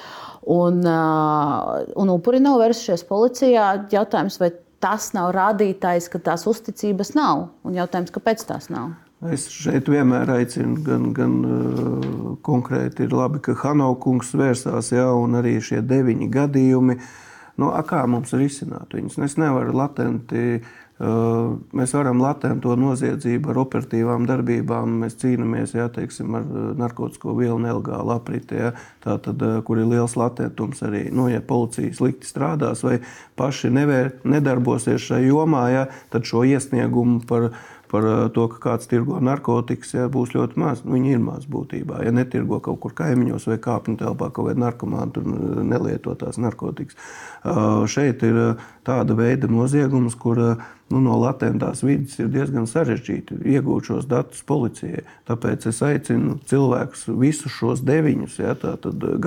Un, 0.42 0.80
uh, 0.82 1.84
un 1.94 2.10
upuri 2.10 2.40
nav 2.42 2.58
vērsušies 2.64 3.06
policijā. 3.06 3.68
Jautājums, 3.94 4.40
vai 4.42 4.50
tas 4.82 5.12
nav 5.14 5.30
rādītājs, 5.36 6.10
ka 6.10 6.20
tās 6.30 6.48
uzticības 6.50 7.14
nav? 7.14 7.46
Un 7.62 7.78
jautājums, 7.78 8.10
kāpēc 8.14 8.42
tās 8.48 8.72
nav? 8.74 8.90
Es 9.30 9.46
šeit 9.50 9.86
vienmēr 9.90 10.34
aicinu, 10.34 10.82
gan, 10.86 11.08
gan 11.14 11.38
uh, 11.46 12.34
konkrēti 12.46 13.06
ir 13.06 13.14
labi, 13.14 13.38
ka 13.46 13.54
Hanaukungs 13.62 14.34
vērsās, 14.34 14.90
jā, 14.94 15.06
un 15.14 15.38
arī 15.38 15.56
šie 15.62 15.78
deviņi 15.86 16.30
gadījumi. 16.34 16.98
Uh, 16.98 17.24
Nu, 17.58 17.72
kā 17.86 18.04
mums 18.06 18.34
risināt 18.38 18.94
viņus? 18.94 19.18
Es 19.26 19.38
nevaru 19.40 19.74
latenti. 19.76 20.60
Uh, 20.98 21.52
mēs 21.78 21.92
varam 21.94 22.18
latēt 22.18 22.58
to 22.64 22.72
noziedzību 22.74 23.52
ar 23.52 23.60
operatīvām 23.62 24.24
darbībām. 24.26 24.96
Mēs 25.04 25.14
cīnāmies 25.20 25.76
jā, 25.76 25.84
teiksim, 25.94 26.34
ar 26.34 26.46
uh, 26.46 26.64
narkotiku 26.78 27.36
vielu 27.38 27.58
nelegālu 27.62 28.16
apriti, 28.16 28.58
jā, 28.58 28.72
tātad, 29.04 29.38
uh, 29.46 29.60
kur 29.66 29.78
ir 29.78 29.86
liels 29.92 30.16
latentums 30.18 30.82
arī. 30.86 31.04
Nu, 31.14 31.28
ja 31.30 31.38
policija 31.38 31.94
slikti 31.94 32.26
strādās 32.26 32.82
vai 32.86 32.96
paši 33.38 33.70
nevēr, 33.78 34.10
nedarbosies 34.26 35.06
šajā 35.06 35.30
jomā, 35.30 35.64
jā, 35.70 35.86
tad 36.10 36.26
šo 36.26 36.42
iesniegumu 36.50 37.22
par 37.30 37.52
par 37.90 38.06
eh, 38.06 38.22
to, 38.34 38.46
ka 38.52 38.60
kāds 38.62 38.88
tirgo 38.90 39.18
narkotikas, 39.24 39.94
ja, 39.96 40.06
būs 40.12 40.34
ļoti 40.36 40.60
maz. 40.60 40.82
Nu, 40.84 40.94
viņi 40.96 41.14
ir 41.16 41.22
maz 41.22 41.46
būtībā. 41.50 42.02
Ja 42.06 42.12
netirgo 42.14 42.60
kaut 42.64 42.80
kur 42.84 42.94
kaimiņos 42.98 43.48
vai 43.50 43.58
kāpņu 43.64 43.98
telpā 44.02 44.30
kaut 44.30 44.50
kāda 44.50 44.64
narkomāna, 44.66 45.10
tur 45.14 45.28
eh, 45.28 45.62
nelietotās 45.68 46.40
narkotikas. 46.42 46.98
Uh, 47.38 47.84
šeit 47.86 48.22
ir 48.26 48.58
tāda 48.86 49.14
veida 49.14 49.46
noziegums, 49.50 50.16
kur 50.18 50.40
nu, 50.40 51.00
no 51.00 51.16
latentās 51.20 51.84
vidas 51.86 52.16
ir 52.18 52.30
diezgan 52.34 52.66
sarežģīti 52.68 53.38
iegūt 53.54 53.92
šos 53.92 54.08
datus 54.10 54.42
policijai. 54.48 55.04
Tāpēc 55.28 55.68
es 55.70 55.80
aicinu 55.86 56.38
cilvēkus 56.50 57.06
visus 57.20 57.54
šos 57.54 57.84
deviņus 57.86 58.38
ja, 58.42 58.56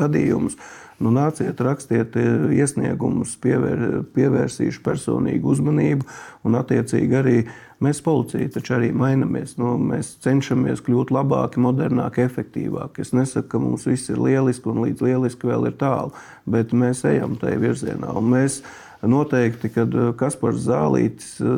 gadījumus 0.01 0.59
Nu, 1.01 1.09
nāciet, 1.13 1.57
rakstiet 1.65 2.15
iesniegumus, 2.53 3.33
pievēr, 3.41 4.03
pievērsīšu 4.13 4.83
personīgu 4.85 5.55
uzmanību, 5.55 6.05
un 6.45 6.57
attiecīgi 6.59 7.17
arī 7.17 7.35
mēs, 7.81 8.03
policija, 8.05 8.51
taču 8.53 8.75
arī 8.77 8.91
mainamies. 8.93 9.55
Nu, 9.61 9.73
mēs 9.81 10.13
cenšamies 10.21 10.83
kļūt 10.85 11.13
labāki, 11.15 11.63
modernāki, 11.63 12.25
efektīvāki. 12.27 13.05
Es 13.05 13.15
nesaku, 13.17 13.49
ka 13.55 13.63
mums 13.63 13.87
viss 13.89 14.13
ir 14.13 14.21
lieliski 14.21 14.69
un 14.69 14.83
līdz 14.85 15.07
lieliski 15.07 15.49
vēl 15.49 15.71
ir 15.71 15.79
tālu, 15.81 16.13
bet 16.45 16.75
mēs 16.77 17.01
ejam 17.09 17.33
tajā 17.41 17.57
virzienā. 17.65 18.13
Noteikti, 19.01 19.69
ka 19.73 19.85
eh, 19.87 20.09
Kaspars 20.17 20.61
Zālītis 20.67 21.39
eh, 21.41 21.53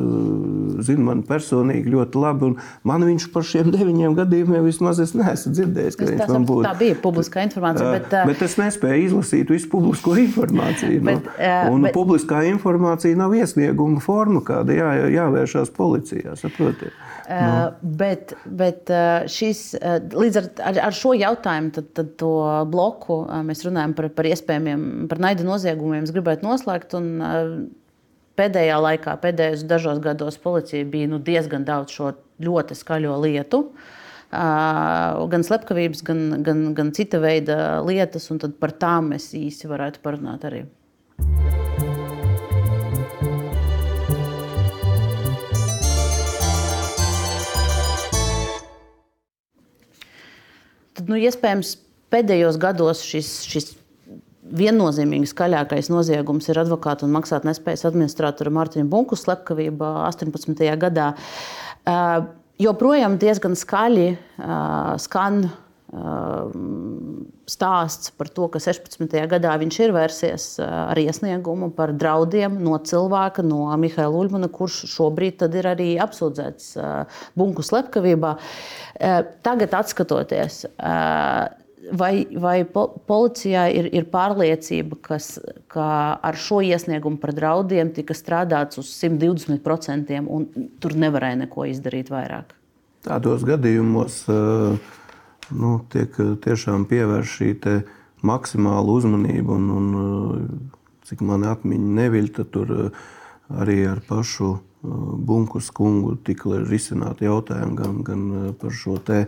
zina 0.86 1.08
mani 1.10 1.24
personīgi 1.28 1.92
ļoti 1.92 2.20
labi. 2.22 2.50
Man 2.88 3.04
viņš 3.04 3.26
par 3.34 3.44
šiem 3.44 3.68
deviņiem 3.74 4.16
gadījumiem 4.16 4.64
vismaz 4.64 5.02
es 5.04 5.12
neesmu 5.18 5.52
dzirdējis, 5.52 5.98
viņš 6.00 6.32
man 6.32 6.46
būtu. 6.48 6.64
Tā 6.64 6.72
bija 6.80 6.96
publiskā 7.04 7.44
informācija. 7.44 7.90
Bet, 7.98 8.08
uh, 8.16 8.24
bet 8.30 8.44
es 8.48 8.56
nespēju 8.60 9.10
izlasīt 9.10 9.52
visu 9.52 9.68
publisko 9.72 10.16
informāciju. 10.24 11.02
Nu. 11.02 11.10
Bet, 11.10 11.28
uh, 11.36 11.68
un 11.74 11.84
bet... 11.84 11.96
publiskā 11.96 12.40
informācija 12.48 13.20
nav 13.20 13.36
iesnieguma 13.36 14.00
forma, 14.04 14.40
kāda 14.44 14.78
jā, 14.78 14.94
jāvēršās 15.18 15.74
policijā. 15.76 16.38
Saprotiet? 16.40 16.96
Uh, 17.24 17.70
bet 17.80 18.34
bet 18.44 18.90
šis, 19.32 19.62
līdz 20.12 20.40
ar, 20.40 20.48
ar, 20.70 20.80
ar 20.90 20.96
šo 20.96 21.14
jautājumu 21.16 21.72
tad, 21.72 21.86
tad 21.96 22.10
to 22.20 22.34
bloku 22.68 23.22
mēs 23.48 23.64
runājam 23.64 23.94
par, 23.96 24.10
par 24.12 24.28
iespējamiem 24.28 25.06
par 25.08 25.22
naida 25.24 25.46
noziegumiem. 25.46 26.04
Es 26.04 26.12
gribētu 26.12 26.44
noslēgt. 26.44 26.98
Un, 26.98 27.72
Pēdējā 28.34 28.78
laikā, 28.82 29.12
pēdējos 29.22 29.60
dažos 29.70 30.00
gados, 30.02 30.40
policija 30.42 30.82
bija 30.90 31.06
nu, 31.06 31.20
diezgan 31.22 31.62
daudz 31.68 31.94
šo 31.94 32.08
ļoti 32.42 32.74
skaļo 32.74 33.14
lietu. 33.22 33.60
Gan 34.34 35.46
slepkavības, 35.46 36.02
gan, 36.02 36.24
gan, 36.42 36.64
gan 36.74 36.90
cita 36.96 37.20
veida 37.22 37.78
lietas, 37.86 38.26
un 38.34 38.42
par 38.58 38.74
tām 38.74 39.12
mēs 39.14 39.28
īsi 39.38 39.70
varētu 39.70 40.02
parunāt 40.02 40.48
arī. 40.50 40.64
Nu, 51.08 51.18
iespējams, 51.18 51.76
pēdējos 52.14 52.58
gados 52.62 53.02
šis, 53.06 53.30
šis 53.50 53.72
viennozīmīgi 54.44 55.30
skaļākais 55.30 55.90
noziegums 55.92 56.48
ir 56.52 56.60
advokāta 56.62 57.06
un 57.06 57.14
maksātnespējas 57.16 57.86
administratora 57.88 58.52
Mārtiņa 58.54 58.88
Bunku 58.90 59.16
slepkavība 59.18 59.90
18. 60.10 60.64
gadā. 60.80 61.12
Uh, 61.84 62.26
joprojām 62.60 63.16
diezgan 63.20 63.56
skaļi 63.58 64.08
uh, 64.14 64.94
skan 65.00 65.46
stāsts 67.46 68.10
par 68.18 68.30
to, 68.34 68.48
ka 68.50 68.58
16. 68.62 69.06
gadā 69.30 69.54
viņš 69.60 69.80
ir 69.84 69.94
vērsies 69.94 70.46
ar 70.64 70.98
iesniegumu 70.98 71.70
par 71.76 71.92
draudiem 71.94 72.56
no 72.64 72.78
cilvēka, 72.82 73.44
no 73.46 73.68
Mihaila 73.78 74.24
Uļmana, 74.24 74.50
kurš 74.52 74.84
šobrīd 74.90 75.44
ir 75.46 75.68
arī 75.70 75.90
apsūdzēts 76.02 76.72
bunku 77.38 77.62
slepkavībā. 77.66 78.36
Tagad, 79.46 79.78
skatoties, 79.90 80.64
Vai, 81.92 82.24
vai 82.40 82.62
po, 82.64 82.86
policijā 83.04 83.66
ir, 83.76 83.90
ir 83.92 84.06
pārliecība, 84.08 84.96
kas, 85.04 85.34
ka 85.68 85.86
ar 86.24 86.38
šo 86.40 86.62
iesniegumu 86.64 87.18
par 87.20 87.34
draudiem 87.36 87.90
tika 87.92 88.16
strādāts 88.16 88.80
uz 88.80 88.88
120%, 89.02 90.16
un 90.24 90.46
tur 90.80 90.96
nevarēja 90.96 91.42
neko 91.42 91.66
izdarīt 91.68 92.08
vairāk? 92.14 92.54
Tādos 93.04 93.44
gadījumos 93.44 94.22
eh, 94.32 94.94
nu, 95.52 95.76
tiek 95.92 96.16
tiešām 96.44 96.86
pievērsta 96.88 97.42
šī 97.42 97.82
maksimāla 98.24 98.88
uzmanība, 98.88 99.58
un, 99.58 99.68
un 99.70 99.90
eh, 100.00 100.46
cik 101.10 101.20
man 101.20 101.44
atmiņa 101.44 101.90
neviļ, 102.00 102.30
tad 102.38 102.48
tur 102.54 102.70
uh, 102.72 103.04
arī 103.48 103.84
ar 103.88 104.00
pašu 104.08 104.58
Bunkus 104.84 105.70
kungu 105.72 106.14
tika 106.20 106.58
risināti 106.60 107.24
jautājumi 107.24 107.76
gan, 107.78 108.00
gan 108.04 108.24
par 108.60 108.72
šo 108.76 108.98
te 109.00 109.22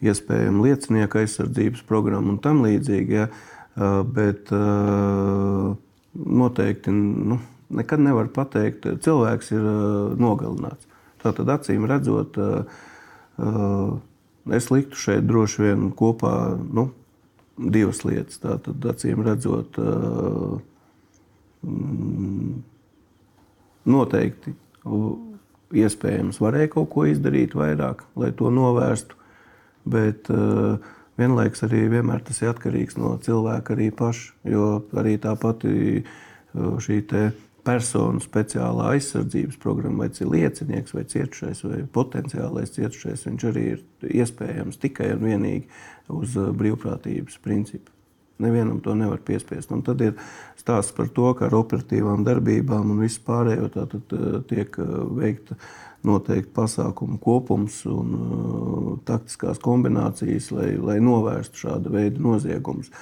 iespējamu 0.00 0.64
liecinieku 0.64 1.20
aizsardzības 1.20 1.82
programmu 1.88 2.32
un 2.32 2.38
tam 2.40 2.62
līdzīgi. 2.64 3.18
Ja. 3.18 3.26
Bet 4.08 4.48
noteikti 6.16 6.94
nu, 6.96 7.36
nekad 7.76 8.00
nevar 8.00 8.30
pateikt, 8.32 8.88
cilvēks 9.04 9.52
ir 9.52 9.68
nogalināts. 10.16 10.88
Tātad 11.20 11.52
acīm 11.58 11.84
redzot, 11.90 12.40
es 14.54 14.70
liktu 14.70 14.98
šeit 15.00 15.26
droši 15.26 15.62
vien 15.64 15.88
kopā 15.96 16.32
nu, 16.56 16.90
divas 17.56 18.04
lietas. 18.06 18.38
Tātad 18.42 18.84
acīm 18.92 19.24
redzot, 19.26 19.78
noteikti 23.86 24.54
iespējams 25.76 26.38
varēja 26.42 26.72
kaut 26.76 26.90
ko 26.92 27.06
izdarīt 27.10 27.56
vairāk, 27.58 28.04
lai 28.18 28.30
to 28.36 28.52
novērstu. 28.54 29.18
Bet 29.86 30.30
vienlaikus 31.18 31.64
arī 31.66 31.86
vienmēr 31.90 32.22
tas 32.26 32.42
ir 32.42 32.52
atkarīgs 32.52 32.98
no 33.00 33.16
cilvēka 33.22 33.74
arī 33.74 33.90
paša. 33.94 34.32
Jo 34.50 34.70
arī 34.98 35.16
tā 35.22 35.34
pati 35.40 36.04
šī 36.54 37.00
persona 37.66 38.22
speciālā 38.22 38.92
aizsardzības 38.94 39.58
programma, 39.62 40.04
vai 40.04 40.12
tas 40.12 40.22
ir 40.22 40.30
liecinieks, 40.32 40.94
vai 40.94 41.04
cietušais, 41.10 41.64
vai 41.66 41.82
potenciālais 41.98 42.72
cietušais, 42.76 43.26
viņš 43.26 43.50
arī 43.50 43.66
ir 43.74 43.84
iespējams 44.22 44.80
tikai 44.82 45.12
un 45.16 45.26
vienīgi 45.26 45.66
uz 46.14 46.38
uh, 46.38 46.52
brīvprātības 46.56 47.42
principu. 47.42 47.96
Nevienam 48.38 48.80
to 48.84 48.94
nevar 48.94 49.18
piespiest. 49.24 49.70
Un 49.72 49.82
tad 49.84 50.02
ir 50.04 50.12
stāsts 50.60 50.92
par 50.96 51.08
to, 51.08 51.30
ka 51.38 51.46
ar 51.48 51.56
operatīvām 51.56 52.24
darbībām 52.26 52.92
un 52.92 53.00
visu 53.00 53.22
pārējo 53.24 53.70
tātad, 53.72 54.12
eh, 54.12 54.34
tiek 54.50 54.76
eh, 54.76 54.90
veikta 55.16 55.56
noteikti 56.06 56.52
pasākumu 56.54 57.16
kopums 57.18 57.80
un 57.90 58.12
uh, 58.14 58.90
taktiskās 59.08 59.58
kombinācijas, 59.58 60.52
lai, 60.54 60.68
lai 60.78 61.00
novērstu 61.02 61.64
šādu 61.64 61.94
veidu 61.96 62.22
noziegumus. 62.22 62.92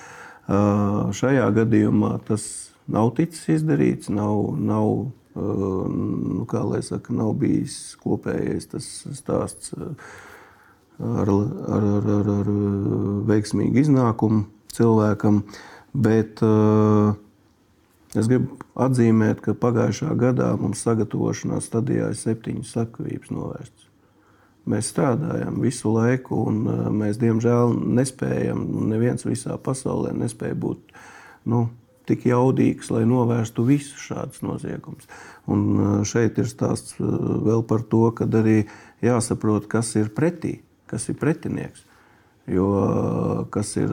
Uh, 0.44 1.10
šajā 1.12 1.50
gadījumā 1.58 2.14
tas 2.28 2.46
nav 2.90 3.14
ticis 3.18 3.46
izdarīts, 3.58 4.10
nav, 4.12 4.54
nav, 4.60 4.90
uh, 5.34 5.84
nu, 5.88 6.46
saka, 6.82 7.14
nav 7.14 7.34
bijis 7.40 7.96
kopējais 8.02 8.68
tas 8.74 8.88
stāsts 9.16 9.74
ar, 9.74 9.94
ar, 10.98 11.30
ar, 11.78 12.10
ar, 12.18 12.32
ar 12.40 12.50
veiksmīgu 13.30 13.82
iznākumu 13.84 14.44
cilvēkam. 14.74 15.42
Bet 15.94 16.42
uh, 16.42 17.14
es 18.18 18.26
gribu 18.26 18.58
atzīmēt, 18.74 19.40
ka 19.44 19.54
pagājušā 19.58 20.14
gadā 20.18 20.50
mums 20.58 20.82
sagatavošanās 20.82 21.70
stadijā 21.70 22.10
ir 22.10 22.18
septiņas 22.18 22.74
slepkavības 22.74 23.34
novērstas. 23.34 23.90
Mēs 24.70 24.88
strādājam 24.90 25.60
visu 25.60 25.92
laiku, 25.92 26.40
un 26.48 26.60
uh, 26.66 26.84
mēs 26.90 27.20
diemžēl 27.22 27.76
nespējam, 27.98 28.64
neviens 28.90 29.26
visā 29.28 29.58
pasaulē 29.60 30.14
nespēja 30.18 30.56
būt 30.58 30.94
nu, 31.52 31.68
tik 32.08 32.26
jaudīgs, 32.28 32.90
lai 32.92 33.04
novērstu 33.08 33.64
visus 33.68 34.02
šādus 34.10 34.42
noziegumus. 34.44 35.08
Un 35.50 35.64
uh, 35.74 35.96
šeit 36.08 36.38
ir 36.40 36.50
stāsts 36.50 36.98
vēl 37.00 37.64
par 37.68 37.86
to, 37.88 38.06
ka 38.16 38.28
arī 38.28 38.64
jāsaprot, 39.04 39.68
kas 39.70 39.94
ir 40.00 40.12
pretī, 40.16 40.58
kas 40.90 41.08
ir 41.12 41.18
pretinieks. 41.20 41.84
Jo 42.44 43.46
kas 43.48 43.70
ir 43.80 43.92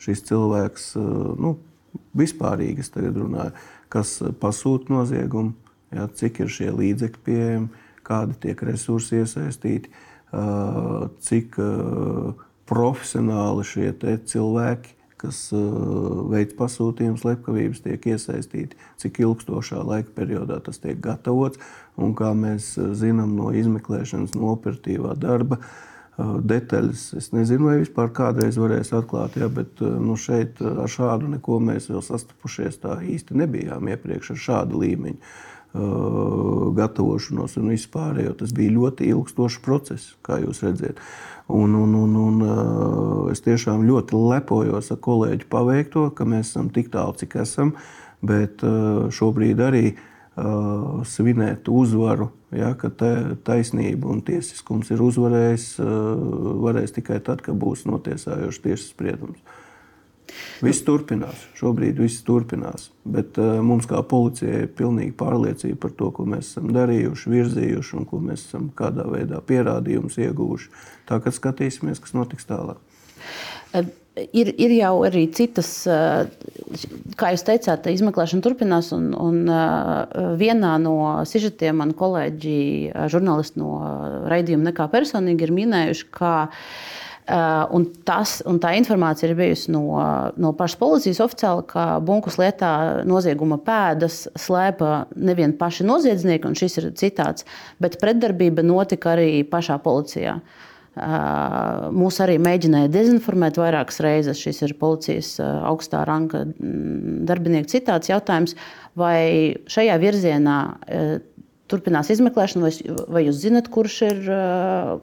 šis 0.00 0.22
cilvēks, 0.24 0.94
nu, 1.36 1.58
vispārīgi 2.16 2.80
es 2.80 2.92
tagad 2.94 3.18
runāju, 3.20 3.52
kas 3.92 4.14
pasūta 4.40 4.92
noziegumu, 4.92 5.52
ja, 5.92 6.08
cik 6.08 6.42
ir 6.44 6.52
šie 6.52 6.70
līdzekļi 6.72 7.24
pieejami, 7.24 7.84
kādi 8.08 8.38
tiek 8.40 8.62
resursi 8.64 9.20
iesaistīti, 9.20 9.92
cik 11.28 11.58
profesionāli 12.68 13.66
šie 13.68 13.92
cilvēki, 14.32 14.96
kas 15.18 15.48
veids 16.32 16.56
pasūtījumus, 16.58 17.24
slepkavības, 17.24 17.82
tiek 17.84 18.08
iesaistīti, 18.14 18.78
cik 19.02 19.20
ilgstošā 19.24 19.82
laika 19.84 20.14
periodā 20.16 20.60
tas 20.64 20.80
tiek 20.82 21.00
gatavots. 21.04 21.60
Un 21.98 22.14
kā 22.18 22.30
mēs 22.38 22.76
zinām 22.98 23.34
no 23.36 23.50
izmeklēšanas, 23.56 24.36
no 24.38 24.52
operatīvā 24.54 25.16
darba, 25.18 25.58
uh, 25.58 25.88
detaļas. 26.18 27.02
Es 27.18 27.30
nezinu, 27.32 27.68
vai 27.68 27.76
vispār 27.82 28.10
kādreiz 28.14 28.58
varēs 28.58 28.90
atklāt, 28.96 29.36
ja, 29.38 29.48
bet 29.48 29.80
nu, 29.80 30.16
šeit 30.18 30.58
ar 30.62 30.90
šādu 30.90 31.30
neko 31.36 31.60
mēs 31.62 31.86
vēl 31.92 32.02
sastapušies 32.02 32.80
tā 32.82 32.98
īsti 33.06 33.38
nebijām 33.38 33.88
iepriekš 33.92 34.34
ar 34.34 34.42
šādu 34.46 34.82
līmeņu 34.82 35.20
gatavošanos 36.74 37.58
un 37.60 37.68
vispār, 37.74 38.22
jo 38.24 38.32
tas 38.40 38.54
bija 38.56 38.72
ļoti 38.72 39.10
ilgstošs 39.12 39.60
process, 39.62 40.14
kā 40.24 40.40
jūs 40.42 40.62
redzat. 40.64 40.98
Un, 41.48 41.72
un, 41.74 41.94
un, 41.96 42.16
un 42.20 43.30
es 43.32 43.40
tiešām 43.40 43.86
ļoti 43.88 44.18
lepojos 44.20 44.90
ar 44.92 44.98
kolēģu 45.04 45.48
paveikto, 45.48 46.10
ka 46.12 46.26
mēs 46.28 46.50
esam 46.52 46.68
tik 46.74 46.90
tālu, 46.92 47.16
cik 47.16 47.38
esam, 47.40 47.72
bet 48.20 48.60
šobrīd 49.16 49.62
arī 49.64 49.84
svinēt 51.08 51.70
uzvaru, 51.72 52.28
ja, 52.54 52.74
ka 52.78 52.90
taisnība 53.48 54.10
un 54.12 54.20
tiesiskums 54.26 54.92
ir 54.92 55.00
uzvarējis, 55.02 55.70
varēs 56.66 56.94
tikai 56.98 57.18
tad, 57.24 57.40
kad 57.46 57.56
būs 57.58 57.86
notiesājošs 57.88 58.62
tiesas 58.66 58.92
spriedums. 58.92 59.40
Viss 60.64 60.82
turpinās, 60.86 61.44
šobrīd 61.58 62.00
viss 62.02 62.24
turpinās. 62.26 62.88
Bet 63.08 63.38
uh, 63.40 63.58
mums, 63.64 63.86
kā 63.88 64.00
policijai, 64.06 64.64
ir 64.64 64.72
pilnīga 64.78 65.14
pārliecība 65.20 65.78
par 65.86 65.94
to, 65.98 66.10
ko 66.14 66.26
mēs 66.28 66.52
esam 66.52 66.72
darījuši, 66.74 67.32
virzījuši 67.34 67.96
un 68.00 68.08
ko 68.08 68.20
mēs 68.24 68.48
esam 68.48 68.68
kādā 68.78 69.06
veidā 69.08 69.40
pierādījumus 69.48 70.18
ieguvuši. 70.26 70.72
Tā 71.08 71.20
kā 71.24 71.32
skatīsimies, 71.34 72.02
kas 72.04 72.16
notiks 72.18 72.48
tālāk. 72.48 72.82
Ir, 74.18 74.48
ir 74.58 74.72
jau 74.74 74.94
arī 75.06 75.28
citas, 75.30 75.70
kā 77.20 77.32
jūs 77.34 77.44
teicāt, 77.46 77.86
izmeklēšana 77.92 78.42
turpinās. 78.42 78.90
Un, 78.96 79.12
un 79.14 79.44
vienā 80.40 80.72
no 80.82 80.96
sižetiem 81.28 81.78
man 81.78 81.94
kolēģi, 81.98 82.58
žurnālisti 83.12 83.62
no 83.62 83.76
raidījuma 84.30 84.72
nekā 84.72 84.88
personīgi 84.90 85.46
ir 85.46 85.54
minējuši, 85.60 86.08
ka 86.18 86.32
Un, 87.28 87.84
tas, 88.08 88.38
un 88.48 88.56
tā 88.62 88.70
informācija 88.78 89.28
ir 89.28 89.34
bijusi 89.36 89.72
no, 89.74 89.82
no 90.40 90.54
pašas 90.56 90.78
policijas 90.80 91.20
oficiāli, 91.20 91.66
ka 91.68 91.82
bunkus 92.00 92.38
lietā 92.40 92.70
nozieguma 93.04 93.58
pēdas 93.60 94.22
slēpa 94.40 95.02
nevien 95.12 95.52
paši 95.58 95.84
noziedznieki, 95.84 96.48
un 96.48 96.56
šis 96.56 96.80
ir 96.80 96.88
citāts, 96.96 97.44
bet 97.84 97.98
pretdarbība 98.00 98.64
notika 98.64 99.12
arī 99.12 99.42
pašā 99.44 99.76
policijā. 99.84 100.38
Uh, 100.38 100.68
Mūs 101.94 102.18
arī 102.24 102.38
mēģināja 102.42 102.90
dezinformēt 102.90 103.58
vairākas 103.60 104.00
reizes. 104.02 104.40
Šis 104.42 104.62
ir 104.66 104.74
policijas 104.80 105.36
augstā 105.40 106.02
ranga 106.08 106.44
darbinieks 106.48 107.74
citāts 107.74 108.10
jautājums, 108.10 108.56
vai 108.98 109.54
šajā 109.70 109.98
virzienā 110.02 110.58
turpinās 111.68 112.10
izmeklēšana, 112.14 112.68
vai, 112.68 112.96
vai 113.16 113.24
jūs 113.26 113.42
zinat, 113.42 113.68
kurš 113.72 113.98
ir, 114.08 114.30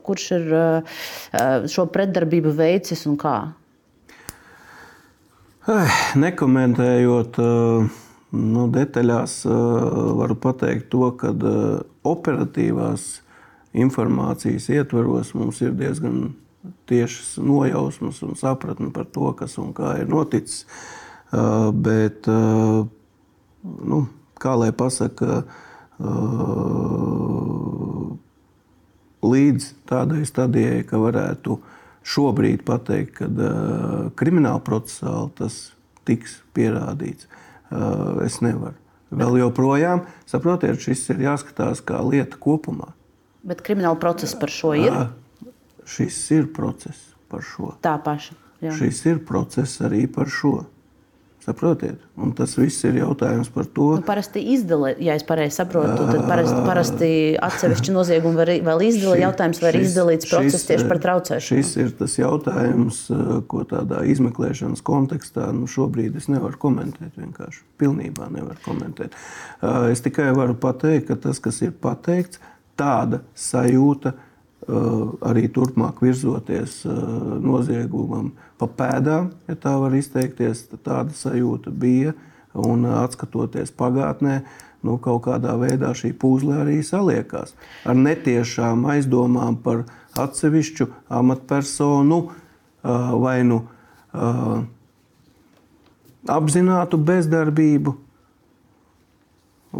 kurš 0.06 0.26
ir 0.38 0.56
šo 1.72 1.86
pretdarbību 1.94 2.54
veicis 2.58 3.06
un 3.10 3.20
kā? 3.22 3.38
Nekomentējot 6.26 7.40
nu, 8.36 8.66
detaļās, 8.74 9.38
varu 10.20 10.38
pateikt 10.42 10.90
to, 10.94 11.10
ka 11.18 11.32
operatīvās 12.06 13.08
informācijas 13.76 14.70
ietvaros 14.72 15.34
mums 15.36 15.62
ir 15.66 15.74
diezgan 15.76 16.36
tiešas 16.90 17.36
nojausmas 17.44 18.22
un 18.26 18.38
sapratne 18.40 18.92
par 18.94 19.10
to, 19.14 19.32
kas 19.38 19.58
un 19.62 19.74
kā 19.76 19.98
ir 20.02 20.10
noticis. 20.10 20.66
Bet, 21.86 22.30
nu, 23.92 24.02
kā 24.42 24.56
lai 24.60 24.72
pasaka, 24.76 25.44
līdz 29.26 29.68
tādai 29.90 30.26
stadijai, 30.28 30.84
ka 30.88 31.00
varētu 31.02 31.60
šobrīd 32.06 32.66
pateikt, 32.68 33.22
ka 33.22 33.30
krimināla 34.20 34.62
procesāli 34.66 35.32
tas 35.40 35.60
tiks 36.06 36.42
pierādīts, 36.54 37.30
es 38.26 38.42
nevaru. 38.46 38.78
Vēl 39.16 39.40
joprojām, 39.40 40.04
saprotiet, 40.28 40.82
šis 40.82 41.06
ir 41.14 41.24
jāskatās 41.24 41.80
kā 41.86 42.02
lieta 42.04 42.38
kopumā. 42.42 42.92
Bet 43.46 43.62
krimināla 43.66 43.98
procesa 44.02 44.38
par 44.42 44.52
šo 44.52 44.74
ir? 44.76 44.90
Jā, 44.90 45.52
šis 45.88 46.18
ir 46.36 46.50
process 46.54 47.14
par 47.32 47.46
šo. 47.46 47.76
Tā 47.86 47.96
paša. 48.02 48.36
Jā. 48.66 48.74
Šis 48.76 49.06
ir 49.06 49.20
process 49.28 49.82
arī 49.86 50.06
par 50.12 50.28
šo. 50.32 50.66
Saprotiet? 51.46 52.00
Un 52.18 52.32
tas 52.34 52.56
viss 52.58 52.82
ir 52.88 52.96
jautājums 52.98 53.52
par 53.54 53.68
to. 53.70 53.92
Nu, 54.00 54.04
parasti 54.06 54.42
izdala, 54.56 54.96
ja 54.98 55.14
es 55.14 55.22
pareizi 55.28 55.60
saprotu, 55.60 56.08
tad 56.10 56.24
parasti, 56.26 56.56
parasti 56.66 57.10
atsevišķi 57.46 57.94
noziegumi 57.94 58.40
var, 58.40 58.50
vēl 58.66 58.82
izdala. 58.88 59.20
Jautājums, 59.22 59.62
vai 59.62 59.76
ir 59.76 59.78
izdalīts 59.84 60.32
process 60.32 60.66
tieši 60.66 60.88
par 60.90 61.04
traucēšanu. 61.04 61.62
Šis 61.62 61.76
ir 61.84 61.94
tas 62.00 62.18
jautājums, 62.18 63.04
ko 63.52 63.62
tādā 63.70 64.02
izmeklēšanas 64.10 64.82
kontekstā 64.90 65.52
nu, 65.54 65.70
šobrīd 65.70 66.18
es 66.18 66.32
nevaru 66.34 66.58
komentēt. 66.66 67.14
Vienkārši 67.22 67.62
pilnībā 67.78 68.32
nevaru 68.34 68.58
komentēt. 68.66 69.14
Es 69.94 70.02
tikai 70.02 70.32
varu 70.34 70.58
pateikt, 70.58 71.12
ka 71.12 71.22
tas, 71.28 71.44
kas 71.44 71.62
ir 71.62 71.78
pateikts, 71.78 72.42
tāda 72.80 73.22
sajūta 73.38 74.18
arī 74.66 75.48
turpmāk 75.54 76.02
virzoties 76.02 76.84
noziegumam 77.44 78.32
pa 78.60 78.68
pēdām, 78.68 79.30
ja 79.50 79.58
tā 79.62 79.76
var 79.82 79.94
izteikties, 79.98 80.66
tāda 80.84 81.14
sajūta 81.14 81.74
bija. 81.74 82.16
Un 82.56 82.86
atskatoties 82.88 83.74
pagātnē, 83.76 84.38
nu, 84.88 84.96
kaut 85.04 85.26
kādā 85.26 85.58
veidā 85.60 85.90
šī 85.98 86.14
puzle 86.16 86.62
arī 86.62 86.78
saliekās 86.88 87.52
ar 87.84 87.98
netiešām 88.00 88.86
aizdomām 88.94 89.58
par 89.66 89.84
atsevišķu 90.16 90.88
amatpersonu 91.20 92.22
vai 93.26 93.40
nu 93.44 93.60
apzinātu 96.32 97.02
bezdarbību 97.10 97.96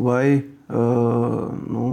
vai 0.06 0.44
nu, 0.68 1.86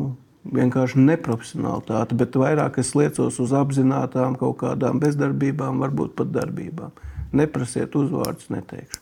vienkārši 0.44 1.04
neprofesionālitāte, 1.06 2.16
bet 2.18 2.34
vairāk 2.38 2.80
es 2.82 2.94
liecos 2.98 3.38
uz 3.42 3.54
apzinātām 3.54 4.34
kaut 4.40 4.58
kādām 4.64 4.98
bezdarbībām, 5.02 5.78
varbūt 5.84 6.16
pat 6.18 6.32
darbībām. 6.34 6.92
Neprasiet 7.32 7.94
uzvārdus, 7.96 8.50
neteikšu. 8.52 8.98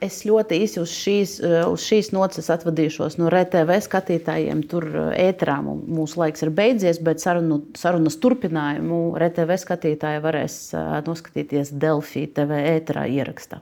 Es 0.00 0.22
ļoti 0.24 0.56
īsi 0.64 0.78
uz 0.80 0.92
šīs, 0.96 1.32
uz 1.68 1.82
šīs 1.84 2.08
nocis 2.16 2.46
atvadīšos 2.54 3.18
no 3.20 3.28
RTV 3.28 3.76
skatītājiem. 3.84 4.62
Tur 4.70 4.86
ētrā 5.12 5.58
mūsu 5.60 6.22
laiks 6.22 6.46
ir 6.46 6.52
beidzies, 6.56 7.02
bet 7.04 7.20
sarunu, 7.20 7.58
sarunas 7.76 8.16
turpinājumu 8.22 9.02
RTV 9.20 9.58
skatītāji 9.60 10.22
varēs 10.24 10.56
noskatīties 11.04 11.74
Delfī 11.82 12.24
TV 12.32 12.62
ētrā 12.78 13.04
ierakstā. 13.12 13.60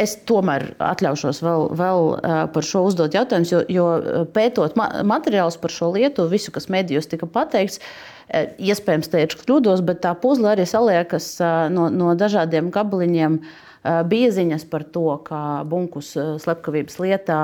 Es 0.00 0.12
tomēr 0.28 0.74
atļaušos 0.82 1.38
vēl, 1.40 1.70
vēl 1.78 2.10
par 2.52 2.66
šo 2.68 2.82
uzdot 2.90 3.14
jautājumus, 3.16 3.52
jo, 3.52 3.62
jo 3.72 4.24
pētot 4.34 4.76
ma 4.76 4.90
materiālus 5.08 5.56
par 5.60 5.72
šo 5.72 5.88
lietu, 5.94 6.26
visu, 6.28 6.52
kas 6.52 6.68
medijos 6.72 7.08
tika 7.08 7.28
pateikts, 7.32 7.80
iespējams, 8.60 9.08
te 9.08 9.22
ir 9.24 9.36
kļūdos, 9.40 9.80
bet 9.86 10.02
tā 10.04 10.12
puzle 10.20 10.50
arī 10.52 10.66
saliekas 10.68 11.36
no, 11.72 11.88
no 11.92 12.12
dažādiem 12.18 12.68
gabaliņiem. 12.74 13.38
Bija 14.10 14.32
ziņas 14.34 14.64
par 14.66 14.82
to, 14.90 15.04
ka 15.22 15.62
Bunkus 15.70 16.10
slepkavības 16.42 16.98
lietā 16.98 17.40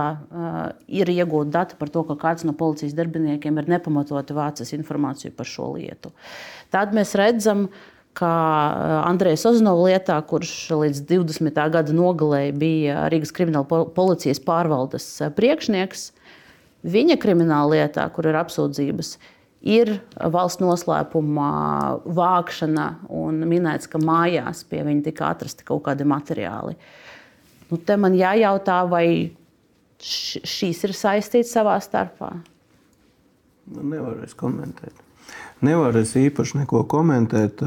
ir 0.90 1.12
iegūta 1.12 1.54
dati 1.54 1.78
par 1.78 1.92
to, 1.94 2.02
ka 2.08 2.16
kāds 2.18 2.42
no 2.44 2.52
policijas 2.58 2.96
darbiniekiem 2.98 3.60
ir 3.62 3.70
nepamatoti 3.76 4.34
vācis 4.34 4.74
informāciju 4.74 5.36
par 5.38 5.46
šo 5.46 5.70
lietu. 5.76 6.10
Tad 6.74 6.96
mēs 6.98 7.14
redzam, 7.20 7.68
ka 7.70 7.91
kā 8.16 8.36
eh, 8.72 8.94
Andrejs 9.08 9.44
Ozinovs 9.48 9.86
lietā, 9.88 10.18
kurš 10.28 10.54
līdz 10.82 11.04
20. 11.08 11.60
gada 11.74 11.96
nogalē 11.96 12.44
bija 12.56 13.06
Rīgas 13.12 13.34
krimināla 13.34 13.84
policijas 13.96 14.42
pārvaldes 14.44 15.06
eh, 15.20 15.32
priekšnieks. 15.34 16.10
Viņa 16.82 17.18
krimināla 17.22 17.76
lietā, 17.76 18.08
kur 18.14 18.26
ir 18.26 18.38
apsūdzības, 18.40 19.14
ir 19.62 19.94
valsts 20.18 20.62
noslēpuma 20.62 21.50
vākšana 22.02 22.86
un 23.14 23.44
minēts, 23.46 23.86
ka 23.90 24.02
mājās 24.02 24.64
pie 24.66 24.82
viņa 24.88 25.06
tika 25.06 25.28
atrasti 25.30 25.66
kaut 25.68 25.84
kādi 25.86 26.06
materiāli. 26.08 26.74
Nu, 27.70 27.78
te 27.78 27.96
man 27.96 28.18
jājautā, 28.18 28.82
vai 28.90 29.06
šīs 30.02 30.82
ir 30.88 30.96
saistītas 30.98 31.54
savā 31.54 31.78
starpā? 31.80 32.34
Nu, 33.70 33.86
nevaru 33.86 34.26
es 34.26 34.34
komentēt. 34.34 34.98
Nevar 35.62 35.94
es 36.00 36.16
īpaši 36.18 36.62
neko 36.62 36.82
komentēt. 36.90 37.60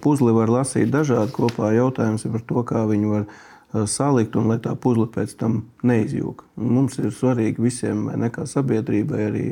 Puzli 0.00 0.32
var 0.32 0.48
lasīt 0.48 0.88
dažādi 0.92 1.34
kopā. 1.36 1.74
Jautājums 1.76 2.24
ir 2.24 2.32
par 2.32 2.44
to, 2.48 2.62
kā 2.64 2.84
viņi 2.88 3.10
var 3.10 3.86
salikt 3.88 4.38
un 4.40 4.48
lai 4.48 4.56
tā 4.64 4.72
puzle 4.76 5.04
pēc 5.12 5.34
tam 5.40 5.58
neizjūg. 5.84 6.44
Mums 6.56 6.96
ir 7.02 7.12
svarīgi 7.12 7.60
visiem, 7.60 8.06
ne 8.16 8.30
kā 8.32 8.46
sabiedrībai, 8.48 9.20
arī, 9.28 9.44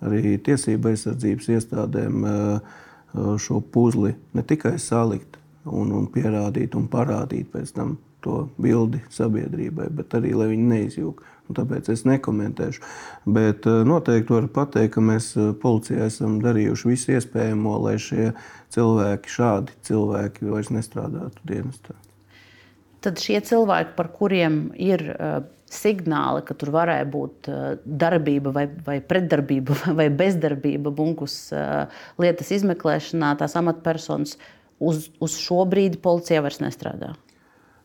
arī 0.00 0.38
tiesība 0.44 0.92
aizsardzības 0.92 1.50
iestādēm 1.58 2.26
šo 3.40 3.60
puzli 3.60 4.14
ne 4.32 4.44
tikai 4.48 4.78
salikt 4.80 5.36
un, 5.68 5.92
un 5.92 6.08
pierādīt 6.12 6.76
un 6.78 6.88
parādīt 6.88 7.52
pēc 7.52 7.76
tam 7.76 7.98
to 8.24 8.46
bildi 8.62 9.02
sabiedrībai, 9.12 9.90
bet 9.92 10.14
arī 10.16 10.32
lai 10.38 10.48
viņi 10.54 10.68
neizjūg. 10.72 11.20
Tāpēc 11.50 11.90
es 11.92 12.04
nekomentēšu. 12.08 12.82
Bet 13.34 13.66
eh, 13.68 13.82
noteikti 13.88 14.34
varu 14.36 14.50
pateikt, 14.52 14.94
ka 14.94 15.04
mēs 15.04 15.32
eh, 15.36 15.50
policijā 15.62 16.06
esam 16.08 16.38
darījuši 16.44 16.92
visu 16.92 17.16
iespējamo, 17.16 17.74
lai 17.82 17.96
šie 18.02 18.30
cilvēki, 18.74 19.32
šādi 19.32 19.76
cilvēki, 19.88 20.48
vairs 20.52 20.70
nestrādātu 20.74 21.42
dienestā. 21.48 21.96
Tad 23.02 23.18
šie 23.18 23.40
cilvēki, 23.42 23.96
par 23.96 24.12
kuriem 24.14 24.68
ir 24.78 25.02
uh, 25.10 25.40
signāli, 25.66 26.44
ka 26.46 26.54
tur 26.54 26.70
varēja 26.70 27.08
būt 27.10 27.48
darbība, 27.82 28.52
vai, 28.54 28.68
vai 28.86 29.00
pretdarbība, 29.02 29.74
vai 29.98 30.06
bezdarbība 30.14 30.92
bunkus 30.94 31.34
lietas 32.22 32.54
izmeklēšanā, 32.54 33.34
tās 33.42 33.58
amatpersonas 33.58 34.36
uz, 34.78 35.08
uz 35.18 35.34
šo 35.42 35.64
brīdi 35.66 35.98
policijā 35.98 36.44
vairs 36.46 36.62
nestrādā. 36.62 37.16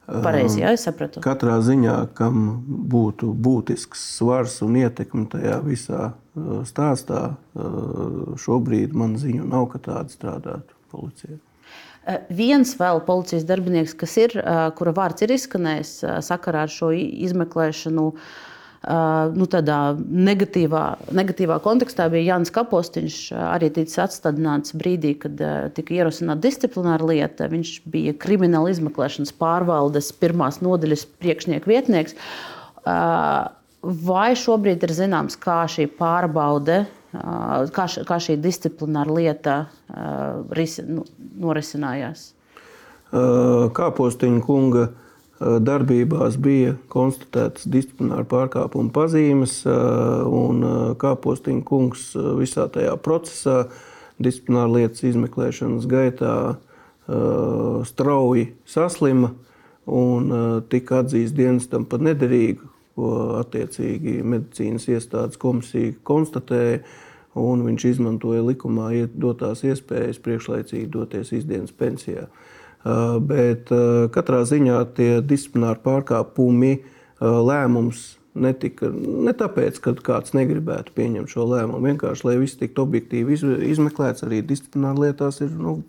Pareizi, 0.08 0.62
jā, 0.62 0.72
es 0.78 0.86
sapratu. 0.88 1.20
Katrā 1.24 1.58
ziņā, 1.64 1.95
kam 2.16 2.45
būtu 2.91 3.34
būtisks 3.36 4.05
svars 4.16 4.62
un 4.64 4.78
ietekme 4.80 5.26
tajā 5.34 5.58
visā 5.66 6.01
uh, 6.14 6.62
stāstā, 6.68 7.24
uh, 7.36 8.38
šobrīd 8.39 8.95
man 8.95 9.18
ziņu 9.20 9.49
nav, 9.51 9.68
ka 9.74 9.84
tāda 9.89 10.14
strādātu 10.14 10.80
policijā. 10.93 11.36
Uh, 12.08 12.22
viens 12.32 12.72
vēl 12.80 13.03
policijas 13.03 13.43
darbinieks, 13.49 13.97
kas 13.99 14.16
ir, 14.24 14.38
kura 14.80 14.95
vārds 14.95 15.28
ir 15.28 15.36
izskanējis 15.36 15.97
sakarā 16.24 16.64
ar 16.70 16.72
šo 16.72 16.93
izmeklēšanu, 16.95 18.12
uh, 18.14 18.47
nu, 18.88 19.45
tādā 19.51 19.77
negatīvā, 19.97 20.83
negatīvā 21.15 21.57
kontekstā 21.63 22.07
bija 22.11 22.33
Jānis 22.33 22.53
Kapostiņš, 22.55 23.17
arī 23.35 23.69
ticis 23.75 23.99
atstādināts 24.05 24.75
brīdī, 24.79 25.13
kad 25.19 25.41
tika 25.75 25.95
ierosināta 25.97 26.45
disciplināra 26.45 27.09
lieta. 27.09 27.49
Viņš 27.51 27.71
bija 27.91 28.15
krimināla 28.15 28.71
izmeklēšanas 28.71 29.33
pārvaldes 29.39 30.13
pirmās 30.21 30.61
nodaļas 30.63 31.03
priekšnieka 31.19 31.67
vietnieks. 31.67 32.15
Vai 34.07 34.29
šobrīd 34.39 34.85
ir 34.88 34.95
zināms, 34.95 35.35
kā 35.39 35.65
šī 35.71 35.89
pārbaude, 35.99 36.85
kā, 37.11 37.89
kā 38.07 38.21
šī 38.23 38.38
disciplināra 38.39 39.19
lieta 39.19 39.57
ris, 40.55 40.79
nu, 40.88 41.03
norisinājās? 41.43 42.29
Kāpostiņa 43.11 44.41
kunga 44.43 44.88
uh, 44.88 45.03
darbībās 45.39 46.38
bija 46.41 46.73
konstatētas 46.89 47.67
disciplināra 47.69 48.25
pārkāpuma 48.29 48.89
pazīmes, 48.93 49.59
eh, 49.69 49.73
un 50.25 50.63
eh, 50.63 50.77
Kāpostiņa 50.97 51.63
kungs 51.65 52.09
visā 52.39 52.67
tajā 52.73 52.95
procesā, 52.97 53.67
disciplināra 54.17 54.79
lietas 54.79 55.03
izmeklēšanas 55.05 55.85
gaitā, 55.85 56.38
strauji 57.88 58.49
saslima 58.67 59.29
un 59.85 60.33
tika 60.67 60.97
atzīts 60.99 61.31
dienestam 61.38 61.85
par 61.88 62.01
nederīgu, 62.03 62.65
ko 62.97 63.11
attiecīgi 63.38 64.17
medicīnas 64.27 64.89
iestādes 64.89 65.39
komisija 65.39 65.93
konstatēja. 66.03 66.81
Viņš 67.38 67.85
izmantoja 67.93 68.41
likumā 68.49 68.89
dotās 69.13 69.63
iespējas 69.63 70.19
priekšlaicīgi 70.19 70.89
doties 70.97 71.31
izdienas 71.38 71.71
pensijā. 71.71 72.25
Uh, 72.25 72.47
Eh, 72.47 72.47
bet 72.86 73.71
eh, 73.73 74.05
katrā 74.13 74.43
ziņā 74.47 74.78
tie 74.97 75.09
disciplināri 75.25 75.82
pārkāpumi 75.84 76.71
eh, 76.78 76.86
lēmums 77.21 78.13
netika 78.38 78.91
ne 78.93 79.34
tāpēc, 79.34 79.80
ka 79.82 79.95
kāds 80.05 80.36
negribētu 80.38 80.93
pieņemt 80.95 81.32
šo 81.32 81.47
lēmumu. 81.49 81.82
Vienkārši, 81.89 82.28
lai 82.28 82.36
viss 82.43 82.59
tiktu 82.59 82.84
objektīvi 82.86 83.38
izmeklēts, 83.71 84.25
arī 84.28 84.43
disciplināri 84.45 85.07
lietās 85.07 85.41
ir. 85.45 85.53
Nu, 85.57 85.80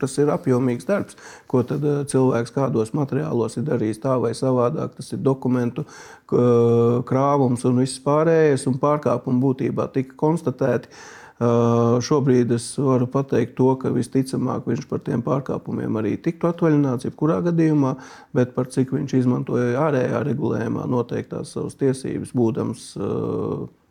Tas 0.00 0.14
ir 0.16 0.30
apjomīgs 0.32 0.86
darbs, 0.88 1.12
ko 1.44 1.60
cilvēks 1.60 2.54
kādos 2.54 2.94
materiālos 2.96 3.58
ir 3.60 3.66
darījis 3.66 3.98
tā 4.00 4.14
vai 4.16 4.30
savādāk. 4.32 4.94
Tas 4.96 5.12
ir 5.12 5.20
dokumentu 5.20 5.84
krāvums 6.24 7.66
un 7.68 7.82
viss 7.82 8.00
pārējais, 8.00 8.64
un 8.70 8.78
pārkāpumi 8.80 9.44
būtībā 9.44 9.90
tika 9.92 10.16
konstatēti. 10.24 10.88
Uh, 10.88 11.19
Šobrīd 11.40 12.50
es 12.52 12.66
varu 12.76 13.06
pateikt 13.08 13.54
to, 13.56 13.70
ka 13.80 13.88
visticamāk 13.94 14.66
viņš 14.68 14.84
par 14.90 15.00
tiem 15.06 15.22
pārkāpumiem 15.24 15.96
arī 15.96 16.18
tiktu 16.20 16.50
atvaļināts, 16.50 17.06
jebkurā 17.08 17.38
gadījumā, 17.46 17.94
bet 18.36 18.52
par 18.52 18.68
cik 18.68 18.92
viņš 18.92 19.16
izmantoja 19.22 19.80
ārējā 19.86 20.20
regulējumā 20.28 20.84
noteiktās 20.92 21.54
savas 21.56 21.80
tiesības, 21.80 22.36
būdams 22.36 22.90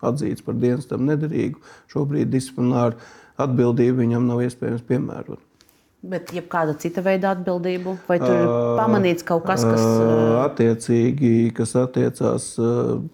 atzīts 0.05 0.45
par 0.45 0.61
dienestam 0.61 1.09
nederīgu, 1.09 1.57
šobrīd 1.89 2.29
disciplināru 2.29 3.01
atbildību 3.41 4.03
viņam 4.03 4.29
nav 4.29 4.45
iespējams 4.45 4.85
piemērot. 4.85 5.48
Bet 5.99 6.29
jebkāda 6.31 6.77
cita 6.79 7.01
veida 7.03 7.33
atbildību, 7.35 7.97
vai 8.07 8.15
tur 8.21 8.31
ir 8.31 8.45
pamanīts 8.79 9.25
kaut 9.27 9.43
kas, 9.43 9.65
kas. 9.67 9.81
Attiecīgi, 10.45 11.49
kas 11.57 11.75
attiecās 11.75 12.53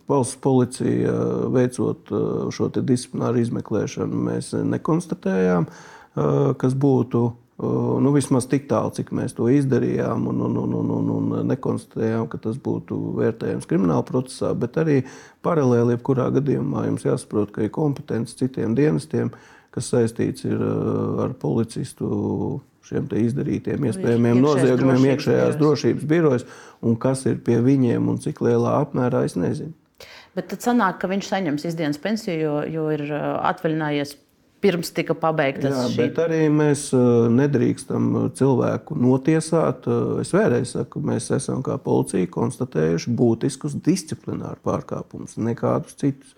valsts 0.05 0.37
policija, 0.43 1.15
veicot 1.55 2.13
šo 2.53 2.67
disciplināru 2.75 3.41
izmeklēšanu, 3.41 4.19
mēs 4.27 4.51
nekonstatējām, 4.75 5.65
kas 6.61 6.77
būtu 6.77 7.23
nu, 8.05 8.11
vismaz 8.13 8.45
tik 8.51 8.67
tālu, 8.69 8.91
cik 8.95 9.09
mēs 9.15 9.33
to 9.33 9.47
izdarījām, 9.49 10.27
un, 10.29 10.41
un, 10.45 10.57
un, 10.59 10.77
un, 10.81 10.93
un, 10.99 11.09
un 11.15 11.49
nekonstatējām, 11.49 12.27
ka 12.29 12.37
tas 12.43 12.59
būtu 12.61 12.99
vērtējams 13.17 13.65
krimināla 13.69 14.05
procesā. 14.07 14.51
Bet 14.53 14.77
arī 14.81 15.01
paralēli, 15.45 15.95
jebkurā 15.95 16.27
gadījumā, 16.35 16.85
jums 16.89 17.07
jāsaprot, 17.07 17.53
ka 17.55 17.65
ir 17.65 17.73
kompetence 17.75 18.37
citiem 18.37 18.75
dienestiem, 18.77 19.31
kas 19.75 19.89
saistīts 19.91 20.45
ar 20.45 21.33
policistu 21.39 22.61
šiem 22.89 23.07
izdarītiem 23.21 23.87
iespējamiem 23.89 24.43
noziegumiem 24.43 25.09
iekšējās 25.13 25.57
drošības 25.61 26.05
birojas, 26.09 26.45
un 26.85 26.99
kas 27.01 27.25
ir 27.29 27.39
pie 27.45 27.57
viņiem 27.65 28.11
un 28.11 28.21
cik 28.21 28.43
lielā 28.45 28.77
apmērā, 28.83 29.25
es 29.27 29.37
nezinu. 29.39 29.73
Bet 30.35 30.49
tad 30.51 30.65
sanāk, 30.65 30.99
ka 30.99 31.07
viņš 31.07 31.31
saņems 31.31 31.65
izdienas 31.69 31.99
pensiju, 32.03 32.37
jo, 32.41 32.55
jo 32.67 32.85
ir 32.91 33.05
atvaļinājies 33.15 34.17
pirms 34.65 34.91
tika 34.95 35.15
pabeigtas 35.17 35.71
Jā, 35.71 35.85
šī. 35.91 35.97
Bet 36.01 36.19
arī 36.25 36.41
mēs 36.53 36.87
nedrīkstam 37.35 38.09
cilvēku 38.37 38.97
notiesāt. 38.97 39.87
Es 40.23 40.33
vēlreiz 40.35 40.73
saku, 40.75 41.01
mēs 41.05 41.29
esam 41.35 41.61
kā 41.65 41.77
policija 41.81 42.29
konstatējuši 42.33 43.13
būtiskus 43.19 43.77
disciplināru 43.85 44.59
pārkāpumus, 44.65 45.37
nekādus 45.37 45.97
citus. 46.01 46.35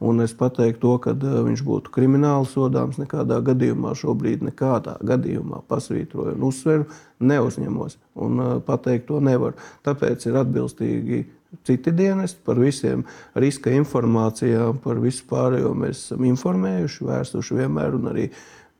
Un 0.00 0.22
es 0.24 0.32
pateiktu 0.32 0.80
to, 0.80 0.92
ka 1.04 1.12
viņš 1.12 1.60
būtu 1.66 1.92
krimināli 1.92 2.48
sodāms. 2.48 2.96
Nekādā 3.00 3.36
gadījumā 3.44 3.92
šobrīd, 4.00 4.40
nekādā 4.48 4.94
gadījumā 5.04 5.60
pasvītroju 5.68 6.38
un 6.38 6.46
uzsveru, 6.48 6.86
neuzņemos. 7.20 7.98
Un 8.24 8.40
pateikt 8.64 9.10
to 9.10 9.20
nevar. 9.20 9.58
Tāpēc 9.84 10.24
ir 10.30 10.40
atbilstīgi 10.40 11.20
citi 11.68 11.92
dienesti 11.92 12.40
par 12.46 12.56
visiem 12.62 13.04
riska 13.34 13.74
informācijām, 13.76 14.80
par 14.80 15.02
visu 15.02 15.26
pārējo 15.28 15.74
mēs 15.76 16.06
esam 16.06 16.24
informējuši, 16.30 17.06
vērstuši 17.10 17.58
vienmēr 17.60 17.98
un 17.98 18.10
arī 18.14 18.30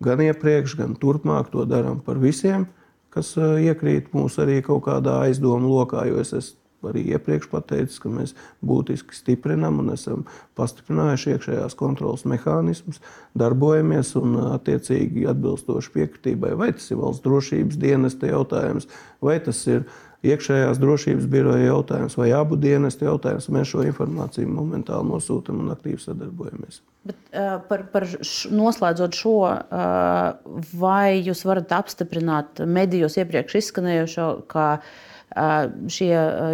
gan 0.00 0.22
iepriekš, 0.24 0.78
gan 0.78 0.96
turpmāk 0.96 1.50
to 1.52 1.66
darām 1.68 2.00
par 2.04 2.20
visiem, 2.22 2.64
kas 3.12 3.34
iekrīt 3.36 4.14
mūsu 4.14 4.46
arī 4.46 4.60
kaut 4.64 4.86
kādā 4.86 5.20
aizdomu 5.26 5.68
lokā, 5.74 6.06
jo 6.08 6.22
es 6.22 6.32
esmu 6.32 6.60
arī 6.88 7.04
iepriekš 7.14 7.50
pateicis, 7.52 8.00
ka 8.02 8.12
mēs 8.12 8.34
būtiski 8.66 9.16
stiprinām 9.16 9.80
un 9.82 9.92
esam 9.94 10.26
pastiprinājuši 10.58 11.34
iekšējās 11.34 11.76
kontrolas 11.78 12.26
mehānismus, 12.28 13.00
darbojamies 13.38 14.14
un 14.20 14.36
attiecīgi 14.50 15.28
atbilstoši 15.30 15.96
piekritībai. 15.96 16.54
Vai 16.58 16.72
tas 16.76 16.90
ir 16.90 17.00
valsts 17.02 17.24
drošības 17.26 17.80
dienesta 17.80 18.30
jautājums, 18.30 18.88
vai 19.24 19.38
tas 19.44 19.64
ir 19.70 19.84
iekšējās 20.26 20.80
drošības 20.80 21.26
biroja 21.32 21.70
jautājums 21.70 22.16
vai 22.20 22.28
abu 22.36 22.58
dienestu 22.60 23.06
jautājums. 23.06 23.48
Mēs 23.52 23.72
šo 23.72 23.84
informāciju 23.88 24.50
momentāli 24.52 25.08
nosūtām 25.08 25.62
un 25.62 25.72
aktīvi 25.72 26.00
sadarbojamies. 26.02 26.82
Bet, 27.08 27.20
uh, 27.32 27.54
par, 27.68 27.86
par 27.92 28.04
š, 28.04 28.50
noslēdzot 28.52 29.16
šo, 29.16 29.36
uh, 29.48 30.66
vai 30.76 31.22
jūs 31.24 31.46
varat 31.48 31.72
apstiprināt 31.72 32.60
medijos 32.68 33.16
iepriekš 33.16 33.56
izskanējušo, 33.62 34.26
ka 34.52 34.66
uh, 34.76 34.98
šie 35.30 36.10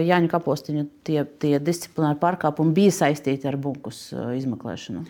Jāņa 0.06 0.32
Kapostiņa 0.32 0.88
tie, 1.06 1.22
tie 1.40 1.54
disciplināri 1.62 2.18
pārkāpumi 2.20 2.76
bija 2.76 2.94
saistīti 2.94 3.48
ar 3.48 3.56
bunkus 3.60 4.10
izmeklēšanu? 4.12 5.06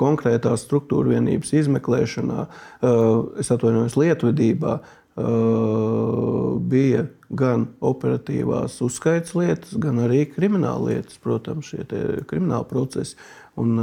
Konkrētās 0.00 0.64
struktūra 0.64 1.12
vienības 1.12 1.52
izmeklēšanā, 1.60 2.46
es 3.38 3.52
atvainojos, 3.52 3.98
lietvedībā, 4.00 4.78
bija 6.72 7.04
gan 7.28 7.68
operatīvās 7.84 8.78
uzskaits 8.82 9.36
lietas, 9.36 9.76
gan 9.78 10.00
arī 10.06 10.24
krimināla 10.32 10.94
lietas, 10.94 11.20
protams, 11.22 11.68
šie 11.70 11.84
krimināla 12.30 12.64
procesi. 12.70 13.18
Un 13.60 13.76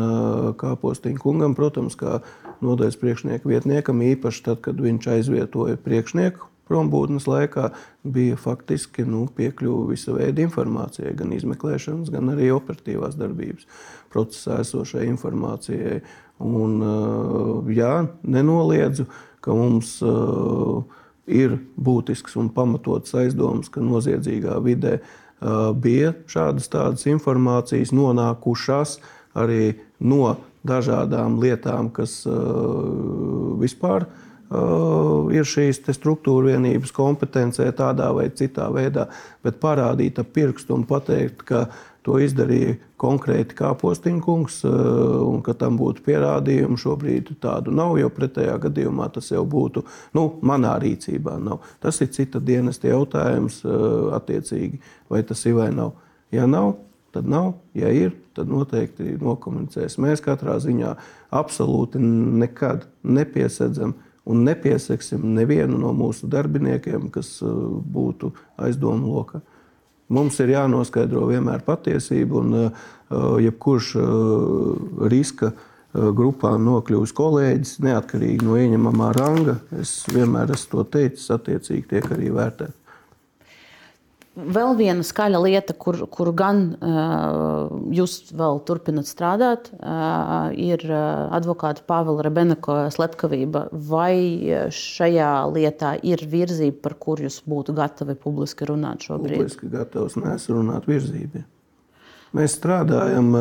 kā 0.57 0.73
postiņa 0.81 1.21
kungam, 1.21 1.53
protams, 1.55 1.95
kā 1.99 2.17
nodaļas 2.65 2.97
priekšnieka 2.97 3.47
vietniekam, 3.47 4.01
īpaši 4.01 4.45
tad, 4.49 4.63
kad 4.65 4.81
viņš 4.81 5.11
aizvietoja 5.13 5.77
priekšnieku 5.85 6.49
prombūtnes 6.67 7.27
laikā, 7.29 7.71
bija 8.07 8.37
faktiski 8.39 9.05
nu, 9.07 9.25
piekļuve 9.35 9.93
visa 9.93 10.15
veida 10.15 10.43
informācijai, 10.45 11.13
gan 11.17 11.33
izmeklēšanas, 11.35 12.11
gan 12.13 12.33
arī 12.33 12.51
operatīvās 12.55 13.17
darbības 13.19 13.67
procesā 14.13 14.61
esošai 14.63 15.07
informācijai. 15.09 16.01
Un, 16.43 16.77
jā, 17.73 17.93
nenoliedzu, 18.23 19.07
ka 19.43 19.55
mums 19.57 19.97
ir 21.27 21.57
būtisks 21.75 22.37
un 22.39 22.51
pamatots 22.53 23.15
aizdoms, 23.17 23.71
ka 23.73 23.83
noziedzīgā 23.83 24.59
vidē 24.63 24.99
bija 25.81 26.13
šādas 26.29 26.69
tādas 26.73 27.07
informācijas 27.09 27.91
nonākušas 27.93 28.97
arī 29.37 29.75
no 29.99 30.37
dažādām 30.67 31.37
lietām, 31.41 31.91
kas 31.93 32.23
vispār 33.59 34.07
ir 34.07 34.25
šīs 34.47 35.81
struktūra 35.95 36.53
vienības 36.53 36.93
kompetencē 36.95 37.67
tādā 37.75 38.13
vai 38.15 38.29
citā 38.29 38.69
veidā, 38.71 39.07
bet 39.43 39.59
parādīt 39.59 40.19
ar 40.19 40.25
pirkstu 40.25 40.75
un 40.75 40.85
pateikt, 40.87 41.43
ka 41.43 41.67
to 42.07 42.15
izdarīja 42.23 42.77
konkrēti 42.99 43.55
kā 43.57 43.73
postiņkungs, 43.77 44.61
eh, 44.65 44.71
un 45.27 45.41
ka 45.43 45.53
tam 45.53 45.77
būtu 45.77 46.05
pierādījumi. 46.05 46.79
Šobrīd 46.79 47.33
tādu 47.43 47.73
nav, 47.75 47.97
jo 47.99 48.09
pretējā 48.09 48.55
gadījumā 48.63 49.11
tas 49.13 49.29
jau 49.33 49.43
būtu 49.45 49.83
nu, 50.15 50.39
manā 50.41 50.77
rīcībā. 50.79 51.37
Nav. 51.43 51.59
Tas 51.83 51.99
ir 52.01 52.07
cita 52.07 52.39
dienesta 52.39 52.87
jautājums, 52.87 53.63
eh, 53.65 54.19
attiecīgi, 54.19 54.79
vai 55.09 55.23
tas 55.23 55.45
ir 55.45 55.55
vai 55.55 55.69
nav. 55.71 55.93
Ja 56.31 56.45
nav, 56.47 56.77
tad 57.11 57.27
nav. 57.27 57.55
Ja 57.75 57.89
ir, 57.89 58.13
tad 58.33 58.47
noteikti 58.47 59.19
nokomunicēs. 59.19 59.97
Mēs 59.97 60.21
katrā 60.21 60.57
ziņā 60.63 60.95
absolūti 61.31 61.99
nekad 61.99 62.85
nepiesedzam 63.03 63.93
un 64.27 64.43
nepieseksim 64.47 65.23
nevienu 65.37 65.79
no 65.79 65.93
mūsu 65.95 66.27
darbiniekiem, 66.31 67.07
kas 67.13 67.37
eh, 67.41 67.53
būtu 67.97 68.33
aizdomu 68.67 69.15
lokā. 69.15 69.41
Mums 70.13 70.37
ir 70.39 70.53
jānoskaidro 70.53 71.25
vienmēr 71.27 71.65
patiesība, 71.67 72.39
un 72.39 72.53
uh, 72.55 72.85
jebkurš 73.43 73.89
uh, 73.99 75.09
riska 75.11 75.49
uh, 75.51 75.65
grupā 76.15 76.53
nokļūst 76.63 77.15
kolēģis, 77.17 77.73
neatkarīgi 77.83 78.47
no 78.47 78.55
ieņemamā 78.55 79.09
ranga, 79.17 79.57
es 79.75 79.97
vienmēr 80.07 80.53
esmu 80.55 80.77
to 80.77 80.85
teicis, 80.95 81.27
attiecīgi 81.35 81.89
tiek 81.91 82.07
arī 82.15 82.31
vērtēts. 82.37 82.86
Vēl 84.37 84.75
viena 84.77 85.01
skaļa 85.01 85.39
lieta, 85.41 85.73
kur, 85.73 85.97
kur 86.13 86.29
gan 86.37 86.59
uh, 86.77 87.71
jūs 87.95 88.29
vēl 88.37 88.59
turpināt 88.67 89.09
strādāt, 89.09 89.71
uh, 89.79 90.51
ir 90.53 90.83
advokāta 90.85 91.81
Pāvila 91.89 92.27
Rebeneko 92.27 92.75
slepkavība. 92.93 93.63
Vai 93.89 94.13
šajā 94.73 95.31
lietā 95.55 95.95
ir 96.05 96.21
virzība, 96.29 96.77
par 96.85 96.97
kur 97.01 97.23
jūs 97.23 97.39
būtu 97.49 97.73
gatavi 97.77 98.13
publiski 98.21 98.67
runāt 98.69 99.07
šobrīd? 99.09 99.39
Publiski 99.39 99.71
gatavs 99.73 100.19
neesmu 100.21 100.59
runāt 100.59 100.85
virzību. 100.89 101.41
Mēs 102.37 102.57
strādājam, 102.59 103.31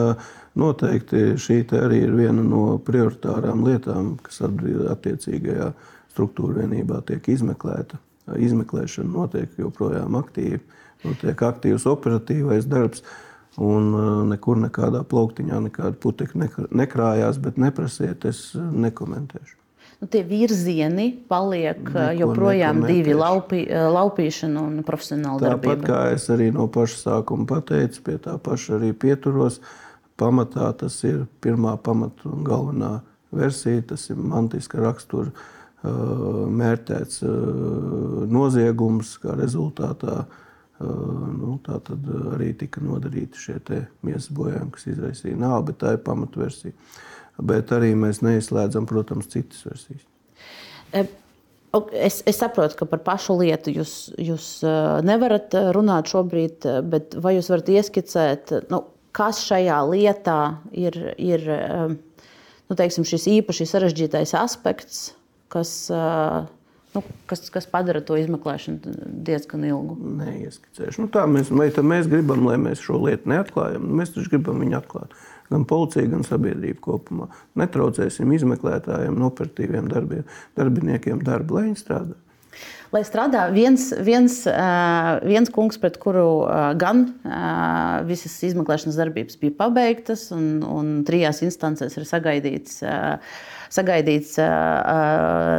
noteikti 0.56 1.34
šī 1.42 1.58
arī 1.76 2.04
ir 2.06 2.14
viena 2.16 2.40
no 2.40 2.78
prioritārām 2.86 3.66
lietām, 3.66 4.14
kas 4.22 4.40
attiecīgajā 4.46 5.72
struktūra 6.14 6.62
vienībā 6.62 7.02
tiek 7.04 7.28
izmeklēta. 7.34 8.00
Izmeklēšana 8.40 9.10
notiek 9.12 9.60
joprojām 9.60 10.16
aktīvi 10.18 10.62
notiek 11.04 11.42
aktīvs 11.48 11.86
operatīvais 11.90 12.68
darbs. 12.70 13.04
Un 13.56 13.92
uh, 13.96 14.08
nekur 14.28 14.58
nekādā 14.60 15.00
plauktiņā 15.08 15.62
nekāda 15.70 15.96
putekļa 16.00 16.66
nekrājās, 16.76 17.38
bet 17.40 17.56
neprasiet, 17.56 18.26
es 18.28 18.50
uh, 18.52 18.66
nekomentēšu. 18.84 19.56
Nu, 19.96 20.08
tie 20.12 20.20
virzieni 20.28 21.06
paliek 21.24 21.80
uh, 21.80 21.94
neko, 21.94 22.10
joprojām 22.20 22.82
neko 22.82 22.90
divi- 22.92 23.16
laupi, 23.24 23.62
laupīšana 23.72 24.60
un 24.60 24.84
profesionāla 24.84 25.40
Tāpat 25.40 25.48
darbība. 25.48 25.78
Tāpat 25.80 25.88
kā 25.88 26.02
es 26.18 26.28
arī 26.28 26.50
no 26.52 26.68
paša 26.68 27.00
sākuma 27.00 27.48
pateicu, 27.48 28.04
pie 28.04 28.18
tā 28.20 28.36
paša 28.36 28.76
arī 28.76 28.92
pieturos. 28.92 29.60
Pamatā 30.20 30.68
tas 30.76 31.00
ir 31.04 31.24
pirmā 31.40 31.78
pamata 31.80 32.28
un 32.28 32.44
galvenā 32.44 33.00
versija. 33.32 33.82
Tas 33.88 34.10
ir 34.12 34.20
mantiska 34.20 34.80
rakstura 34.84 35.32
mērķēts 35.84 37.20
noziegums, 38.32 39.16
kā 39.22 39.36
rezultātā 39.36 40.24
nu, 40.80 41.56
tā 41.64 41.78
tad 41.84 42.08
arī 42.34 42.50
tika 42.58 42.82
nodarīti 42.84 43.40
šie 43.40 43.60
miesas 44.04 44.28
bojājumi, 44.36 44.72
kas 44.74 44.88
izraisīja 44.92 45.38
nāvi, 45.40 45.70
bet 45.70 45.78
tā 45.82 45.94
ir 45.96 46.02
pamatversija. 46.04 46.74
Bet 47.36 47.72
arī 47.76 47.92
mēs 47.98 48.22
neizslēdzam, 48.24 48.88
protams, 48.88 49.28
citas 49.32 49.64
versijas. 49.68 50.04
Es, 51.92 52.22
es 52.24 52.38
saprotu, 52.40 52.78
ka 52.78 52.88
par 52.88 53.02
pašu 53.04 53.36
lietu 53.42 53.72
jūs, 53.74 53.94
jūs 54.16 54.48
nevarat 55.04 55.52
runāt 55.76 56.08
šobrīd, 56.12 56.64
bet 56.88 57.16
vai 57.20 57.34
jūs 57.36 57.50
varat 57.52 57.68
ieskicēt, 57.74 58.54
nu, 58.72 58.80
kas 59.16 59.42
šajā 59.44 59.80
lietā 59.90 60.40
ir, 60.72 60.96
ir 61.20 61.44
nu, 61.50 62.76
teiksim, 62.76 63.04
šis 63.08 63.28
īpaši 63.38 63.68
sarežģītais 63.68 64.32
aspekts, 64.38 65.10
kas 65.52 65.74
uh, 65.92 66.48
nu, 66.96 67.04
kas, 67.30 67.46
kas 67.52 67.68
padara 67.70 68.02
to 68.04 68.16
izmeklēšanu 68.18 68.96
diezgan 69.26 69.64
ilgu. 69.68 69.96
Neieskicēšu. 70.22 71.04
Nu, 71.04 71.12
tā 71.12 71.26
mēs, 71.30 71.52
vai 71.52 71.70
mēs 71.70 72.10
gribam, 72.10 72.46
lai 72.48 72.58
mēs 72.62 72.82
šo 72.84 73.00
lietu 73.04 73.30
neatklājam? 73.32 73.86
Mēs 74.00 74.14
taču 74.16 74.32
gribam 74.34 74.62
viņu 74.64 74.78
atklāt. 74.80 75.16
Gan 75.52 75.66
policija, 75.68 76.08
gan 76.10 76.24
sabiedrība 76.26 76.82
kopumā. 76.82 77.30
Netraucēsim 77.60 78.32
izmeklētājiem, 78.34 79.20
operatīviem 79.28 79.90
darbiem, 79.92 80.24
darbiniekiem 80.58 81.20
darbu, 81.26 81.60
lai 81.60 81.68
viņi 81.68 81.82
strādā. 81.84 82.16
Lai 82.94 83.02
strādā 83.04 83.48
viens, 83.52 83.88
viens, 84.06 84.38
viens 85.26 85.50
kungs, 85.52 85.78
pret 85.82 85.98
kuru 86.00 86.46
gan 86.80 87.04
visas 88.08 88.36
izmeklēšanas 88.46 88.98
darbības 89.00 89.38
bija 89.42 89.56
pabeigtas, 89.58 90.28
un, 90.34 90.62
un 90.62 90.92
trijās 91.06 91.42
instancēs 91.44 91.98
ir 91.98 92.06
sagaidīts. 92.08 92.80
Sagaidīts 93.72 94.36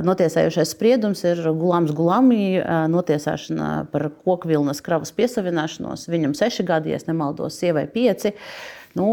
notiesājošais 0.08 0.74
spriedums 0.74 1.24
ir 1.28 1.42
Gulāms 1.58 1.94
Gulāmī 1.98 2.58
notiesāšana 2.94 3.72
par 3.92 4.10
koku 4.24 4.52
vilnas 4.52 4.82
kravas 4.86 5.14
piesavināšanos. 5.18 6.08
Viņam 6.12 6.36
seši 6.38 6.66
gadi, 6.68 6.94
ja 6.96 7.02
nemaldos, 7.08 7.60
sievai 7.60 7.88
pieci. 7.92 8.34
Nu, 8.98 9.10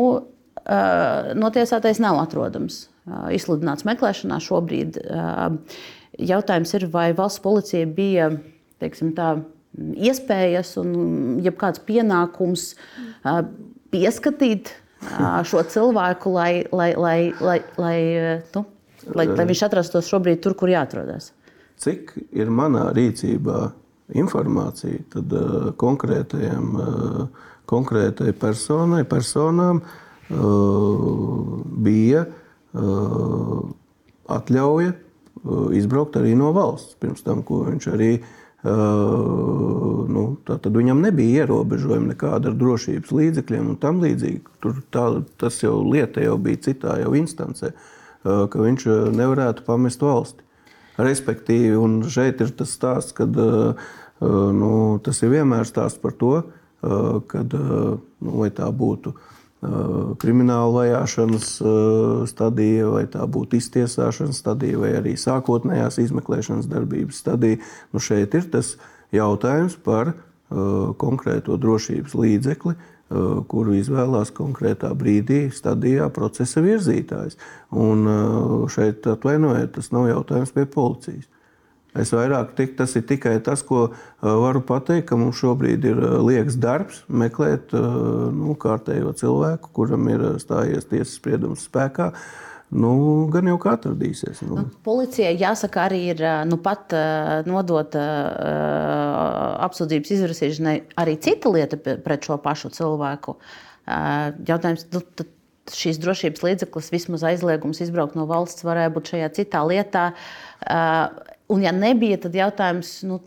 notiesātais 1.45 2.01
nav 2.03 2.21
atrodams. 2.23 2.87
Izsludināts 3.35 3.85
meklēšanā 3.85 4.39
šobrīd. 4.41 5.01
Jautājums 6.15 6.77
ir, 6.79 6.87
vai 6.93 7.09
valsts 7.17 7.43
policija 7.45 7.89
bija 7.91 8.31
teiksim, 8.83 9.13
tā, 9.17 9.35
iespējas 9.75 10.77
un 10.81 10.95
jebkāds 11.45 11.83
pienākums 11.87 12.73
pieskatīt 13.95 14.73
šo 15.49 15.63
cilvēku, 15.69 16.33
lai, 16.33 16.53
lai, 16.73 16.93
lai, 16.97 17.19
lai, 17.41 17.59
lai, 17.77 17.99
nu, 18.55 18.65
lai, 19.15 19.27
lai 19.31 19.47
viņš 19.51 19.65
atrastos 19.69 20.09
šobrīd 20.11 20.43
tur, 20.45 20.57
kur 20.59 20.73
jāatrodas. 20.73 21.33
Cik 21.83 22.15
ir 22.33 22.53
manā 22.55 22.89
rīcībā 22.95 23.67
informācija, 24.15 25.03
tad 25.13 25.33
uh, 25.35 25.71
konkrētajam, 25.81 26.75
uh, 26.75 27.49
konkrētai 27.71 28.33
personai, 28.39 29.03
personām 29.09 29.81
uh, 29.83 31.65
bija 31.85 32.27
uh, 32.29 33.65
atļauja 34.35 34.95
Uh, 35.45 35.69
izbraukt 35.77 36.15
arī 36.17 36.33
no 36.41 36.55
valsts. 36.57 36.95
Pirms 37.03 37.25
tam, 37.27 37.45
ko 37.45 37.67
viņš 37.69 37.93
arī 37.97 38.15
Uh, 38.65 40.07
nu, 40.09 40.23
tad 40.49 40.65
viņam 40.73 41.03
nebija 41.05 41.43
ierobežojumi 41.43 42.15
nekāda 42.15 42.49
ar 42.49 42.55
drošības 42.57 43.11
līdzekļiem 43.13 43.67
un 43.75 43.77
tam 43.77 43.99
līdzīgi. 44.01 44.41
Tur 44.65 44.79
tā, 44.89 45.03
tas 45.37 45.59
jau 45.61 45.75
lieta 45.85 46.25
jau 46.25 46.39
bija 46.41 46.63
citā 46.71 46.95
jau 47.03 47.11
instancē, 47.19 47.75
uh, 47.75 47.94
ka 48.25 48.65
viņš 48.67 48.89
nevarētu 49.15 49.67
pamest 49.67 50.03
valsti. 50.03 50.43
Respektīvi, 50.95 51.75
un 51.77 52.03
šeit 52.07 52.41
ir 52.41 52.53
tas 52.55 52.73
stāsts, 52.77 53.15
ka 53.17 53.27
uh, 53.27 53.87
nu, 54.55 55.01
tas 55.05 55.23
ir 55.23 55.33
vienmēr 55.35 55.67
stāsts 55.69 56.01
par 56.01 56.15
to, 56.19 56.35
kad, 57.29 57.55
nu, 57.55 58.33
vai 58.41 58.51
tā 58.53 58.69
būtu 58.69 59.15
krimināla 60.21 60.73
vajāšanas 60.75 61.47
stadija, 62.29 62.89
vai 62.93 63.07
tā 63.09 63.25
būtu 63.25 63.57
iztiesāšanas 63.57 64.43
stadija, 64.43 64.81
vai 64.83 64.91
arī 64.99 65.15
sākotnējās 65.17 65.97
izmeklēšanas 66.03 66.69
darbības 66.69 67.23
stadija. 67.25 67.63
Nu, 67.93 68.03
šeit 68.05 68.37
ir 68.37 68.45
tas 68.53 68.75
jautājums 69.15 69.79
par 69.81 70.13
konkrēto 71.01 71.57
drošības 71.57 72.13
līdzekli, 72.21 72.77
kuru 73.11 73.77
izvēlās 73.79 74.33
konkrētā 74.35 74.91
brīdī, 74.97 75.47
stadijā 75.55 76.09
procesa 76.15 76.63
virzītājs. 76.65 77.39
Un 77.71 78.09
šeit 78.73 79.07
atvainojiet, 79.11 79.75
tas 79.77 79.93
nav 79.95 80.09
jautājums 80.11 80.55
pie 80.55 80.65
policijas. 80.71 81.29
Es 81.95 82.11
vairāk 82.11 82.57
tik, 82.59 82.73
tas 82.75 82.91
ir 82.99 83.05
tikai 83.07 83.37
tas, 83.47 83.63
ko 83.63 83.93
varu 84.19 84.65
pateikt, 84.67 85.07
ka 85.13 85.19
mums 85.19 85.39
šobrīd 85.39 85.85
ir 85.87 86.01
liekas 86.27 86.57
darbs 86.59 87.05
meklēt 87.07 87.71
nu, 87.75 88.57
kārtējo 88.59 89.13
cilvēku, 89.21 89.71
kuram 89.77 90.09
ir 90.11 90.25
stājies 90.43 90.91
tiesas 90.91 91.15
spriedums 91.21 91.69
spēkā. 91.69 92.11
Nu, 92.73 92.95
gan 93.31 93.47
jau 93.47 93.59
kā 93.63 93.75
atradīsies. 93.77 94.41
Nu. 94.49 94.57
Nu, 94.63 94.65
policijai 94.87 95.35
jāsaka, 95.39 95.85
arī 95.89 96.01
ir 96.15 96.23
nu, 96.49 96.59
pat 96.63 96.95
nodota 97.47 98.03
apsūdzības 99.67 100.15
izvirzīšanai 100.17 100.75
arī 101.01 101.19
cita 101.23 101.53
lieta 101.55 101.79
pret 101.79 102.27
šo 102.27 102.41
pašu 102.43 102.73
cilvēku. 102.75 103.37
Jautājums, 104.49 104.89
nu, 104.95 105.05
šīs 105.73 106.01
drošības 106.03 106.43
līdzeklis, 106.45 106.91
vismaz 106.93 107.25
aizliegums 107.29 107.81
izbraukt 107.85 108.17
no 108.19 108.27
valsts, 108.29 108.67
varēja 108.67 108.93
būt 108.97 109.13
šajā 109.15 109.31
citā 109.39 109.63
lietā. 109.69 110.09
Un, 111.53 111.63
ja 111.65 111.73
nebija, 111.77 112.19
tad 112.25 112.37
jautājums, 112.37 112.97
nu, 113.09 113.21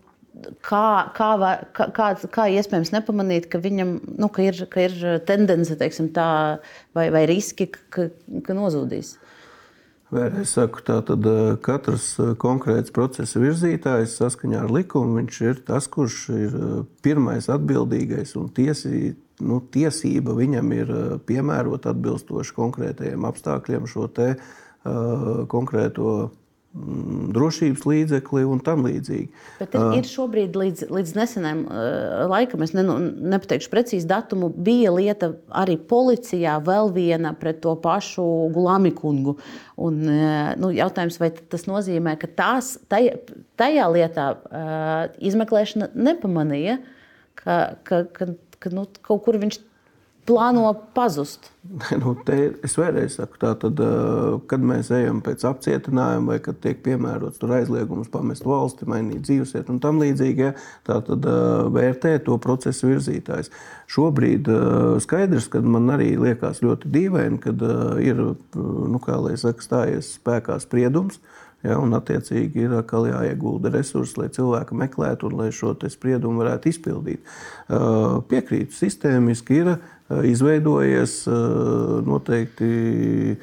kā, 0.66 0.88
kā, 1.18 1.30
kā, 1.78 1.88
kā, 1.96 2.10
kā 2.34 2.48
iespējams 2.58 2.94
nepamanīt, 2.94 3.48
ka 3.52 3.62
viņam 3.64 3.94
nu, 4.18 4.30
ka 4.34 4.46
ir, 4.50 4.66
ka 4.72 4.86
ir 4.88 4.98
tendence 5.30 5.78
teiksim, 5.80 6.12
tā, 6.16 6.28
vai, 6.98 7.08
vai 7.14 7.26
riski, 7.30 7.70
ka, 7.94 8.10
ka 8.46 8.58
nozudīs. 8.58 9.16
Vēlreiz 10.08 10.54
saku, 10.56 10.80
tā 10.88 11.02
tad 11.04 11.26
katrs 11.66 12.14
konkrēts 12.40 12.94
procesa 12.96 13.42
virzītājs 13.44 14.14
saskaņā 14.22 14.62
ar 14.64 14.72
likumu 14.72 15.20
ir 15.44 15.60
tas, 15.68 15.90
kurš 15.92 16.20
ir 16.32 16.54
pirmais 17.04 17.50
atbildīgais 17.52 18.32
un 18.40 18.48
tiesī, 18.56 19.18
nu, 19.44 19.60
tiesība 19.60 20.32
viņam 20.38 20.72
ir 20.78 20.94
piemērot 21.28 21.90
atbilstoši 21.92 22.56
konkrētajiem 22.56 23.28
apstākļiem 23.28 23.90
šo 23.92 24.08
te, 24.08 24.30
uh, 24.38 25.44
konkrēto 25.52 26.32
drošības 26.78 27.86
līdzekli 27.88 28.44
un 28.46 28.60
tam 28.62 28.84
līdzīgi. 28.86 29.28
Bet 29.58 29.76
ir, 29.78 29.86
ir 29.98 30.08
šobrīd, 30.08 30.58
līdz, 30.60 30.84
līdz 30.94 31.14
nesenam 31.18 31.64
laikam, 32.30 32.62
es 32.66 32.74
nenu, 32.76 32.98
nepateikšu 33.34 33.72
precīzi 33.72 34.10
datumu, 34.10 34.50
bija 34.52 34.92
lieta 34.94 35.32
arī 35.50 35.78
policijā 35.90 36.58
vēl 36.66 36.92
viena 36.96 37.34
pret 37.40 37.62
to 37.64 37.74
pašu 37.82 38.26
Gulamikungu. 38.56 39.38
Un, 39.88 40.04
nu, 40.62 40.72
jautājums, 40.76 41.20
vai 41.22 41.32
tas 41.38 41.66
nozīmē, 41.70 42.18
ka 42.22 42.30
tās, 42.38 42.76
tajā, 42.92 43.16
tajā 43.60 43.88
lietā 43.94 44.28
izmeklēšana 45.32 45.92
nepamanīja, 45.96 46.82
ka, 47.42 47.58
ka, 47.88 48.04
ka, 48.14 48.32
ka 48.60 48.74
nu, 48.76 48.86
kaut 49.08 49.26
kur 49.26 49.40
viņš 49.42 49.62
plāno 50.28 50.72
pazust? 50.96 51.52
Nu, 52.00 52.14
es 52.64 52.76
vēlreiz 52.80 53.18
saku, 53.18 53.40
tad, 53.42 53.64
kad 54.48 54.64
mēs 54.64 54.90
ejam 54.96 55.20
pēc 55.26 55.44
apcietinājuma, 55.50 56.32
vai 56.32 56.38
kad 56.44 56.60
tiek 56.64 56.80
piemērots 56.86 57.44
aizliegums 57.44 58.12
pamest 58.14 58.46
valsti, 58.48 58.88
mainīt 58.88 59.26
dzīvesvietu 59.28 59.74
un 59.76 59.82
tam 59.84 60.00
līdzīgi, 60.00 60.46
ja, 60.46 60.54
tā 60.88 61.00
tad 61.08 61.28
vērtē 61.76 62.14
to 62.24 62.38
procesu 62.44 62.94
virzītājs. 62.94 63.52
Šobrīd 63.92 64.48
skaidrs, 65.04 65.50
ka 65.52 65.64
man 65.64 65.92
arī 65.96 66.14
liekas 66.20 66.64
ļoti 66.64 66.94
dīvaini, 66.94 67.42
kad 67.44 67.68
ir, 68.04 68.24
nu, 68.56 69.04
saka, 69.04 69.68
stājies 69.68 70.16
spēkā 70.22 70.60
spriedums. 70.64 71.20
Ja, 71.66 71.80
un, 71.82 71.90
attiecīgi, 71.98 72.68
ir 72.68 72.74
atkal 72.78 73.08
jāiegulda 73.10 73.72
resursi, 73.74 74.14
lai 74.22 74.28
cilvēku 74.30 74.76
meklētu 74.78 75.26
un 75.26 75.40
lai 75.40 75.48
šo 75.52 75.72
spriedumu 75.90 76.44
varētu 76.44 76.70
izpildīt. 76.70 77.32
Piekrītu, 78.30 78.78
sistēmiski 78.78 79.58
ir 79.64 79.72
izveidojies 80.10 81.20
noteikti 82.08 83.38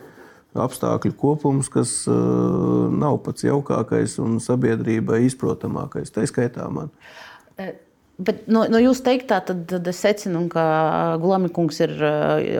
apstākļu 0.54 1.14
kopums, 1.18 1.70
kas 1.72 2.04
nav 2.06 3.18
pats 3.26 3.46
jaukākais 3.46 4.18
un 4.22 4.38
sabiedrībai 4.42 5.24
izprotamākais. 5.26 6.14
Tā 6.14 6.26
skaitā 6.30 6.68
man. 6.72 6.92
Bet 8.14 8.44
no, 8.46 8.62
no 8.70 8.78
jūsu 8.78 9.02
teiktā, 9.08 9.40
tad, 9.42 9.64
tad 9.66 9.88
es 9.90 9.98
secinu, 9.98 10.44
ka 10.52 10.64
Glamikungs 11.18 11.80
ir 11.82 11.94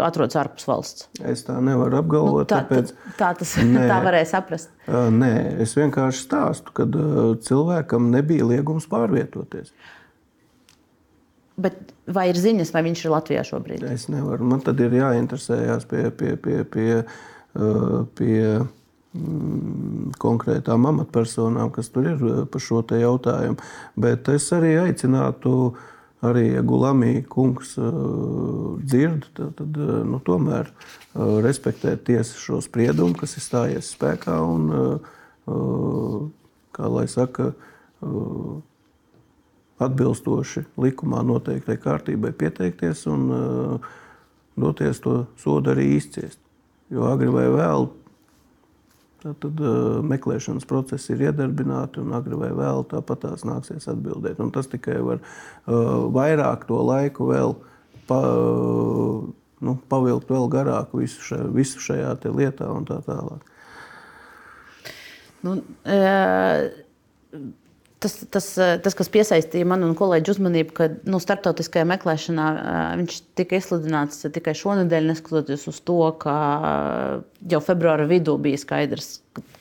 atrodas 0.02 0.34
ārpus 0.40 0.66
valsts. 0.66 1.06
Es 1.22 1.46
tā 1.46 1.60
nevaru 1.62 2.00
apgalvot. 2.00 2.42
Nu, 2.42 2.50
tā, 2.50 2.64
tāpēc, 2.64 2.90
tā, 3.20 3.30
tas, 3.38 3.54
nē, 3.76 3.84
tā 3.86 4.00
varēja 4.02 4.32
saprast. 4.32 4.72
Nē, 4.90 5.32
es 5.62 5.76
vienkārši 5.78 6.24
stāstu, 6.26 6.74
ka 6.74 6.88
cilvēkam 7.46 8.10
nebija 8.10 8.50
liegums 8.50 8.90
pārvietoties. 8.90 9.70
Bet 11.54 11.93
vai 12.06 12.28
ir 12.30 12.38
ziņas, 12.40 12.72
vai 12.74 12.84
viņš 12.88 13.04
ir 13.04 13.14
Latvijā 13.14 13.44
šobrīd? 13.48 13.84
Es 13.92 14.08
nevaru. 14.12 14.46
Man 14.48 14.62
tad 14.64 14.80
ir 14.84 14.94
jāinteresējas 14.98 15.86
pie, 15.90 16.08
pie, 16.14 16.34
pie, 16.40 16.58
pie, 16.68 16.90
uh, 17.00 17.96
pie 18.18 18.42
mm, 18.60 20.12
konkrētām 20.20 20.88
amatpersonām, 20.90 21.72
kas 21.74 21.90
tur 21.94 22.10
ir 22.12 22.22
uh, 22.22 22.44
par 22.50 22.64
šo 22.64 22.84
jautājumu. 22.84 23.56
Bet 24.00 24.28
es 24.32 24.50
arī 24.56 24.74
aicinātu, 24.82 25.74
arī 26.24 26.46
ja 26.54 26.64
Gulamī 26.66 27.14
kungs 27.28 27.76
uh, 27.80 28.76
dzird, 28.82 29.30
tad, 29.36 29.56
tad 29.60 29.80
nu, 30.10 30.20
tomēr 30.24 30.70
respektēt 31.14 32.06
tiesas 32.08 32.40
šo 32.42 32.60
spriedumu, 32.64 33.14
kas 33.14 33.36
ir 33.38 33.44
stājies 33.44 33.92
spēkā 33.94 34.34
un, 34.42 34.98
kā 36.74 36.88
lai 36.90 37.04
saka, 37.12 37.52
atbilstoši 39.82 40.64
likumā 40.78 41.24
noteiktai 41.26 41.76
kārtībai 41.82 42.30
pieteikties 42.38 43.06
un 43.10 43.26
uh, 43.34 43.92
doties 44.60 45.02
to 45.02 45.24
sodu 45.40 45.74
arī 45.74 45.94
izciest. 45.96 46.38
Jo 46.92 47.08
agri 47.10 47.32
vai 47.32 47.48
vēl 47.50 47.88
Tad 49.24 49.60
uh, 49.64 50.02
meklēšanas 50.04 50.66
procesi 50.68 51.14
ir 51.14 51.30
iedarbināti, 51.30 52.02
un 52.02 52.12
agri 52.12 52.36
vai 52.36 52.50
vēl 52.52 52.82
tāpat 52.90 53.22
tās 53.22 53.46
nāksies 53.48 53.88
atbildēt. 53.88 54.36
Un 54.44 54.50
tas 54.52 54.68
tikai 54.68 54.98
var 55.00 55.22
uh, 55.22 56.04
vairāk 56.12 56.66
to 56.68 56.76
laiku 56.84 57.30
vēl 57.30 57.54
pa, 58.10 58.18
uh, 58.20 59.24
nu, 59.64 59.76
pavilkt 59.88 60.28
vēl 60.28 60.50
garāk 60.52 60.92
visu, 60.92 61.24
šajā, 61.24 61.48
visu 61.56 61.80
šajā 61.80 62.12
lietā 62.36 62.68
un 62.68 62.84
tā 62.90 63.00
tālāk. 63.06 63.48
Nu, 65.44 65.56
tas, 68.04 68.14
tas, 68.30 68.46
tas, 68.84 68.96
kas 68.98 69.10
piesaistīja 69.12 69.66
manu 69.68 69.88
un 69.88 69.94
kolēģu 69.98 70.34
uzmanību, 70.34 70.74
ka 70.76 70.88
nu, 71.08 71.20
starptautiskajā 71.22 71.84
meklēšanā 71.88 72.46
viņš 73.00 73.20
tika 73.38 73.52
izsludināts 73.60 74.26
tikai 74.34 74.54
šonadēļ, 74.58 75.08
neskatoties 75.12 75.62
uz 75.70 75.78
to, 75.88 76.00
ka 76.20 76.34
jau 77.54 77.62
februāra 77.64 78.04
vidū 78.10 78.36
bija 78.42 78.58
skaidrs, 78.60 79.08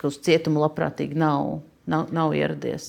ka 0.02 0.12
uz 0.12 0.20
cietumu 0.26 0.58
labprātīgi 0.66 1.16
nav, 1.20 1.40
nav, 1.90 2.02
nav 2.16 2.36
ieradies. 2.38 2.86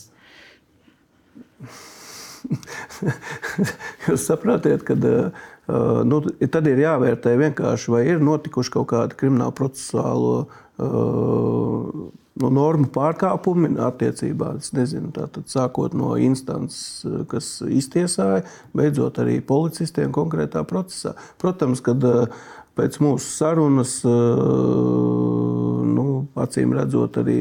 Jūs 4.08 4.26
saprotat, 4.26 4.82
ka 4.84 4.94
nu, 4.98 6.16
tad 6.50 6.64
ir 6.68 6.82
jāvērtē 6.82 7.30
vienkārši, 7.40 7.94
vai 7.94 8.02
ir 8.10 8.18
notikuši 8.24 8.74
kaut 8.74 8.88
kādi 8.90 9.16
krimināla 9.22 9.54
procesuālo 9.56 10.36
uh, 10.42 12.12
no 12.42 12.50
normu 12.50 12.88
pārkāpumi 12.94 13.74
attiecībā, 13.82 14.54
nezinu, 14.76 15.12
tātad, 15.14 15.46
sākot 15.50 15.94
no 15.98 16.14
instances, 16.20 17.04
kas 17.30 17.56
iztiesāja, 17.62 18.42
beidzot 18.76 19.20
arī 19.22 19.38
policistiem 19.44 20.12
konkrētā 20.14 20.64
procesā. 20.68 21.14
Protams, 21.42 21.82
kad 21.84 22.02
pēc 22.74 22.98
mūsu 23.02 23.30
sarunas, 23.36 24.00
nu, 25.94 26.08
acīm 26.46 26.74
redzot, 26.74 27.22
arī 27.22 27.40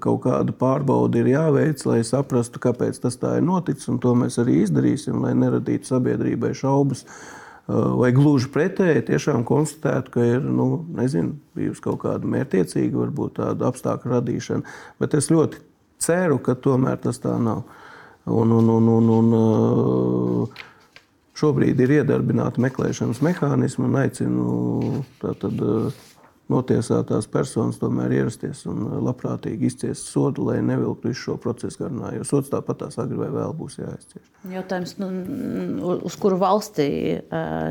kaut 0.00 0.22
kāda 0.24 0.52
pārbauda 0.56 1.20
ir 1.20 1.34
jāveic, 1.34 1.82
lai 1.86 2.00
saprastu, 2.08 2.60
kāpēc 2.62 3.02
tas 3.02 3.18
tā 3.20 3.36
ir 3.38 3.44
noticis, 3.44 3.90
un 3.92 4.00
to 4.02 4.14
mēs 4.16 4.40
arī 4.40 4.62
izdarīsim, 4.64 5.20
lai 5.22 5.34
neradītu 5.36 5.92
sabiedrībai 5.92 6.54
šaubas 6.56 7.04
Eh, 7.04 7.45
vai 7.66 8.12
gluži 8.14 8.50
pretēji, 8.54 9.06
tiešām 9.08 9.42
konstatētu, 9.46 10.12
ka 10.14 10.26
ir 10.36 10.44
nu, 10.44 10.84
nezinu, 10.94 11.34
bijusi 11.58 11.82
kaut 11.82 11.98
kāda 12.04 12.28
mērķiecīga, 12.30 12.94
varbūt 13.00 13.40
tāda 13.40 13.70
apstākļu 13.70 14.12
radīšana. 14.12 14.76
Bet 15.02 15.16
es 15.18 15.30
ļoti 15.32 15.62
ceru, 16.02 16.38
ka 16.38 16.54
tomēr 16.54 17.00
tas 17.02 17.18
tā 17.22 17.34
nav. 17.42 17.64
Un, 18.26 18.52
un, 18.54 18.70
un, 18.70 18.88
un, 18.90 19.10
un, 19.16 19.34
eh, 19.38 20.64
šobrīd 21.38 21.82
ir 21.82 21.98
iedarbināti 22.00 22.62
meklēšanas 22.64 23.22
mehānismi 23.22 23.86
un 23.86 23.98
aicinu 24.00 24.46
tātad, 25.22 25.62
eh, 25.62 26.00
notiesātās 26.52 27.26
personas 27.30 27.80
tomēr 27.80 28.12
ierasties 28.20 28.62
un 28.70 28.84
labprātīgi 29.02 29.66
izciest 29.66 30.06
sodu, 30.12 30.44
lai 30.46 30.60
nevilktu 30.64 31.10
visu 31.10 31.24
šo 31.24 31.36
procesu 31.42 31.82
garumā. 31.82 32.12
Jo 32.14 32.26
sods 32.28 32.52
tāpat 32.52 32.84
tās 32.84 32.98
agri 33.02 33.18
vai 33.18 33.28
vēl 33.34 33.54
būs 33.58 33.78
jāizcieš. 33.80 34.22
Jautājums, 34.52 34.94
nu, 35.02 35.08
uz 36.06 36.16
kuru 36.22 36.38
valsti, 36.40 36.86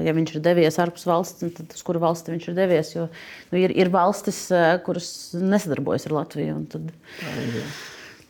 ja 0.05 0.15
viņš 0.17 0.35
ir 0.35 0.43
devies 0.43 0.79
ārpus 0.83 1.07
valsts, 1.07 1.45
tad 1.55 1.75
uz 1.77 1.83
kuru 1.87 2.03
valsti 2.03 2.35
viņš 2.35 2.47
ir 2.51 2.57
devies? 2.57 2.91
Jo 2.97 3.07
nu, 3.07 3.59
ir, 3.61 3.71
ir 3.71 3.91
valstis, 3.93 4.45
kuras 4.87 5.11
nesadarbojas 5.39 6.09
ar 6.09 6.17
Latviju. 6.19 6.57
Tad, 6.75 6.89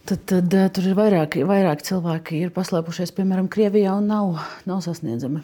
tad, 0.05 0.27
tad 0.29 0.57
tur 0.77 0.91
ir 0.91 0.97
vairāk, 0.97 1.39
vairāk 1.49 1.81
cilvēki, 1.87 2.43
ir 2.45 2.53
paslēpušies, 2.53 3.15
piemēram, 3.17 3.49
Krievijā 3.49 3.95
un 3.97 4.11
nav, 4.13 4.37
nav 4.69 4.85
sasniedzami. 4.85 5.41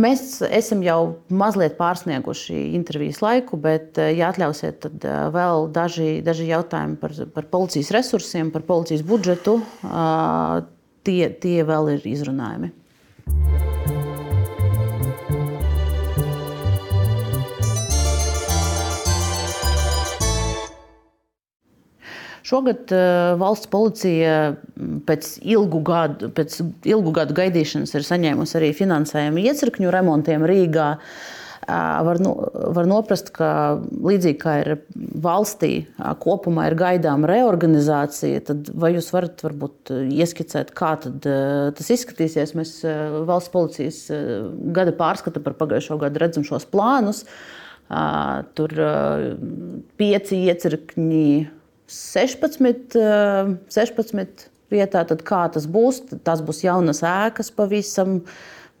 Mēs 0.00 0.38
esam 0.46 0.80
jau 0.80 0.98
mazliet 1.28 1.74
pārsnieguši 1.76 2.56
intervijas 2.78 3.20
laiku, 3.20 3.58
bet, 3.60 3.98
eh, 4.00 4.14
ja 4.16 4.30
atļausiet, 4.32 4.78
tad 4.86 5.04
eh, 5.04 5.18
vēl 5.34 5.68
daži, 5.74 6.22
daži 6.24 6.48
jautājumi 6.48 6.96
par, 7.02 7.16
par 7.34 7.48
policijas 7.52 7.92
resursiem, 7.92 8.50
par 8.54 8.64
policijas 8.68 9.04
budžetu. 9.04 9.58
Eh, 9.84 10.62
tie, 11.04 11.26
tie 11.42 11.58
vēl 11.68 11.96
ir 11.98 12.08
izrunājumi. 12.14 12.72
Šogad 22.42 22.90
uh, 22.90 23.34
valsts 23.38 23.70
policija 23.70 24.32
mm, 24.52 25.02
pēc 25.06 25.36
ilgu, 25.46 25.82
gadu, 25.86 26.32
pēc 26.34 26.58
ilgu 26.90 27.14
gadu 27.14 27.36
gaidīšanas 27.38 27.94
ir 27.94 28.08
saņēmusi 28.08 28.58
arī 28.58 28.72
finansējumu 28.74 29.44
iecirkņu 29.46 29.94
remontiem 29.94 30.42
Rīgā. 30.50 30.88
Uh, 31.62 32.02
var, 32.02 32.18
no, 32.18 32.32
var 32.74 32.88
noprast, 32.90 33.30
ka 33.36 33.52
līdzīgi 33.78 34.40
kā 34.42 34.56
ir 34.64 34.72
valstī 35.22 35.70
uh, 35.84 36.10
kopumā 36.18 36.66
ir 36.72 36.78
gaidāma 36.82 37.30
reorganizācija, 37.30 38.42
tad 38.50 38.74
vai 38.74 38.90
jūs 38.96 39.12
varat 39.14 39.46
varbūt 39.46 39.94
ieskicēt, 40.10 40.74
kā 40.74 40.96
tas 40.98 41.94
izskatīsies? 41.94 42.56
Mēs 42.58 42.76
valsts 43.30 43.54
policijas 43.54 44.04
gada 44.74 44.98
pārskata 44.98 45.42
par 45.46 45.54
pagājušo 45.62 46.02
gadu 46.02 46.26
redzam 46.26 46.46
šos 46.46 46.66
plānus. 46.74 47.22
Tur 48.56 48.72
pieci 50.00 50.38
iecirkņi 50.48 51.26
16, 51.90 52.96
16 53.68 54.14
eh, 54.16 54.48
vietā, 54.72 55.04
tad 55.08 55.22
kā 55.26 55.44
tas 55.52 55.66
būs? 55.68 56.02
Tas 56.24 56.42
būs 56.44 56.64
jaunas 56.64 57.02
ēkas 57.06 57.52
pavisam, 57.54 58.20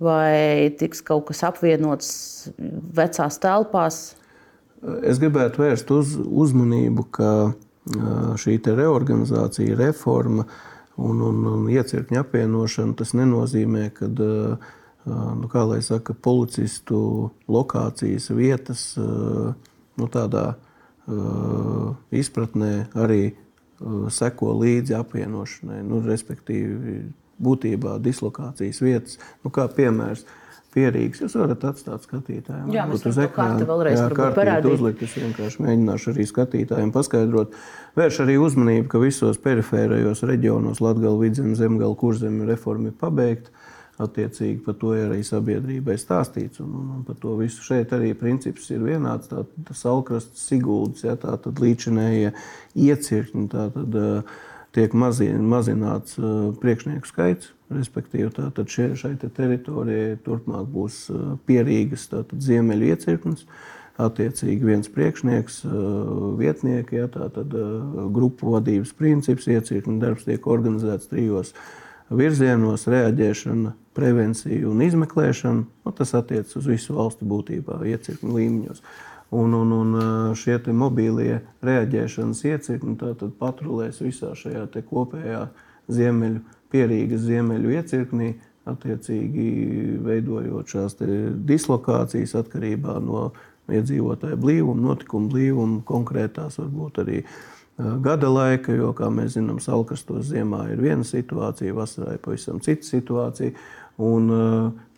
vai 0.02 0.72
tiks 0.78 1.02
kaut 1.06 1.28
kas 1.30 1.42
apvienots 1.46 2.10
vecās 2.96 3.38
telpās? 3.42 4.02
Es 5.06 5.20
gribētu 5.22 5.62
vērst 5.62 5.92
uz, 5.94 6.16
uzmanību, 6.18 7.06
ka 7.14 7.32
eh, 7.50 8.36
šī 8.40 8.58
reorganizācija, 8.66 9.78
reforma 9.78 10.46
un, 10.96 11.20
un, 11.20 11.44
un 11.52 11.68
iecirkņa 11.70 12.24
apvienošana 12.24 12.96
tas 12.98 13.14
nenozīmē, 13.18 13.90
ka 13.94 14.08
eh, 14.08 14.72
nu, 15.06 15.48
saka, 15.82 16.14
policistu 16.14 17.30
lokācijas 17.50 18.30
vietas 18.30 18.92
nu, 18.96 20.06
tādā 20.06 20.52
veidā 20.54 20.71
izpratnē 22.12 22.74
arī 22.94 23.22
uh, 23.32 24.06
seko 24.12 24.52
līdzi 24.60 24.94
apvienošanai, 24.98 25.80
nu, 25.86 26.02
respektīvi, 26.06 27.00
būtībā 27.42 27.96
dislokācijas 28.02 28.78
vietas. 28.84 29.18
Nu, 29.42 29.50
kā 29.54 29.66
piemērs, 29.72 30.24
pierīgs. 30.72 31.20
Jūs 31.22 31.34
varat 31.36 31.64
atstāt 31.68 32.06
skatītājiem. 32.06 32.70
Mēs 32.90 33.04
uz 33.08 33.18
ekrāna 33.20 33.66
vēlreiz 33.68 33.98
jā, 34.00 34.08
parādīt. 34.36 34.70
uzlikt. 34.72 35.02
Es 35.04 35.16
vienkārši 35.18 35.64
mēģināšu 35.66 36.12
arī 36.14 36.26
skatītājiem 36.30 36.92
paskaidrot. 36.94 37.58
Vērš 37.98 38.22
arī 38.24 38.38
uzmanību, 38.40 38.86
ka 38.92 39.02
visos 39.02 39.40
perifērajos 39.42 40.24
reģionos 40.28 40.80
Latgala, 40.84 41.18
Vidzem, 41.20 41.52
Zemgala, 41.58 41.98
Kurzem 41.98 42.40
reforma 42.48 42.92
ir 42.92 42.96
pabeigta 43.00 43.52
attiecīgi 44.04 44.60
par 44.66 44.76
to 44.80 44.92
ir 44.96 45.08
arī 45.08 45.22
sabiedrībai 45.26 45.96
stāstīts. 46.00 46.60
Un, 46.64 46.74
un, 46.78 46.92
un 46.98 47.02
par 47.06 47.18
to 47.22 47.34
visu 47.40 47.64
šeit 47.66 47.92
arī 47.96 48.12
princips 48.18 48.70
ir 48.74 48.84
vienāds. 48.84 49.30
Tā, 49.30 49.44
tas 49.68 49.82
alkrasts, 49.88 50.46
sigulds, 50.50 51.04
ja, 51.06 51.16
tā 51.20 51.36
tad 51.42 51.60
līdzinējie 51.62 52.32
iecirkņi, 52.88 53.48
tā 53.52 53.68
tad 53.74 53.98
tiek 54.72 54.94
mazin, 54.96 55.42
mazināts 55.48 56.16
priekšnieku 56.62 57.10
skaits. 57.10 57.52
Respektīvi, 57.72 58.28
tātad 58.36 58.68
šie, 58.68 58.90
šai 59.00 59.14
te 59.20 59.30
teritorijai 59.32 60.18
turpmāk 60.26 60.66
būs 60.74 61.06
pierīgas 61.48 62.10
ziemeļu 62.32 62.90
iecirknis. 62.92 63.46
Attiecīgi 64.02 64.64
viens 64.64 64.88
priekšnieks, 64.88 65.58
vietnieki, 66.40 66.96
ja, 66.96 67.08
tātad 67.12 67.52
grupu 68.12 68.54
vadības 68.54 68.94
princips, 68.96 69.48
iecirkņu 69.52 69.98
darbs 70.00 70.24
tiek 70.28 70.48
organizēts 70.48 71.10
trijos 71.10 71.52
virzienos, 72.16 72.86
reaģēšana, 72.90 73.72
prevencija 73.96 74.68
un 74.68 74.82
izmeklēšana. 74.84 75.64
Nu, 75.84 75.92
tas 75.96 76.14
attiecas 76.18 76.56
uz 76.60 76.68
visu 76.70 76.96
valsti 76.96 77.28
būtībā, 77.28 77.80
iecirkņu 77.92 78.36
līmeņos. 78.36 78.82
Un, 79.32 79.54
un, 79.56 79.72
un 79.72 80.34
šie 80.36 80.58
mobīlie 80.76 81.40
reaģēšanas 81.64 82.42
iecirkņi 82.50 83.30
patrulēs 83.40 84.02
visā 84.04 84.34
šajā 84.36 84.66
kopējā 84.88 85.46
ziemeļu, 85.92 86.42
pierīgas 86.72 87.24
ziemeļu 87.28 87.72
iecirknī, 87.78 88.34
attiecīgi 88.68 89.46
veidojot 90.04 90.68
šīs 90.70 91.00
dislokācijas 91.48 92.36
atkarībā 92.38 93.00
no 93.02 93.32
iedzīvotāju 93.72 94.36
blīvuma, 94.38 94.90
notikumu 94.90 95.32
blīvuma, 95.32 95.80
konkrētās 95.88 96.60
varbūt 96.60 97.00
arī 97.02 97.22
uh, 97.24 97.51
gada 97.78 98.28
laika, 98.30 98.74
jo, 98.76 98.92
kā 98.96 99.08
mēs 99.12 99.36
zinām, 99.38 99.60
salkrastos 99.62 100.28
ziemā 100.30 100.66
ir 100.72 100.82
viena 100.82 101.06
situācija, 101.06 101.74
vasarā 101.76 102.16
ir 102.16 102.24
pavisam 102.24 102.60
cita 102.64 102.86
situācija. 102.86 103.54
Un, 104.02 104.28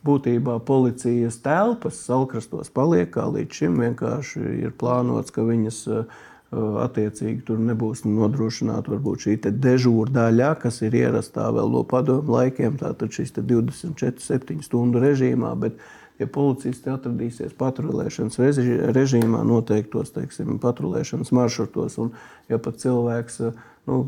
būtībā 0.05 0.59
policijas 0.69 1.39
telpas 1.45 2.03
salkrastos 2.05 2.71
paliek 2.75 3.11
kā 3.15 3.27
līdz 3.33 3.61
šim. 3.61 3.81
Vienkārši 3.81 4.45
ir 4.67 4.77
plānots, 4.81 5.33
ka 5.35 5.45
viņas 5.47 5.81
attiecīgi 6.85 7.43
tur 7.49 7.59
nebūs 7.59 8.05
nodrošināta 8.07 8.93
varbūt 8.93 9.25
šī 9.27 9.37
dežūra 9.65 10.13
daļa, 10.15 10.53
kas 10.63 10.83
ir 10.87 10.95
ierastā 11.01 11.49
vēl 11.55 11.73
no 11.73 11.83
padomu 11.89 12.37
laikiem, 12.37 12.77
tātad 12.79 13.11
šīs 13.15 13.35
24, 13.41 14.23
7 14.23 14.63
stundu 14.63 15.03
režīmā. 15.03 15.55
Bet 15.59 15.81
ja 16.21 16.29
policisti 16.31 16.93
atradīsies 16.93 17.57
patrulēšanas 17.59 18.39
režīmā, 18.95 19.43
noteiktos 19.47 20.15
teiksim, 20.15 20.59
patrulēšanas 20.63 21.35
maršrutos, 21.35 21.99
un 22.03 22.15
ja 22.51 22.61
pat 22.63 22.81
cilvēks 22.83 23.41
nu, 23.91 24.01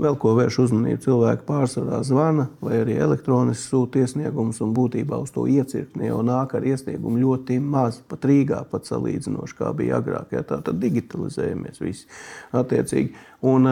vēl 0.00 0.16
ko 0.20 0.34
vērš 0.38 0.60
uzmanību, 0.64 1.00
cilvēki 1.04 1.46
pārsvarā 1.48 2.00
zvana 2.06 2.46
vai 2.64 2.80
arī 2.80 2.96
elektroniski 3.02 3.66
sūta 3.66 4.04
iesniegumus, 4.04 4.60
un 4.64 4.74
būtībā 4.76 5.18
uz 5.20 5.32
to 5.34 5.46
iecirkni 5.50 6.08
jau 6.08 6.20
nāk 6.26 6.54
ar 6.56 6.66
iesniegumu 6.66 7.20
ļoti 7.20 7.58
maz, 7.62 8.00
pat 8.08 8.24
Rīgā, 8.30 8.62
pat 8.70 8.88
salīdzinoši, 8.88 9.58
kā 9.58 9.72
bija 9.76 9.98
agrāk. 10.00 10.36
Ja, 10.36 10.44
tā 10.46 10.62
tad 10.64 10.80
digitalizējamies 10.82 11.82
visi 11.84 12.06
attiecīgi. 12.56 13.16
Un, 13.50 13.68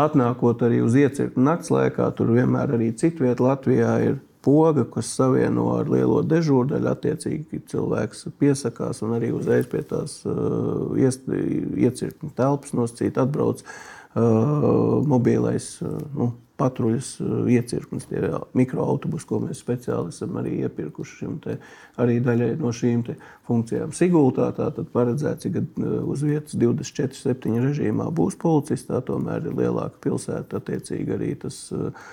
Atnākot 0.00 0.62
arī 0.64 0.78
uz 0.80 0.94
iecirkni 0.96 1.42
nakts 1.44 1.68
laikā, 1.72 2.06
tur 2.16 2.30
vienmēr 2.32 2.76
arī 2.76 2.86
citvietā 2.96 3.44
Latvijā 3.44 3.90
ir 4.06 4.14
poga, 4.44 4.84
kas 4.94 5.12
savieno 5.16 5.66
ar 5.76 5.88
lielo 5.92 6.20
dežūrdaļu. 6.26 6.90
Attiecīgi 6.90 7.62
cilvēks 7.70 8.28
piesakās 8.40 9.02
un 9.06 9.16
arī 9.18 9.32
uzreiz 9.36 9.68
pie 9.70 9.82
tās 9.86 10.20
uh, 10.28 10.92
iecirkņa 10.98 12.34
telpas 12.38 12.76
nosacīt 12.76 13.20
atbrauc 13.20 13.64
uh, 13.64 15.00
mobilais 15.08 15.74
uh, 15.84 15.98
nu, 16.16 16.32
patruļas 16.60 17.14
iecirknis, 17.48 18.06
tie 18.10 18.20
mikroautobusi, 18.58 19.26
ko 19.28 19.40
mēs 19.46 19.62
speciāli 19.64 20.12
esam 20.12 20.36
arī 20.40 20.58
iepirkuši 20.66 21.18
šim 21.22 21.38
te, 21.44 21.56
arī 22.00 22.18
daļai 22.24 22.50
no 22.60 22.72
šīm 22.76 23.06
funkcijām. 23.48 23.94
Sigultā 23.96 24.50
tātad 24.58 24.90
paredzēts, 24.92 25.48
ka 25.54 25.62
uz 26.04 26.24
vietas 26.26 26.58
24-7 26.60 27.60
režīmā 27.64 28.10
būs 28.12 28.36
policisti, 28.40 28.90
tā 28.92 29.00
tomēr 29.08 29.48
ir 29.48 29.56
lielāka 29.56 30.02
pilsēta, 30.04 30.60
attiecīgi 30.60 31.16
arī 31.16 31.32
tas 31.46 31.62
uh, 31.76 32.10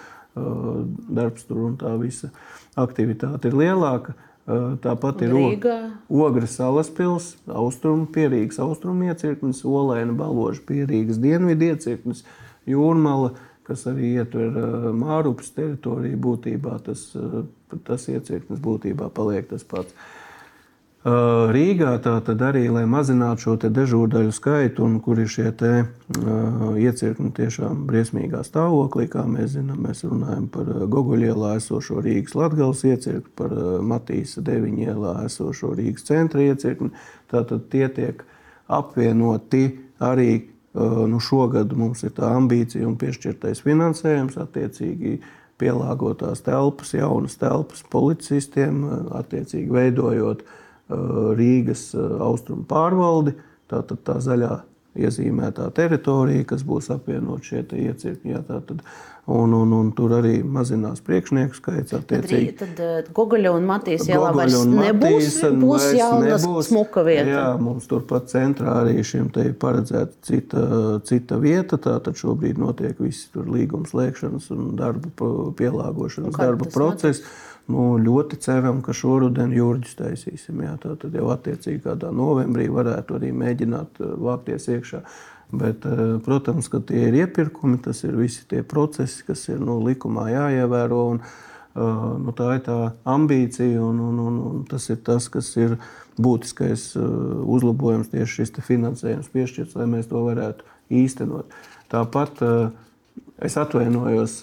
darbs 1.20 1.46
tur 1.48 1.66
un 1.70 1.76
tā 1.80 1.94
visa 2.02 2.32
aktivitāte 2.80 3.52
ir 3.52 3.58
lielāka. 3.58 4.16
Tāpat 4.48 5.26
ir 5.26 5.34
Ogres 6.08 6.54
salas 6.56 6.88
pilsēta, 6.96 7.52
austrumu 7.60 8.06
pierīgas 8.16 8.62
austrumu 8.64 9.10
iecirknis, 9.10 9.66
Olēna 9.68 10.16
baloža 10.16 10.64
pierīgas 10.70 11.20
dienvidu 11.20 11.74
iecirknis, 11.74 12.24
Jūrmala, 12.68 13.34
kas 13.68 13.84
arī 13.92 14.14
ietver 14.22 14.56
Mārupas 14.96 15.52
teritoriju 15.56 16.20
būtībā, 16.24 16.78
tas, 16.86 17.10
tas 17.84 18.08
iecirknis 18.08 18.64
būtībā 18.64 19.10
paliek 19.16 19.50
tas 19.52 19.68
pats. 19.68 19.92
Rīgā 21.06 21.92
tātad 22.02 22.42
arī, 22.42 22.66
lai 22.74 22.84
mazinātu 22.90 23.44
šo 23.44 23.54
dežūrdaļu 23.70 24.32
skaitu, 24.34 24.84
un 24.84 24.98
kur 25.00 25.20
ir 25.22 25.30
šie 25.30 25.52
te, 25.56 25.86
uh, 25.86 26.74
iecirkņi 26.74 27.32
tiešām 27.38 27.86
briesmīgā 27.88 28.42
stāvoklī, 28.44 29.06
kā 29.08 29.24
mēs 29.30 29.54
zinām, 29.54 29.86
mēs 29.86 30.04
runājam 30.04 30.50
par 30.50 30.66
Goguļielā 30.90 31.54
esošo 31.62 32.02
Rīgas 32.02 32.36
latgales 32.36 32.84
iecirkni, 32.84 33.32
par 33.38 33.54
Matīsa 33.86 34.42
deviņielā 34.50 35.14
esošo 35.30 35.72
Rīgas 35.78 36.10
centra 36.10 36.42
iecirkni. 36.42 36.92
Tātad 37.32 37.70
tie 37.72 37.88
tiek 37.94 38.26
apvienoti 38.68 39.64
arī 40.02 40.32
uh, 40.42 41.06
nu, 41.08 41.22
šogad 41.22 41.78
mums 41.78 42.04
ir 42.04 42.18
tā 42.18 42.34
ambīcija 42.42 42.90
un 42.90 42.98
piešķirtais 43.00 43.64
finansējums 43.64 44.42
attiecīgi 44.44 45.20
pielāgotās 45.62 46.42
telpas, 46.42 46.98
jaunas 46.98 47.38
telpas 47.38 47.86
policistiem, 47.94 48.82
attiecīgi 49.22 49.72
veidojot 49.72 50.42
uh, 50.42 50.64
Rīgas 50.88 51.90
austrumu 51.98 52.64
pārvaldi, 52.70 53.36
tātad 53.72 54.04
tā 54.08 54.18
zaļā 54.24 54.62
iezīmētā 54.98 55.68
teritorija, 55.78 56.46
kas 56.48 56.64
būs 56.68 56.90
apvienot 56.96 57.46
šie 57.46 57.64
iecirkņi. 57.66 58.34
Jā, 58.34 58.42
tātad, 58.48 58.84
un, 59.28 59.54
un, 59.54 59.74
un 59.76 59.90
tur 59.96 60.14
arī 60.18 60.38
mazinās 60.44 61.02
priekšnieku 61.06 61.58
skaits. 61.60 61.96
Attiecīgi. 61.98 62.54
Tad, 62.60 62.74
tad 62.80 63.10
Gogoļa 63.16 63.52
un 63.58 63.68
Matīs 63.68 64.08
ielā 64.08 64.32
vairs 64.36 64.56
nebūs, 64.72 65.42
būs 65.62 65.90
jauna 65.98 66.38
smuka 66.66 67.04
vieta. 67.08 67.28
Jā, 67.32 67.48
mums 67.62 67.90
turpat 67.92 68.32
centrā 68.32 68.80
arī 68.84 69.04
šim 69.08 69.28
te 69.36 69.50
ir 69.50 69.58
paredzēta 69.60 70.16
cita, 70.28 70.64
cita 71.08 71.42
vieta. 71.44 71.80
Tātad 71.82 72.20
šobrīd 72.20 72.62
notiek 72.62 73.00
visi 73.04 73.28
tur 73.34 73.52
līgums 73.52 73.92
slēgšanas 73.94 74.48
un 74.56 74.72
darbu 74.80 75.54
pielāgošanas 75.60 76.40
darba 76.40 76.72
procesi. 76.72 77.26
Notiek? 77.26 77.44
Nu, 77.68 77.98
ļoti 78.00 78.38
ceram, 78.40 78.80
ka 78.84 78.94
šoruden 78.96 79.52
jūrģis 79.52 79.98
taisīsim. 80.00 80.62
Jā, 80.64 80.78
tā 80.80 80.94
tad 81.02 81.16
jau 81.18 81.28
attiecīgi 81.34 81.82
kādā 81.84 82.14
novembrī 82.16 82.70
varētu 82.72 83.18
arī 83.20 83.34
mēģināt 83.36 84.00
eh, 84.00 84.14
vākties 84.28 84.70
iekšā. 84.72 85.02
Bet, 85.52 85.86
eh, 85.86 86.18
protams, 86.26 86.68
ka 86.68 86.82
tie 86.84 87.08
ir 87.08 87.16
iepirkumi, 87.24 87.80
tas 87.84 88.04
ir 88.04 88.18
visi 88.20 88.44
tie 88.50 88.64
procesi, 88.68 89.24
kas 89.24 89.46
ir 89.48 89.62
nu, 89.64 89.80
likumā 89.86 90.28
jāievēro. 90.34 91.04
Un, 91.14 91.22
uh, 91.78 92.18
nu, 92.20 92.34
tā 92.36 92.58
ir 92.58 92.64
tā 92.66 92.76
ambīcija, 93.08 93.80
un, 93.80 94.00
un, 94.02 94.20
un, 94.20 94.42
un 94.50 94.66
tas 94.68 94.90
ir 94.90 94.98
tas, 95.08 95.30
kas 95.32 95.54
ir 95.56 95.78
būtiskais 96.20 96.90
uh, 96.98 97.06
uzlabojums 97.46 98.10
tieši 98.12 98.42
šis 98.42 98.60
finansējums 98.66 99.32
piešķirts, 99.32 99.78
lai 99.80 99.88
mēs 99.88 100.10
to 100.12 100.24
varētu 100.26 100.68
īstenot. 100.90 101.56
Tāpat 101.88 102.42
es 103.40 103.56
atvainojos 103.56 104.42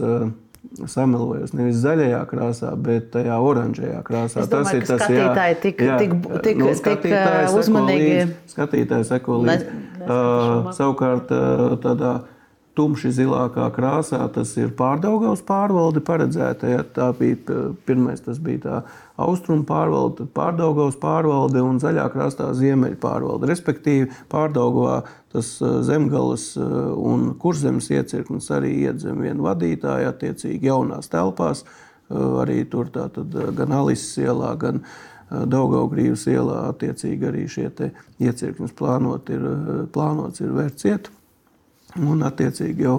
samelojos. 0.90 1.54
Nevis 1.56 1.80
zaļajā 1.82 2.20
krāsā, 2.30 2.74
bet 2.80 3.10
tajā 3.14 3.38
oranžajā 3.40 4.02
krāsā. 4.06 4.44
Es 4.44 4.52
domāju, 4.52 4.64
tas 4.64 4.74
ir 4.74 4.86
tas, 4.90 5.06
skatītāji 5.06 5.58
tik, 5.62 5.82
jā, 5.86 5.98
tik, 6.02 6.14
tik, 6.46 6.60
nu, 6.60 6.70
tik 6.74 7.58
uzmanīgi. 7.62 8.12
Līdz, 8.12 8.36
skatītāji 8.54 9.10
seko 9.10 9.40
līdzi. 9.44 9.80
Uh, 10.04 10.70
savukārt 10.76 11.32
tādā 11.84 12.14
tumši 12.74 13.12
zilākā 13.14 13.68
krāsā 13.74 14.20
tas 14.34 14.50
ir 14.58 14.72
pārdaugavas 14.74 15.44
pārvalde 15.46 16.02
paredzēta. 16.04 16.70
Ja, 16.72 16.82
tā 16.82 17.10
bija 17.16 17.60
pirmais, 17.86 18.22
tas 18.24 18.40
bija 18.42 18.62
tā 18.64 18.80
austrumu 19.24 19.66
pārvalde, 19.68 20.22
tad 20.22 20.32
pārdaugavas 20.34 20.98
pārvalde 21.02 21.62
un 21.62 21.78
zaļā 21.82 22.08
krāsā 22.14 22.50
ziemeļa 22.58 22.98
pārvalde. 23.02 23.50
Respektīvi, 23.50 24.10
pārdaugavā 24.32 25.02
tas 25.34 25.48
zemgales 25.86 26.52
un 26.56 27.32
kurzemes 27.42 27.90
iecirknis 27.90 28.50
arī 28.54 28.70
iet 28.86 29.02
zem 29.02 29.24
viena 29.24 29.50
vadītāja, 29.50 30.14
attiecīgi 30.14 30.70
jaunās 30.70 31.10
telpās. 31.12 31.64
Arī 32.14 32.62
tur 32.70 32.90
tātad 32.94 33.34
gan 33.56 33.72
Alises 33.74 34.14
ielā, 34.22 34.52
gan 34.60 34.82
Daugaugrības 35.34 36.26
ielā 36.30 36.58
attiecīgi 36.70 37.26
arī 37.26 37.44
šie 37.50 37.70
iecirkņus 38.22 38.74
plānot 38.78 39.30
ir, 39.32 39.46
plānots 39.94 40.44
ir 40.44 40.52
vērts 40.54 40.90
iet 40.90 41.10
un 41.98 42.22
attiecīgi 42.26 42.86
jau 42.86 42.98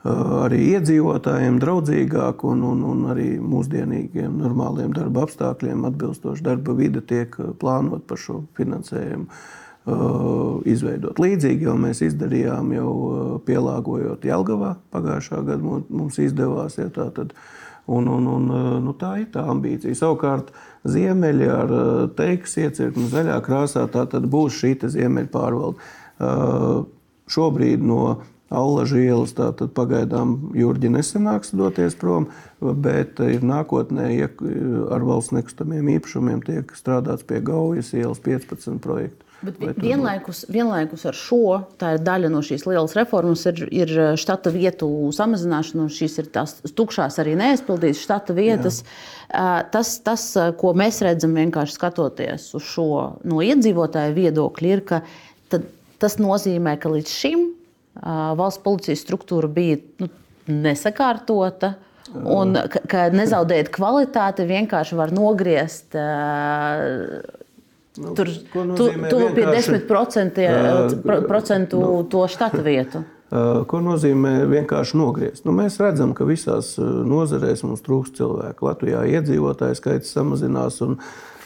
arī 0.00 0.60
iedzīvotājiem 0.74 1.58
draudzīgāk 1.60 2.44
un, 2.48 2.62
un, 2.64 2.84
un 2.88 3.02
arī 3.12 3.34
mūsdienīgiem, 3.44 4.38
normāliem 4.40 4.94
darba 4.96 5.26
apstākļiem 5.26 5.84
atbilstoši 5.90 6.46
darba 6.46 6.76
vide 6.76 7.02
tiek 7.04 7.36
plānot 7.60 8.06
par 8.08 8.20
šo 8.20 8.40
finansējumu. 8.56 9.28
Izveidot. 10.70 11.18
Līdzīgi 11.22 11.64
jau 11.64 11.74
mēs 11.80 12.02
izdarījām, 12.04 12.74
jau 12.76 12.90
pielāgojot 13.46 14.26
Jelgavā. 14.28 14.74
Pagājušā 14.92 15.40
gada 15.46 15.78
mums 15.88 16.18
izdevās. 16.20 16.76
Ja, 16.76 16.90
tā, 16.92 17.08
tad, 17.16 17.32
un, 17.88 18.10
un, 18.12 18.26
un, 18.28 18.50
nu, 18.84 18.94
tā 19.00 19.14
ir 19.22 19.30
tā 19.32 19.46
ambīcija. 19.48 19.96
Savukārt, 19.96 20.52
ziemeļi 20.84 21.48
ar 21.54 21.72
teikas 22.18 22.58
iecirkni 22.60 23.08
zaļā 23.12 23.38
krāsā, 23.46 23.86
tā 23.88 24.04
tad 24.12 24.28
būs 24.30 24.60
šī 24.60 24.74
ziemeļa 24.84 25.32
pārvalde. 25.32 25.80
Šobrīd 27.30 27.80
no 27.86 28.20
Allaža 28.50 28.98
ielas. 28.98 29.32
Tātad 29.38 29.72
pagaidām 29.76 30.52
Jurģi 30.58 30.90
nesanāks 30.92 31.54
doties 31.56 31.96
prom, 31.96 32.28
bet 32.60 33.22
ir 33.24 33.46
nākotnē 33.46 34.10
ar 34.26 35.08
valsts 35.08 35.32
nekustamiem 35.38 35.88
īpašumiem 35.96 36.44
tiek 36.44 36.76
strādāts 36.76 37.24
pie 37.24 37.40
Gaujas 37.46 37.94
ielas 37.96 38.20
15 38.26 38.82
projektu. 38.82 39.29
Bet 39.40 39.78
vienlaikus, 39.80 40.42
vienlaikus 40.52 41.06
ar 41.08 41.16
šo, 41.16 41.62
tā 41.80 41.94
ir 41.96 42.02
daļa 42.04 42.28
no 42.32 42.42
šīs 42.44 42.66
lielas 42.68 42.92
reformas, 42.98 43.46
ir, 43.48 43.62
ir 43.72 43.92
štata 44.20 44.52
vietu 44.52 44.88
samazināšana, 45.16 45.86
un 45.86 45.92
šīs 45.94 46.18
ir 46.20 46.28
tās 46.34 46.58
tukšās, 46.76 47.16
arī 47.22 47.38
neaizpildītas 47.40 48.02
štata 48.04 48.36
vietas. 48.36 48.82
Jā. 49.30 49.62
Tas, 49.72 49.94
tas, 50.04 50.26
ko 50.60 50.74
mēs 50.76 51.00
redzam, 51.06 51.38
vienkārši 51.40 51.78
skatoties 51.78 52.50
uz 52.58 52.68
šo 52.68 52.90
no 53.24 53.40
iedzīvotāju 53.46 54.16
viedokļa, 54.18 54.76
ir, 54.76 54.84
ka 54.84 55.00
tas 56.00 56.20
nozīmē, 56.20 56.76
ka 56.80 56.92
līdz 56.92 57.16
šim 57.22 57.46
valsts 58.36 58.64
policijas 58.64 59.04
struktūra 59.06 59.48
bija 59.52 59.80
nu, 60.02 60.10
nesakārtota. 60.50 61.78
Un 62.10 62.56
ka, 62.72 62.80
ka 62.90 63.02
nezaudēt 63.14 63.68
kvalitāti, 63.70 64.42
vienkārši 64.48 64.96
var 64.98 65.12
nogriezt 65.14 65.94
uh, 65.94 67.20
nu, 68.00 68.16
tur 68.16 68.30
tuvu 69.12 69.30
pie 69.36 69.46
10% 69.46 70.42
uh, 70.48 71.24
procentu 71.28 71.80
nu, 71.84 71.94
to 72.10 72.26
štata 72.30 72.62
vietu. 72.66 73.06
Uh, 73.30 73.60
ko 73.70 73.78
nozīmē 73.78 74.40
vienkārši 74.50 74.96
nogriezt? 74.98 75.44
Nu, 75.46 75.52
mēs 75.54 75.76
redzam, 75.78 76.16
ka 76.18 76.24
visās 76.26 76.72
nozarēs 76.82 77.60
mums 77.62 77.84
trūkst 77.86 78.16
cilvēku. 78.18 78.66
Latvijā 78.66 79.04
iedzīvotāju 79.06 79.78
skaits 79.78 80.10
samazinās, 80.16 80.80
un, 80.82 80.96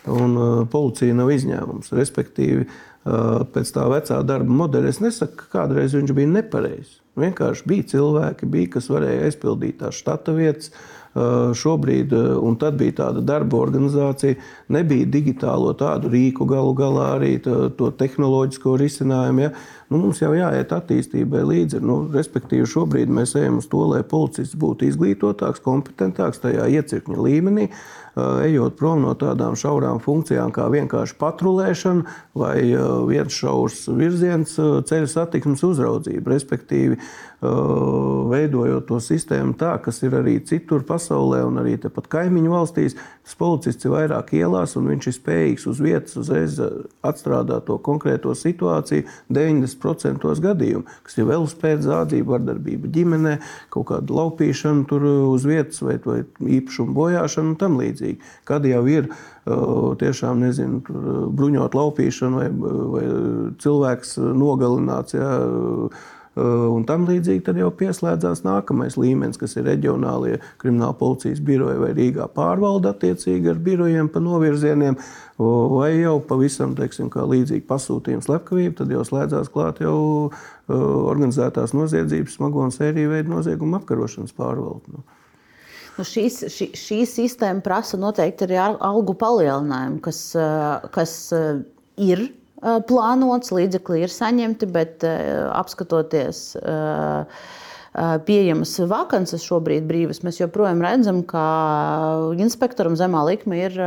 un 0.09 0.39
policija 0.73 1.13
nav 1.19 1.29
izņēmums. 1.35 1.93
Respektīvi, 1.93 2.65
pēc 3.05 3.73
tā 3.77 3.85
vecā 3.93 4.21
darba 4.25 4.59
modeļa. 4.63 4.93
Es 4.95 5.01
nesaku, 5.05 5.37
ka 5.43 5.51
kādreiz 5.59 5.93
viņš 5.97 6.15
bija 6.17 6.31
nepareizs. 6.39 7.01
Vienkārši 7.21 7.69
bija 7.69 7.89
cilvēki, 7.93 8.49
bija, 8.51 8.73
kas 8.75 8.89
varēja 8.91 9.29
aizpildīt 9.29 9.79
tās 9.83 10.01
štata 10.01 10.35
vietas, 10.35 10.73
šobrīd, 11.15 12.13
un 12.43 12.57
tad 12.59 12.79
bija 12.81 12.97
tāda 13.05 13.23
darba 13.23 13.61
organizācija, 13.63 14.35
nebija 14.75 15.07
digitālo 15.07 15.71
tādu 15.79 16.11
rīku 16.11 16.47
galu 16.51 16.75
galā 16.75 17.13
arī 17.19 17.37
to 17.45 17.91
tehnoloģisko 18.01 18.77
risinājumu. 18.83 19.47
Ja? 19.47 19.53
Nu, 19.91 19.99
mums 20.01 20.23
jau 20.23 20.33
jāiet 20.37 20.73
attīstībai 20.73 21.43
līdzi. 21.49 21.83
Nu, 21.85 21.99
respektīvi, 22.15 22.69
šobrīd 22.69 23.13
mēs 23.13 23.35
ejam 23.41 23.61
uz 23.61 23.69
to, 23.71 23.83
lai 23.91 24.01
policists 24.09 24.57
būtu 24.61 24.89
izglītotāks, 24.89 25.63
kompetentāks 25.65 26.41
tajā 26.45 26.71
iecirkņa 26.79 27.27
līmenī. 27.27 27.69
Ejot 28.15 28.77
prom 28.79 29.03
no 29.03 29.11
tādām 29.19 29.57
šaurām 29.59 29.99
funkcijām, 29.99 30.53
kā 30.55 30.69
vienkārši 30.71 31.17
patrulēšana 31.19 32.13
vai 32.39 32.61
viens 33.09 33.35
šaurs 33.35 33.89
virziens 33.91 34.55
ceļu 34.55 35.09
satiksmes 35.11 35.65
uzraudzība. 35.67 36.31
Respektīvi, 36.37 37.01
veidojot 38.31 38.87
to 38.89 39.01
sistēmu 39.03 39.57
tā, 39.59 39.75
kas 39.83 39.99
ir 40.07 40.15
arī 40.21 40.39
citur 40.47 40.85
pasaulē 40.87 41.43
un 41.49 41.59
arī 41.61 41.75
tepat 41.83 42.07
kaimiņu 42.13 42.55
valstīs, 42.55 42.95
tas 43.27 43.35
policists 43.41 43.85
ir 43.85 43.97
vairāk 43.97 44.31
ielās 44.39 44.77
un 44.79 44.87
viņš 44.93 45.11
ir 45.11 45.17
spējīgs 45.19 45.67
uz 45.69 45.83
vietas 45.83 46.17
uzreiz 46.23 46.61
atstrādāt 47.05 47.67
to 47.67 47.81
konkrēto 47.83 48.33
situāciju 48.39 49.11
90% 49.27 49.74
gadījumu, 49.81 50.85
kas 51.05 51.19
ir 51.19 51.29
velospēda 51.29 51.87
zādzība, 51.89 52.37
vardarbība 52.37 52.91
ģimenē, 52.95 53.35
kaut 53.75 53.89
kāda 53.91 54.15
laupīšana 54.15 54.87
tur 54.91 55.05
uz 55.35 55.45
vietas 55.49 55.83
vai, 55.85 55.99
vai 56.05 56.23
īpašuma 56.59 56.95
bojāšana 56.97 57.55
un 57.55 57.61
tam 57.61 57.79
līdzīgi. 57.81 58.19
Kad 58.49 58.67
jau 58.69 58.83
ir 58.91 59.11
tiešām 59.45 60.41
nezinu, 60.47 60.83
bruņot 61.37 61.77
laupīšana 61.77 62.43
vai, 62.43 62.51
vai 62.95 63.07
cilvēks 63.61 64.19
nogalināts. 64.19 65.17
Ja, 65.19 65.31
un 66.35 66.83
tam 66.89 67.05
līdzīgi 67.07 67.45
tad 67.47 67.59
jau 67.61 67.69
pieslēdzās 67.79 68.43
nākamais 68.47 68.97
līmenis, 68.99 69.39
kas 69.39 69.55
ir 69.55 69.69
reģionālie 69.69 70.41
krimināla 70.63 70.97
policijas 70.99 71.43
biroji 71.45 71.79
vai 71.79 71.93
Rīgā 71.95 72.27
pārvalda 72.35 72.91
attiecīgi 72.95 73.53
ar 73.53 73.61
birojiem 73.63 74.11
pa 74.11 74.23
novirzieniem, 74.25 74.99
vai 75.39 75.91
jau 75.99 76.19
pavisam, 76.23 76.77
teiksim, 76.79 77.11
līdzīgi 77.11 77.65
pasūtījums 77.67 78.29
slepkavība, 78.29 78.77
tad 78.83 78.93
jau 78.95 79.03
slēdzās 79.07 79.51
klāt 79.55 79.83
jau 79.83 80.31
organizētās 80.69 81.75
noziedzības 81.75 82.39
smago 82.39 82.63
un 82.65 82.73
sēriju 82.75 83.13
veidu 83.17 83.35
noziegumu 83.35 83.81
apkarošanas 83.81 84.37
pārvalde. 84.37 84.95
Nu. 84.95 85.05
Nu, 85.95 86.03
šīs, 86.03 86.41
šī, 86.51 86.71
šī 86.75 87.03
sistēma 87.07 87.63
prasa 87.63 87.99
noteikti 88.01 88.49
arī 88.49 88.57
algu 88.63 89.15
palielinājumu, 89.19 90.01
kas, 90.03 90.23
kas 90.95 91.13
ir 92.03 92.25
plānots, 92.89 93.53
līdzekļi 93.55 94.01
ir 94.03 94.11
saņemti, 94.11 94.71
bet 94.75 95.07
apskatoties 95.07 96.41
pieejamas 98.27 98.73
vakances 98.91 99.45
šobrīd 99.47 99.87
brīvas, 99.87 100.25
mēs 100.27 100.41
joprojām 100.41 100.83
redzam, 100.83 101.23
ka 101.23 101.45
inspektoram 102.43 102.99
zemā 102.99 103.23
likme 103.29 103.61
ir 103.69 103.79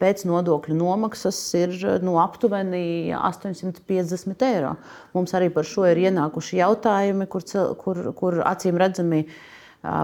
pēc 0.00 0.24
nodokļu 0.28 0.74
nomaksas 0.78 1.54
ir 1.58 1.70
nu, 2.04 2.12
aptuveni 2.22 3.12
850 3.18 4.44
eiro. 4.46 4.76
Mums 5.16 5.34
arī 5.36 5.48
par 5.52 5.64
šo 5.68 5.82
ir 5.90 5.98
ienākuši 6.06 6.60
jautājumi, 6.62 7.26
kur, 7.32 7.42
kur, 7.82 7.96
kur 8.16 8.32
acīm 8.46 8.76
redzami 8.80 9.20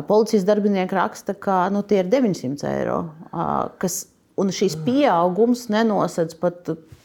policijas 0.08 0.44
darbinieki 0.48 0.94
raksta, 0.98 1.32
ka 1.38 1.68
nu, 1.72 1.80
tie 1.86 1.98
ir 2.02 2.08
900 2.10 2.66
eiro. 2.72 2.98
Kas, 3.80 3.94
un 4.38 4.46
šīs 4.54 4.74
pieaugums 4.84 5.60
nenosedz 5.72 6.34
pat 6.42 6.58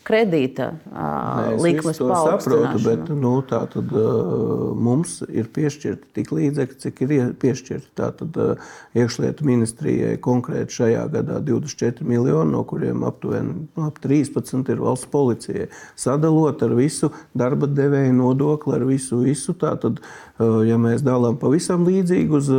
kredīta 0.08 0.70
uh, 0.92 1.54
likmes 1.64 2.00
saprotu, 2.00 2.80
bet 2.84 3.10
nu, 3.16 3.34
tā 3.48 3.62
tad 3.72 3.92
uh, 3.96 4.72
mums 4.76 5.20
ir 5.30 5.50
piešķirti 5.56 6.12
tik 6.18 6.32
līdzekļi, 6.36 6.80
cik 6.84 7.02
ir 7.06 7.14
piešķirti. 7.42 7.92
Tātad 8.00 8.40
uh, 8.42 8.70
iekšlietu 8.98 9.48
ministrijai 9.48 10.18
konkrēti 10.24 10.78
šajā 10.80 11.08
gadā 11.14 11.40
24 11.46 12.08
miljoni, 12.08 12.52
no 12.54 12.64
kuriem 12.68 13.06
aptuveni 13.08 13.56
nu, 13.66 13.88
ap 13.88 14.00
13 14.04 14.74
ir 14.74 14.84
valsts 14.84 15.10
policijai. 15.14 15.70
Sadalot 16.00 16.64
ar 16.66 16.76
visu 16.78 17.12
darba 17.38 17.70
devēju 17.72 18.16
nodokli, 18.20 18.78
ar 18.78 18.88
visu, 18.90 19.24
visu 19.24 19.56
tātad, 19.60 20.04
uh, 20.04 20.62
ja 20.68 20.80
mēs 20.82 21.06
dalām 21.06 21.40
pavisam 21.42 21.88
līdzīgi 21.88 22.40
uz 22.40 22.50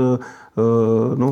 nu, 0.54 1.28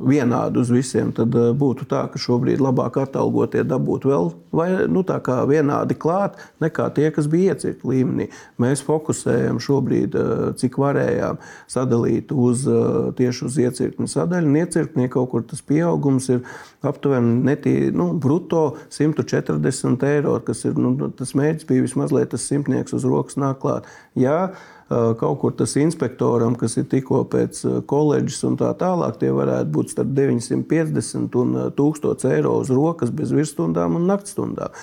vienādi 0.00 0.60
uz 0.60 0.70
visiem, 0.72 1.10
tad 1.14 1.34
eh, 1.36 1.50
būtu 1.56 1.86
tā, 1.90 2.04
ka 2.10 2.20
šobrīd 2.20 2.62
labāk 2.62 2.96
atalgotie 3.02 3.62
dabūtu 3.66 4.10
vēl 4.10 4.30
vai, 4.56 4.68
nu, 4.90 5.04
vienādi 5.50 5.96
klāt 5.98 6.38
nekā 6.62 6.88
tie, 6.96 7.10
kas 7.14 7.28
bija 7.30 7.54
iecirkņa 7.54 7.90
līmenī. 7.90 8.28
Mēs 8.60 8.82
fokusējam 8.86 9.60
šobrīd, 9.62 10.16
eh, 10.16 10.42
cik 10.60 10.78
varējām 10.80 11.40
sadalīt 11.70 12.32
uz, 12.32 12.66
eh, 12.66 13.12
tieši 13.20 13.46
uz 13.46 13.60
iecirkņa 13.66 14.10
sadaļu. 14.14 14.56
Iecirkņi 14.60 15.10
kaut 15.12 15.30
kur 15.30 15.42
tas 15.42 15.62
pieaugums 15.62 16.28
ir 16.30 16.42
aptuveni 16.82 17.42
netī, 17.44 17.92
nu, 17.92 18.12
bruto 18.12 18.76
140 18.90 20.02
eiro, 20.08 20.38
kas 20.44 20.64
ir 20.64 20.74
nu, 20.80 20.96
tas 21.16 21.34
mērķis 21.36 21.68
bija 21.68 21.86
vismaz, 21.86 22.12
lai 22.12 22.26
tas 22.26 22.46
simtnieks 22.48 22.96
uz 22.96 23.04
rokas 23.04 23.36
nāk 23.40 23.60
klāt. 23.60 23.88
Jā, 24.16 24.50
kaut 24.90 25.38
kur 25.38 25.52
tas 25.54 25.76
inspektoram, 25.78 26.56
kas 26.58 26.74
ir 26.80 26.86
tikko 26.90 27.22
pēc 27.30 27.60
koledžas 27.90 28.42
un 28.48 28.56
tā 28.58 28.72
tālāk, 28.78 29.20
tie 29.20 29.30
varētu 29.30 29.70
būt 29.70 29.92
starp 29.92 30.10
950 30.16 31.36
un 31.38 31.52
1000 31.78 32.26
eiro 32.32 32.56
uz 32.58 32.72
rokas 32.74 33.12
bez 33.14 33.30
virsstundām 33.30 33.94
un 34.00 34.08
naktstundām. 34.10 34.74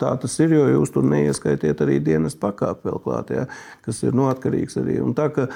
Tā 0.00 0.10
tas 0.22 0.34
ir, 0.42 0.56
jo 0.58 0.64
jūs 0.72 0.94
tur 0.94 1.06
neieskaitiet 1.06 1.84
arī 1.86 2.00
dienas 2.02 2.34
pakāpi 2.34 2.90
vēl 2.90 2.98
klāt, 3.04 3.30
ja, 3.30 3.44
kas 3.86 4.02
ir 4.02 4.16
nu, 4.18 4.26
atkarīgs 4.32 4.74
arī. 4.82 4.98
Un 5.04 5.14
tā, 5.14 5.28
ka, 5.34 5.46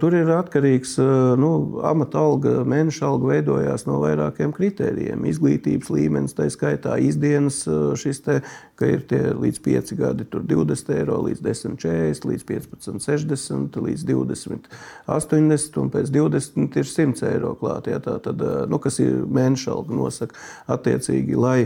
tur 0.00 0.16
ir 0.16 0.32
atkarīgs 0.38 0.96
nu, 1.40 1.52
amata 1.84 2.24
alga, 2.24 2.56
mēneša 2.64 3.10
alga 3.10 3.34
veidojās 3.34 3.84
no 3.90 4.00
vairākiem 4.06 4.56
kritērijiem. 4.56 5.28
Izglītības 5.28 5.92
līmenis, 5.92 6.36
tā 6.38 6.48
skaitā 6.52 6.96
izdienas 6.96 7.60
šis 8.00 8.24
te, 8.24 8.40
ka 8.80 8.88
ir 8.88 9.04
tie 9.10 9.20
līdz 9.36 9.60
5 9.68 9.94
gadi, 10.00 10.28
tur 10.32 10.48
20 10.48 10.96
eiro, 10.96 11.20
līdz 11.28 11.44
10, 11.44 11.78
40, 11.84 12.28
līdz 12.32 12.48
15, 12.48 13.04
60. 13.04 13.33
60 13.34 13.80
līdz 13.84 14.06
20, 14.08 14.70
80 15.10 15.80
un 15.82 15.90
pēc 15.94 16.12
20 16.14 16.78
ir 16.80 16.90
100 16.90 17.26
eiro 17.32 17.54
klāt. 17.60 17.90
Ja, 17.90 18.00
tā 18.02 18.16
tad, 18.22 18.42
nu, 18.70 18.80
kas 18.82 19.00
ir 19.02 19.24
mēneša 19.26 19.74
alga 19.74 19.98
nosaka 19.98 20.38
attiecīgi, 20.78 21.36
lai 21.36 21.58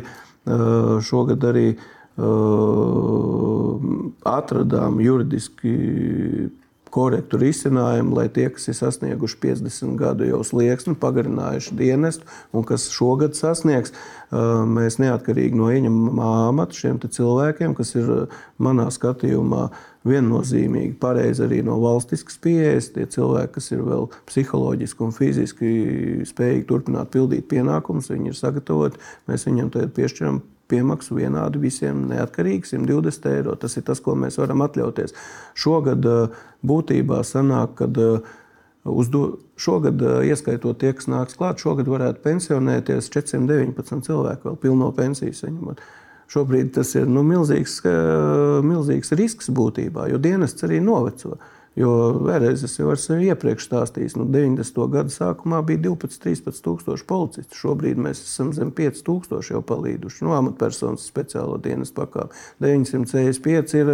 šogad 1.04 1.44
arī 1.44 1.68
atradām 4.26 4.98
juridiski 5.02 5.74
korektu 6.90 7.38
risinājumu, 7.40 8.16
lai 8.16 8.26
tie, 8.32 8.48
kas 8.52 8.68
ir 8.70 8.76
sasnieguši 8.78 9.36
50 9.42 9.96
gadu 10.00 10.26
jau 10.28 10.40
slieksni, 10.46 10.96
pagarinājuši 10.98 11.76
dienestu 11.78 12.28
un 12.56 12.64
kas 12.68 12.88
šogad 12.94 13.36
sasniegs, 13.38 13.92
mēs 14.32 14.98
neatkarīgi 15.02 15.58
no 15.58 15.68
ieņemamā 15.74 16.30
amata 16.48 16.78
šiem 16.78 17.00
cilvēkiem, 17.04 17.76
kas 17.78 17.94
ir 17.98 18.10
manā 18.56 18.88
skatījumā 18.94 19.68
viennozīmīgi 20.08 20.96
pareizi 21.00 21.44
arī 21.46 21.62
no 21.66 21.78
valstiskas 21.82 22.38
pieejas, 22.42 22.90
tie 22.94 23.06
cilvēki, 23.10 23.54
kas 23.58 23.72
ir 23.74 23.86
vēl 23.86 24.08
psiholoģiski 24.30 25.04
un 25.06 25.16
fiziski 25.16 25.72
spējīgi 26.28 26.68
turpināt 26.68 27.12
pildīt 27.14 27.48
pienākumus, 27.50 28.10
viņi 28.12 28.32
ir 28.32 28.38
sagatavoti, 28.38 29.02
mēs 29.30 29.48
viņiem 29.48 29.74
tagad 29.74 29.94
piešķiram 29.98 30.40
piemaksu 30.68 31.16
vienādi 31.18 31.60
visiem 31.62 32.04
neatkarīgi 32.10 32.74
120 32.74 33.30
eiro. 33.32 33.54
Tas 33.60 33.76
ir 33.78 33.86
tas, 33.88 34.02
ko 34.04 34.14
mēs 34.18 34.38
varam 34.40 34.64
atļauties. 34.66 35.16
Šogad 35.58 36.04
eh, 36.08 36.42
būtībā 36.66 37.22
sanāk, 37.26 37.78
ka 37.80 37.88
eh, 37.88 38.34
uzdo, 38.88 39.22
šogad, 39.60 40.02
eh, 40.02 40.28
ieskaitot 40.32 40.80
tie, 40.82 40.92
kas 40.96 41.08
nāks 41.10 41.38
klāt, 41.40 41.62
šogad 41.64 41.88
varētu 41.90 42.24
pensionēties 42.24 43.10
419 43.14 44.04
cilvēku 44.08 44.50
vēl 44.50 44.60
pilno 44.66 44.92
pensiju 44.96 45.36
saņemot. 45.40 45.82
Šobrīd 46.28 46.74
tas 46.76 46.90
ir 46.98 47.06
nu, 47.08 47.22
milzīgs, 47.24 47.78
milzīgs 48.66 49.14
risks 49.16 49.48
būtībā, 49.54 50.10
jo 50.12 50.18
dienests 50.20 50.66
arī 50.66 50.82
noveco. 50.84 51.38
Jo 51.78 51.92
vēlreiz 52.26 52.64
es 52.66 52.74
jau 52.74 52.88
esmu 52.90 53.20
iepriekš 53.28 53.68
stāstījis, 53.68 54.16
ka 54.16 54.24
nu, 54.24 54.26
90. 54.34 54.80
gada 54.90 55.14
sākumā 55.14 55.60
bija 55.66 55.84
12, 55.84 56.18
13 56.24 56.64
tūkstoši 56.64 57.06
policistu. 57.06 57.58
Šobrīd 57.60 58.00
mēs 58.02 58.24
esam 58.24 58.50
zem 58.56 58.72
5 58.74 59.04
tūkstoši 59.06 59.54
jau 59.54 59.62
palīduši. 59.68 60.24
No 60.24 60.32
nu, 60.32 60.36
amatpersonas 60.40 61.06
speciālo 61.06 61.60
dienas 61.62 61.94
pakāpi 61.94 62.34
965 62.64 63.78
ir 63.78 63.92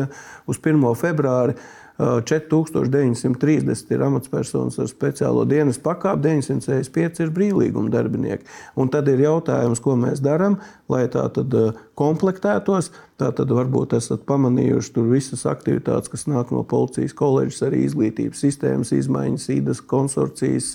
uz 0.49 0.63
1. 0.63 0.87
februāri. 0.97 1.59
4930 1.99 3.93
ir 3.95 4.03
amatpersonas 4.03 4.81
ar 4.83 4.89
speciālo 4.91 5.45
dienas 5.47 5.79
pakāpi, 5.79 6.25
965 6.27 7.23
ir 7.23 7.31
brīvlīguma 7.37 7.93
darbinieki. 7.93 8.49
Un 8.75 8.91
tad 8.91 9.07
ir 9.13 9.23
jautājums, 9.23 9.79
ko 9.79 9.95
mēs 10.01 10.19
darām, 10.25 10.59
lai 10.91 11.05
tā 11.07 11.29
tad 11.37 11.55
komplektētos. 11.99 12.91
Tātad 13.21 13.53
varbūt 13.55 13.95
esat 13.99 14.25
pamanījuši 14.29 14.95
tur 14.97 15.11
visas 15.13 15.45
aktivitātes, 15.47 16.11
kas 16.13 16.27
nāk 16.31 16.51
no 16.55 16.65
policijas 16.67 17.15
koledžas, 17.17 17.63
arī 17.69 17.85
izglītības 17.85 18.43
sistēmas 18.43 18.91
izmaiņas, 18.97 19.51
īdas 19.55 19.83
konsorcijas, 19.91 20.73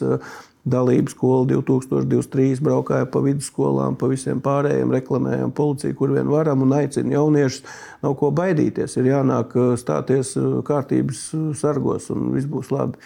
dalības 0.69 1.15
skola 1.15 1.47
2023 1.49 2.59
braukāja 2.63 3.07
pa 3.11 3.21
vidusskolām, 3.23 3.95
pa 3.99 4.09
visiem 4.11 4.41
pārējiem, 4.43 4.91
reklamējām 4.93 5.53
policiju, 5.55 5.95
kur 5.97 6.13
vien 6.15 6.29
varam 6.29 6.63
un 6.65 6.75
aicina 6.77 7.15
jauniešus. 7.15 7.63
Nav 8.03 8.15
ko 8.19 8.31
baidīties, 8.35 8.97
ir 8.99 9.11
jānāk 9.13 9.55
stāties 9.79 10.35
kārtības 10.67 11.29
sargos 11.59 12.09
un 12.13 12.31
viss 12.35 12.49
būs 12.49 12.71
labi. 12.75 12.99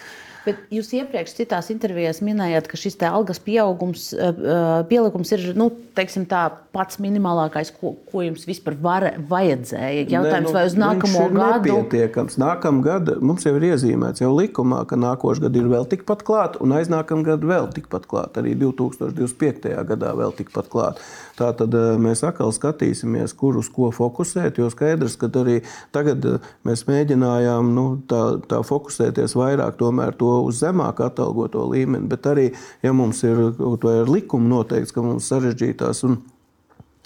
Bet 0.44 0.60
jūs 0.74 0.90
iepriekš 0.98 1.38
citās 1.38 1.70
intervijās 1.72 2.20
minējāt, 2.24 2.68
ka 2.68 2.80
šis 2.80 2.98
algas 3.08 3.40
pieaugums, 3.44 4.10
eh, 4.12 4.34
eh, 4.36 4.84
pielikums 4.90 5.32
ir 5.32 5.54
nu, 5.56 5.70
teiksim, 5.96 6.26
tā, 6.28 6.50
pats 6.74 6.98
minimālākais, 7.00 7.72
ko, 7.80 7.94
ko 8.12 8.24
jums 8.26 8.44
vispār 8.50 8.76
var, 8.82 9.06
vajadzēja. 9.30 10.08
Jautājums, 10.12 10.50
ne, 10.50 10.50
nu, 10.50 10.54
vai 10.58 10.64
uz 10.68 10.76
nākamo 10.76 11.24
gadu? 11.32 11.78
Nepietiekams. 11.78 12.38
Nākamā 12.42 12.84
gada 12.84 13.16
mums 13.22 13.46
jau 13.48 13.54
ir 13.56 13.68
iezīmēts 13.70 14.24
jau 14.24 14.34
likumā, 14.36 14.82
ka 14.90 15.00
nākošais 15.00 15.46
gads 15.46 15.62
ir 15.62 15.70
vēl 15.72 15.88
tikpat 15.94 16.26
klāt, 16.28 16.58
un 16.64 16.76
aiznākamā 16.76 17.28
gada 17.30 17.52
vēl 17.54 17.70
tikpat 17.78 18.10
klāt. 18.10 18.42
Arī 18.42 18.58
2025. 18.60 19.70
gadā 19.94 20.12
vēl 20.18 20.36
tikpat 20.42 20.68
klāt. 20.74 21.00
Tā 21.40 21.54
tad 21.56 21.78
eh, 21.78 21.94
mēs 22.02 22.26
atkal 22.28 22.52
skatīsimies, 22.52 23.38
kur 23.38 23.62
uz 23.62 23.72
ko 23.72 23.94
fokusēt, 23.96 24.60
jo 24.60 24.68
skaidrs, 24.74 25.16
ka 25.22 25.32
arī 25.40 25.62
tagad 25.96 26.26
mēs 26.68 26.84
mēģinājām 26.90 27.72
nu, 27.78 27.88
tā, 28.10 28.24
tā 28.50 28.60
fokusēties 28.66 29.38
vairāk 29.40 29.80
tomēr 29.80 30.18
to 30.20 30.33
uz 30.42 30.62
zemāku 30.64 31.06
atalgoto 31.06 31.66
līmeni, 31.70 32.10
bet 32.10 32.28
arī, 32.30 32.50
ja 32.84 32.94
mums 32.96 33.24
ir 33.28 33.40
ar 33.54 34.10
likumu 34.10 34.50
noteikts, 34.50 34.94
ka 34.96 35.06
mums 35.06 35.30
sarežģītās 35.32 36.04
un 36.10 36.22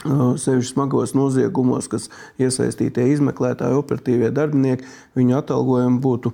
sevišķi 0.05 0.73
smagos 0.73 1.15
noziegumos, 1.17 1.87
kas 1.89 2.09
iesaistītie 2.39 3.07
izmeklētāji, 3.15 3.79
operatīvie 3.81 4.29
darbinieki, 4.31 4.85
viņu 5.17 5.39
atalgojumi 5.39 6.03
būtu 6.03 6.33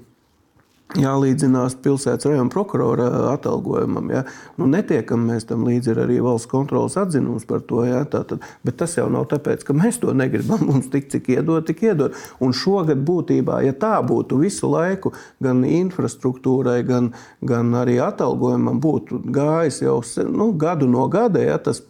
jālīdzinās 0.99 1.76
pilsētas 1.84 2.28
rajona 2.30 2.52
prokurora 2.53 3.07
atalgojumam. 3.32 4.10
Ja? 4.14 4.24
Nu, 4.60 4.68
netiekam 4.70 5.26
mēs 5.30 5.48
tam 5.49 5.65
līdzi, 5.68 5.95
arī 6.06 6.20
valsts 6.24 6.49
kontrolas 6.52 6.98
atzinums 6.99 7.48
par 7.49 7.64
to. 7.68 7.84
Ja? 7.88 8.03
Tātad, 8.10 8.44
bet 8.65 8.78
tas 8.82 8.98
jau 8.98 9.07
nav 9.14 9.28
tāpēc, 9.32 9.65
ka 9.68 9.76
mēs 9.78 10.02
to 10.03 10.14
negribam. 10.18 10.65
Mums 10.70 10.90
tik 10.94 11.10
cik 11.14 11.32
iedod, 11.36 11.65
tik 11.68 11.84
iedod. 11.88 12.18
Un 12.44 12.56
šogad 12.57 13.02
būtībā, 13.06 13.61
ja 13.68 13.76
tā 13.78 13.95
būtu 14.06 14.41
visu 14.44 14.70
laiku, 14.72 15.14
gan 15.44 15.64
infrastruktūrai, 15.68 16.82
gan, 16.88 17.14
gan 17.45 17.74
arī 17.80 17.99
atalgojumam 18.03 18.82
būtu 18.84 19.24
gājis 19.34 19.84
jau 19.86 19.99
nu, 20.30 20.52
gadu 20.57 20.90
no 20.90 21.07
gada, 21.11 21.41
ja? 21.44 21.57
tas 21.61 21.82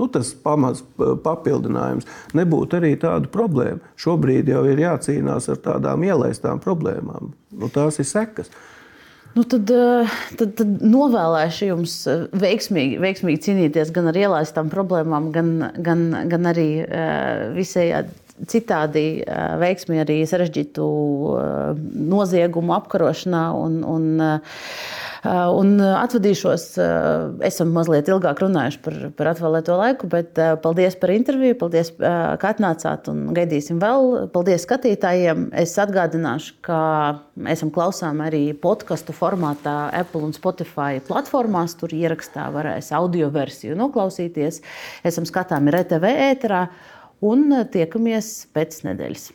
nu, 0.00 0.08
tas 0.12 0.32
pamats 0.44 0.82
papildinājums, 0.96 2.08
nebūtu 2.36 2.80
arī 2.80 2.94
tādu 3.00 3.30
problēmu. 3.32 3.84
Šobrīd 4.00 4.50
jau 4.50 4.64
ir 4.70 4.82
jācīnās 4.86 5.50
ar 5.52 5.62
tādām 5.68 6.08
ielaistām 6.08 6.62
problēmām. 6.64 7.32
Nu, 7.60 7.72
tās 7.72 8.00
ir 8.00 8.08
sekas. 8.08 8.50
Nu, 9.34 9.44
tad, 9.46 9.70
eh, 9.70 10.14
tad, 10.38 10.56
tad 10.58 10.80
novēlēšu 10.82 11.68
jums 11.68 11.92
eh, 12.10 12.24
veiksmīgi, 12.34 12.96
veiksmīgi 13.02 13.44
cīnīties 13.44 13.92
gan 13.94 14.10
ar 14.10 14.18
ielaistām 14.18 14.72
problēmām, 14.72 15.28
gan, 15.34 15.52
gan, 15.86 16.02
gan 16.32 16.50
arī 16.50 16.70
eh, 16.82 17.44
visai 17.54 17.86
citādi 18.50 19.20
veiksmi 19.60 19.98
arī 20.00 20.22
sarežģītu 20.24 20.84
noziegumu 22.08 22.72
apkarošanā 22.78 23.42
un, 23.52 23.74
un 23.84 24.06
un 25.28 25.74
uh, 25.76 25.94
atvadīšos, 26.00 26.64
uh, 26.80 27.44
esam 27.44 27.72
mazliet 27.74 28.08
ilgāk 28.08 28.40
runājuši 28.40 28.80
par, 28.84 28.98
par 29.18 29.30
atvēlēto 29.34 29.76
laiku, 29.76 30.08
bet 30.12 30.38
paldies 30.64 30.96
par 31.00 31.12
interviju, 31.14 31.58
paldies, 31.60 31.92
ka 32.00 32.52
atnācāt 32.52 33.10
un 33.12 33.26
gaidīsim 33.36 33.80
vēl. 33.82 34.30
Paldies 34.34 34.64
skatītājiem. 34.66 35.48
Es 35.60 35.76
atgādināšu, 35.80 36.56
ka 36.64 36.80
esam 37.52 37.72
klausām 37.74 38.22
arī 38.24 38.44
podkastu 38.56 39.16
formātā 39.16 39.90
Apple 39.96 40.24
un 40.28 40.36
Spotify 40.36 41.02
platformās. 41.04 41.76
Tur 41.80 41.92
ierakstā 41.96 42.48
varēs 42.54 42.92
audio 42.96 43.28
versiju 43.34 43.76
noklausīties. 43.78 44.62
Esam 45.06 45.28
skatāmi 45.28 45.74
RTV 45.74 46.14
ēterā 46.30 46.64
un 47.26 47.52
tiekamies 47.72 48.32
pēc 48.56 48.82
nedēļas. 48.88 49.30